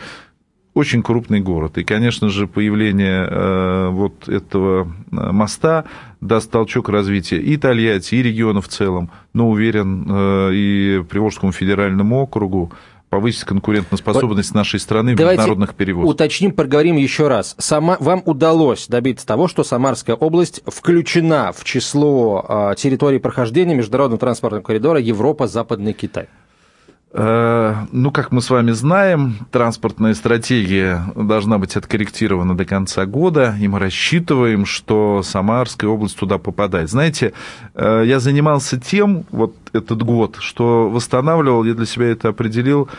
очень 0.76 1.02
крупный 1.02 1.40
город. 1.40 1.78
И, 1.78 1.84
конечно 1.84 2.30
же, 2.30 2.48
появление 2.48 3.26
э, 3.28 3.90
вот 3.90 4.28
этого 4.28 4.84
э, 4.84 5.32
моста 5.32 5.86
даст 6.20 6.52
толчок 6.52 6.90
развития 6.90 7.38
и 7.38 7.56
Тольятти, 7.56 8.16
и 8.16 8.22
региона 8.22 8.60
в 8.62 8.68
целом, 8.68 9.10
но 9.34 9.50
уверен, 9.50 10.06
э, 10.10 10.50
и 10.54 11.04
Приволжскому 11.10 11.54
федеральному 11.54 12.18
округу, 12.18 12.74
повысить 13.16 13.46
конкурентоспособность 13.46 14.50
вот 14.50 14.56
нашей 14.56 14.78
страны 14.78 15.16
в 15.16 15.20
международных 15.20 15.74
перевозках. 15.74 16.16
уточним, 16.16 16.52
проговорим 16.52 16.98
еще 16.98 17.30
раз. 17.30 17.56
Сама, 17.58 17.96
вам 18.02 18.22
удалось 18.26 18.88
добиться 18.88 19.26
того, 19.26 19.48
что 19.48 19.64
Самарская 19.64 20.18
область 20.18 20.62
включена 20.66 21.54
в 21.56 21.64
число 21.64 22.46
э, 22.48 22.76
территорий 22.76 23.20
прохождения 23.20 23.74
международного 23.74 24.20
транспортного 24.20 24.64
коридора 24.64 25.00
Европа-Западный 25.00 25.94
Китай? 25.94 26.28
Э, 27.18 27.86
ну, 27.94 28.12
как 28.12 28.34
мы 28.34 28.42
с 28.42 28.50
вами 28.50 28.72
знаем, 28.72 29.36
транспортная 29.50 30.14
стратегия 30.16 31.02
должна 31.16 31.58
быть 31.58 31.78
откорректирована 31.78 32.58
до 32.58 32.66
конца 32.66 33.06
года, 33.06 33.56
и 33.58 33.70
мы 33.70 33.80
рассчитываем, 33.80 34.66
что 34.66 35.24
Самарская 35.24 35.90
область 35.90 36.20
туда 36.20 36.40
попадает. 36.40 36.90
Знаете, 36.90 37.32
э, 37.74 38.04
я 38.06 38.20
занимался 38.20 38.78
тем 38.78 39.24
вот 39.32 39.56
этот 39.72 40.04
год, 40.04 40.36
что 40.42 40.90
восстанавливал, 40.90 41.64
я 41.64 41.74
для 41.74 41.86
себя 41.86 42.08
это 42.08 42.28
определил, 42.30 42.90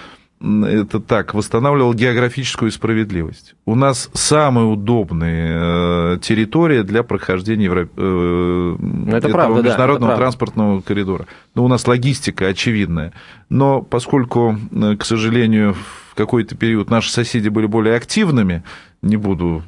это 0.40 1.00
так, 1.00 1.34
восстанавливал 1.34 1.94
географическую 1.94 2.70
справедливость. 2.70 3.54
У 3.64 3.74
нас 3.74 4.10
самая 4.12 4.66
удобная 4.66 6.14
э, 6.14 6.18
территория 6.20 6.82
для 6.82 7.02
прохождения 7.02 7.64
Евро... 7.64 7.88
Э, 7.96 8.76
это 9.08 9.16
этого 9.16 9.32
правда, 9.32 9.62
международного 9.62 10.12
да, 10.12 10.18
транспортного 10.18 10.80
коридора. 10.82 11.26
Ну, 11.54 11.64
у 11.64 11.68
нас 11.68 11.86
логистика 11.86 12.48
очевидная. 12.48 13.12
Но 13.48 13.80
поскольку, 13.80 14.56
э, 14.72 14.96
к 14.96 15.04
сожалению, 15.04 15.74
в 15.74 16.14
какой-то 16.14 16.54
период 16.54 16.90
наши 16.90 17.10
соседи 17.10 17.48
были 17.48 17.66
более 17.66 17.96
активными, 17.96 18.62
не 19.06 19.16
буду 19.16 19.62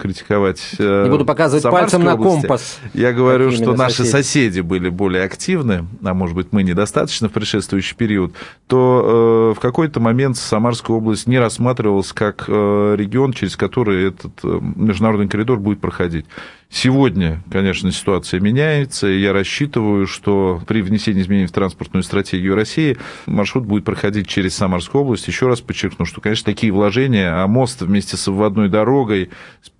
критиковать. 0.00 0.60
Э, 0.78 1.04
не 1.04 1.10
буду 1.10 1.24
показывать 1.24 1.62
пальцем 1.64 2.04
на 2.04 2.14
области. 2.14 2.40
компас. 2.40 2.78
Я 2.94 3.12
говорю, 3.12 3.50
что 3.50 3.74
наши 3.74 4.04
соседи. 4.04 4.10
соседи 4.10 4.60
были 4.60 4.88
более 4.88 5.24
активны, 5.24 5.86
а 6.02 6.14
может 6.14 6.36
быть 6.36 6.48
мы 6.50 6.62
недостаточно 6.62 7.28
в 7.28 7.32
предшествующий 7.32 7.96
период, 7.96 8.32
то 8.66 9.52
э, 9.52 9.58
в 9.58 9.60
какой-то 9.60 10.00
момент 10.00 10.36
Самарская 10.36 10.96
область 10.96 11.26
не 11.26 11.38
рассматривалась 11.38 12.12
как 12.12 12.44
э, 12.48 12.94
регион, 12.96 13.32
через 13.32 13.56
который 13.56 14.08
этот 14.08 14.32
международный 14.42 15.28
коридор 15.28 15.58
будет 15.58 15.80
проходить. 15.80 16.26
Сегодня, 16.70 17.42
конечно, 17.50 17.90
ситуация 17.90 18.40
меняется, 18.40 19.08
и 19.08 19.20
я 19.20 19.32
рассчитываю, 19.32 20.06
что 20.06 20.60
при 20.66 20.82
внесении 20.82 21.22
изменений 21.22 21.46
в 21.46 21.52
транспортную 21.52 22.02
стратегию 22.02 22.54
России 22.54 22.98
маршрут 23.24 23.64
будет 23.64 23.84
проходить 23.84 24.28
через 24.28 24.54
Самарскую 24.54 25.02
область. 25.02 25.26
Еще 25.28 25.48
раз 25.48 25.62
подчеркну, 25.62 26.04
что, 26.04 26.20
конечно, 26.20 26.44
такие 26.44 26.70
вложения, 26.70 27.42
а 27.42 27.46
мост 27.46 27.80
вместе 27.80 28.18
с 28.18 28.28
обводной 28.28 28.68
дорогой, 28.68 29.30
с 29.62 29.70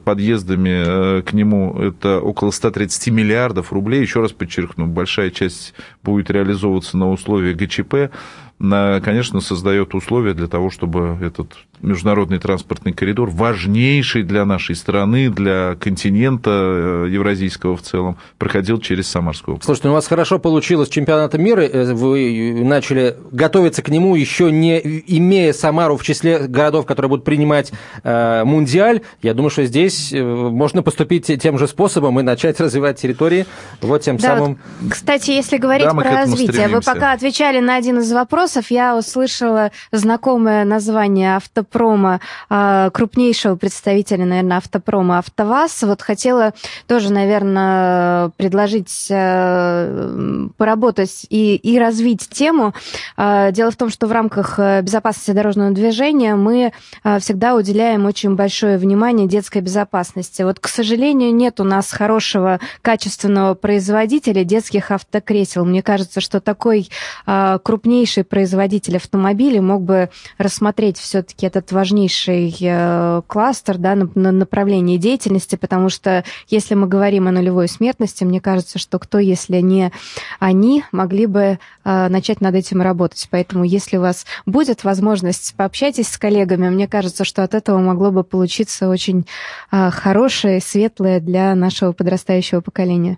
подъездами 0.00 1.18
э, 1.18 1.22
к 1.22 1.32
нему, 1.32 1.78
это 1.78 2.20
около 2.20 2.50
130 2.50 3.08
миллиардов 3.08 3.72
рублей. 3.72 4.02
Еще 4.02 4.20
раз 4.20 4.32
подчеркну, 4.32 4.86
большая 4.86 5.30
часть 5.30 5.72
будет 6.02 6.30
реализовываться 6.30 6.98
на 6.98 7.10
условиях 7.10 7.56
ГЧП 7.56 8.12
конечно, 8.58 9.40
создает 9.40 9.94
условия 9.94 10.34
для 10.34 10.46
того, 10.46 10.70
чтобы 10.70 11.18
этот 11.20 11.56
международный 11.84 12.38
транспортный 12.38 12.92
коридор, 12.92 13.30
важнейший 13.30 14.22
для 14.22 14.44
нашей 14.44 14.74
страны, 14.74 15.28
для 15.28 15.76
континента 15.78 16.50
э, 16.50 17.08
евразийского 17.10 17.76
в 17.76 17.82
целом, 17.82 18.16
проходил 18.38 18.78
через 18.78 19.08
Самарскую 19.08 19.54
область. 19.54 19.66
Слушайте, 19.66 19.88
ну 19.88 19.92
у 19.92 19.96
вас 19.96 20.06
хорошо 20.06 20.38
получилось 20.38 20.88
чемпионата 20.88 21.36
мира, 21.36 21.60
э, 21.60 21.92
вы 21.92 22.64
начали 22.64 23.16
готовиться 23.30 23.82
к 23.82 23.88
нему, 23.90 24.16
еще 24.16 24.50
не 24.50 24.78
имея 24.78 25.52
Самару 25.52 25.96
в 25.96 26.02
числе 26.02 26.46
городов, 26.48 26.86
которые 26.86 27.10
будут 27.10 27.24
принимать 27.24 27.72
э, 28.02 28.44
Мундиаль. 28.44 29.02
Я 29.22 29.34
думаю, 29.34 29.50
что 29.50 29.64
здесь 29.66 30.12
э, 30.12 30.22
можно 30.22 30.82
поступить 30.82 31.26
тем 31.40 31.58
же 31.58 31.68
способом 31.68 32.18
и 32.18 32.22
начать 32.22 32.60
развивать 32.60 33.00
территории. 33.00 33.46
Вот 33.82 34.02
тем 34.02 34.16
да, 34.16 34.36
самым... 34.36 34.58
Вот, 34.80 34.92
кстати, 34.92 35.32
если 35.32 35.58
говорить 35.58 35.86
да, 35.86 35.94
про 35.94 36.10
развитие, 36.10 36.68
вы 36.68 36.80
пока 36.80 37.12
отвечали 37.12 37.60
на 37.60 37.76
один 37.76 37.98
из 37.98 38.10
вопросов, 38.10 38.43
я 38.70 38.96
услышала 38.96 39.70
знакомое 39.92 40.64
название 40.64 41.36
автопрома, 41.36 42.20
а, 42.48 42.90
крупнейшего 42.90 43.56
представителя, 43.56 44.24
наверное, 44.24 44.58
автопрома 44.58 45.18
«АвтоВАЗ». 45.18 45.82
Вот 45.82 46.02
хотела 46.02 46.52
тоже, 46.86 47.12
наверное, 47.12 48.30
предложить 48.36 49.06
э, 49.10 50.48
поработать 50.56 51.26
и, 51.30 51.56
и 51.56 51.78
развить 51.78 52.28
тему. 52.28 52.74
А, 53.16 53.50
дело 53.50 53.70
в 53.70 53.76
том, 53.76 53.90
что 53.90 54.06
в 54.06 54.12
рамках 54.12 54.58
э, 54.58 54.82
безопасности 54.82 55.30
дорожного 55.30 55.70
движения 55.70 56.34
мы 56.34 56.72
э, 57.04 57.18
всегда 57.18 57.54
уделяем 57.54 58.06
очень 58.06 58.34
большое 58.34 58.78
внимание 58.78 59.26
детской 59.26 59.60
безопасности. 59.60 60.42
Вот, 60.42 60.60
к 60.60 60.68
сожалению, 60.68 61.34
нет 61.34 61.60
у 61.60 61.64
нас 61.64 61.90
хорошего, 61.90 62.60
качественного 62.82 63.54
производителя 63.54 64.44
детских 64.44 64.90
автокресел. 64.90 65.64
Мне 65.64 65.82
кажется, 65.82 66.20
что 66.20 66.40
такой 66.40 66.88
крупнейший 67.24 68.24
производитель 68.34 68.96
автомобилей 68.96 69.60
мог 69.60 69.82
бы 69.82 70.10
рассмотреть 70.38 70.98
все-таки 70.98 71.46
этот 71.46 71.70
важнейший 71.70 72.52
э, 72.60 73.22
кластер 73.28 73.78
да, 73.78 73.94
на, 73.94 74.10
на 74.16 74.32
направление 74.32 74.98
деятельности, 74.98 75.54
потому 75.54 75.88
что 75.88 76.24
если 76.48 76.74
мы 76.74 76.88
говорим 76.88 77.28
о 77.28 77.30
нулевой 77.30 77.68
смертности, 77.68 78.24
мне 78.24 78.40
кажется, 78.40 78.80
что 78.80 78.98
кто, 78.98 79.20
если 79.20 79.60
не 79.60 79.92
они, 80.40 80.82
могли 80.90 81.26
бы 81.26 81.60
э, 81.84 82.08
начать 82.08 82.40
над 82.40 82.56
этим 82.56 82.82
работать. 82.82 83.28
Поэтому, 83.30 83.62
если 83.62 83.98
у 83.98 84.00
вас 84.00 84.26
будет 84.46 84.82
возможность, 84.82 85.54
пообщайтесь 85.56 86.08
с 86.08 86.18
коллегами. 86.18 86.68
Мне 86.70 86.88
кажется, 86.88 87.22
что 87.24 87.44
от 87.44 87.54
этого 87.54 87.78
могло 87.78 88.10
бы 88.10 88.24
получиться 88.24 88.88
очень 88.88 89.28
э, 89.70 89.90
хорошее, 89.92 90.60
светлое 90.60 91.20
для 91.20 91.54
нашего 91.54 91.92
подрастающего 91.92 92.62
поколения. 92.62 93.16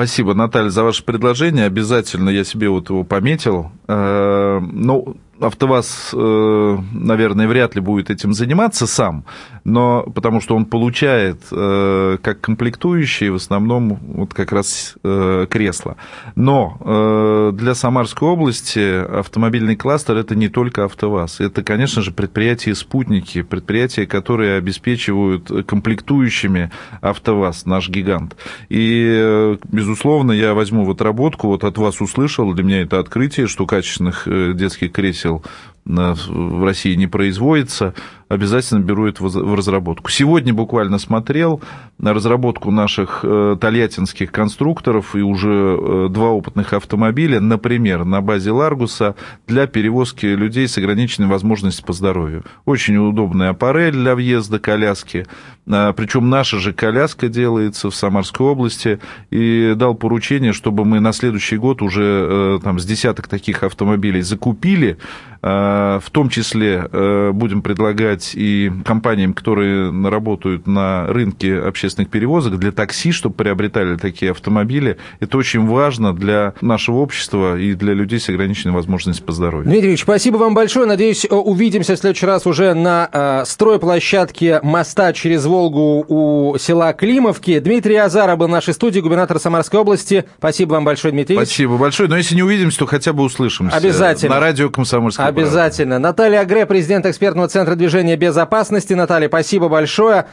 Спасибо, 0.00 0.32
Наталья, 0.32 0.70
за 0.70 0.82
ваше 0.82 1.04
предложение. 1.04 1.66
Обязательно 1.66 2.30
я 2.30 2.42
себе 2.42 2.70
вот 2.70 2.88
его 2.88 3.04
пометил. 3.04 3.70
Ну, 3.86 5.16
АвтоВАЗ, 5.40 6.10
э, 6.12 6.78
наверное, 6.92 7.48
вряд 7.48 7.74
ли 7.74 7.80
будет 7.80 8.10
этим 8.10 8.32
заниматься 8.32 8.86
сам, 8.86 9.24
но 9.64 10.02
потому 10.02 10.40
что 10.40 10.54
он 10.54 10.66
получает 10.66 11.40
э, 11.50 12.18
как 12.22 12.40
комплектующие 12.40 13.32
в 13.32 13.36
основном 13.36 13.98
вот 14.02 14.34
как 14.34 14.52
раз 14.52 14.96
э, 15.02 15.46
кресла. 15.48 15.96
Но 16.36 17.50
для 17.52 17.74
Самарской 17.74 18.28
области 18.28 19.18
автомобильный 19.18 19.76
кластер 19.76 20.16
это 20.16 20.34
не 20.34 20.48
только 20.48 20.84
АвтоВАЗ, 20.84 21.40
это, 21.40 21.62
конечно 21.62 22.02
же, 22.02 22.10
предприятия-спутники, 22.10 23.42
предприятия, 23.42 24.06
которые 24.06 24.56
обеспечивают 24.56 25.50
комплектующими 25.66 26.70
АвтоВАЗ, 27.00 27.66
наш 27.66 27.88
гигант. 27.88 28.36
И, 28.68 29.56
безусловно, 29.70 30.32
я 30.32 30.54
возьму 30.54 30.84
вот 30.84 31.00
работку, 31.00 31.48
вот 31.48 31.64
от 31.64 31.78
вас 31.78 32.00
услышал, 32.00 32.52
для 32.52 32.64
меня 32.64 32.82
это 32.82 32.98
открытие, 32.98 33.46
что 33.46 33.66
качественных 33.66 34.26
детских 34.56 34.92
кресел 34.92 35.29
кресел 35.38 35.42
в 35.84 36.64
России 36.64 36.94
не 36.94 37.06
производится, 37.06 37.94
обязательно 38.28 38.80
беру 38.80 39.06
это 39.06 39.24
в 39.24 39.54
разработку. 39.54 40.10
Сегодня 40.10 40.54
буквально 40.54 40.98
смотрел 40.98 41.60
на 41.98 42.14
разработку 42.14 42.70
наших 42.70 43.20
э, 43.24 43.56
тольяттинских 43.60 44.30
конструкторов 44.30 45.16
и 45.16 45.20
уже 45.20 45.48
э, 45.50 46.08
два 46.10 46.28
опытных 46.28 46.72
автомобиля, 46.72 47.40
например, 47.40 48.04
на 48.04 48.20
базе 48.20 48.52
Ларгуса 48.52 49.16
для 49.48 49.66
перевозки 49.66 50.26
людей 50.26 50.68
с 50.68 50.78
ограниченной 50.78 51.28
возможностью 51.28 51.84
по 51.84 51.92
здоровью. 51.92 52.44
Очень 52.66 52.96
удобная 52.98 53.50
аппарель 53.50 53.92
для 53.92 54.14
въезда 54.14 54.60
коляски, 54.60 55.26
а, 55.68 55.92
причем 55.92 56.30
наша 56.30 56.58
же 56.58 56.72
коляска 56.72 57.28
делается 57.28 57.90
в 57.90 57.94
Самарской 57.94 58.46
области, 58.46 59.00
и 59.30 59.74
дал 59.76 59.94
поручение, 59.94 60.52
чтобы 60.52 60.84
мы 60.84 61.00
на 61.00 61.12
следующий 61.12 61.56
год 61.56 61.82
уже 61.82 62.02
э, 62.04 62.58
там, 62.62 62.78
с 62.78 62.84
десяток 62.84 63.26
таких 63.26 63.64
автомобилей 63.64 64.22
закупили, 64.22 64.98
Э, 65.42 65.69
в 66.00 66.10
том 66.10 66.28
числе 66.28 66.88
э, 66.90 67.30
будем 67.32 67.62
предлагать 67.62 68.32
и 68.34 68.70
компаниям, 68.84 69.34
которые 69.34 69.90
работают 70.08 70.66
на 70.66 71.06
рынке 71.06 71.58
общественных 71.58 72.10
перевозок, 72.10 72.58
для 72.58 72.72
такси, 72.72 73.12
чтобы 73.12 73.34
приобретали 73.34 73.96
такие 73.96 74.32
автомобили. 74.32 74.96
Это 75.20 75.38
очень 75.38 75.66
важно 75.66 76.14
для 76.14 76.54
нашего 76.60 76.96
общества 76.98 77.58
и 77.58 77.74
для 77.74 77.94
людей 77.94 78.20
с 78.20 78.28
ограниченной 78.28 78.74
возможностью 78.74 79.24
по 79.24 79.32
здоровью. 79.32 79.66
Дмитрий 79.66 79.88
Ильич, 79.88 80.02
спасибо 80.02 80.36
вам 80.36 80.54
большое. 80.54 80.86
Надеюсь, 80.86 81.26
увидимся 81.30 81.94
в 81.94 81.98
следующий 81.98 82.26
раз 82.26 82.46
уже 82.46 82.74
на 82.74 83.08
э, 83.12 83.44
стройплощадке 83.46 84.60
моста 84.62 85.12
через 85.12 85.44
Волгу 85.44 86.04
у 86.08 86.58
села 86.58 86.92
Климовки. 86.92 87.58
Дмитрий 87.58 87.96
Азаров 87.96 88.38
был 88.38 88.46
в 88.46 88.50
нашей 88.50 88.74
студии, 88.74 89.00
губернатор 89.00 89.38
Самарской 89.38 89.80
области. 89.80 90.24
Спасибо 90.38 90.74
вам 90.74 90.84
большое, 90.84 91.12
Дмитрий 91.12 91.36
Ильич. 91.36 91.48
Спасибо 91.48 91.76
большое. 91.76 92.08
Но 92.08 92.16
если 92.16 92.34
не 92.34 92.42
увидимся, 92.42 92.80
то 92.80 92.86
хотя 92.86 93.12
бы 93.12 93.22
услышимся. 93.22 93.76
Обязательно. 93.76 94.34
На 94.34 94.40
радио 94.40 94.70
«Комсомольская 94.70 95.26
Обязательно. 95.26 95.59
Правда. 95.60 95.98
Наталья 95.98 96.40
Агре, 96.40 96.66
президент 96.66 97.06
экспертного 97.06 97.48
центра 97.48 97.74
движения 97.74 98.16
безопасности. 98.16 98.94
Наталья, 98.94 99.28
спасибо 99.28 99.68
большое. 99.68 100.26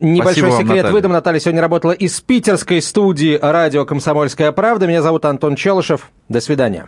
Небольшой 0.00 0.50
Спасибо 0.50 0.68
секрет 0.68 0.84
вам, 0.84 0.92
выдам. 0.92 1.12
Наталья 1.12 1.40
сегодня 1.40 1.62
работала 1.62 1.92
из 1.92 2.20
питерской 2.20 2.82
студии 2.82 3.38
радио 3.40 3.84
«Комсомольская 3.86 4.52
правда». 4.52 4.86
Меня 4.86 5.02
зовут 5.02 5.24
Антон 5.24 5.56
Челышев. 5.56 6.10
До 6.28 6.40
свидания. 6.40 6.84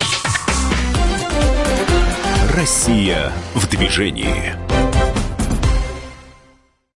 Россия 2.55 3.33
в 3.55 3.69
движении. 3.69 4.55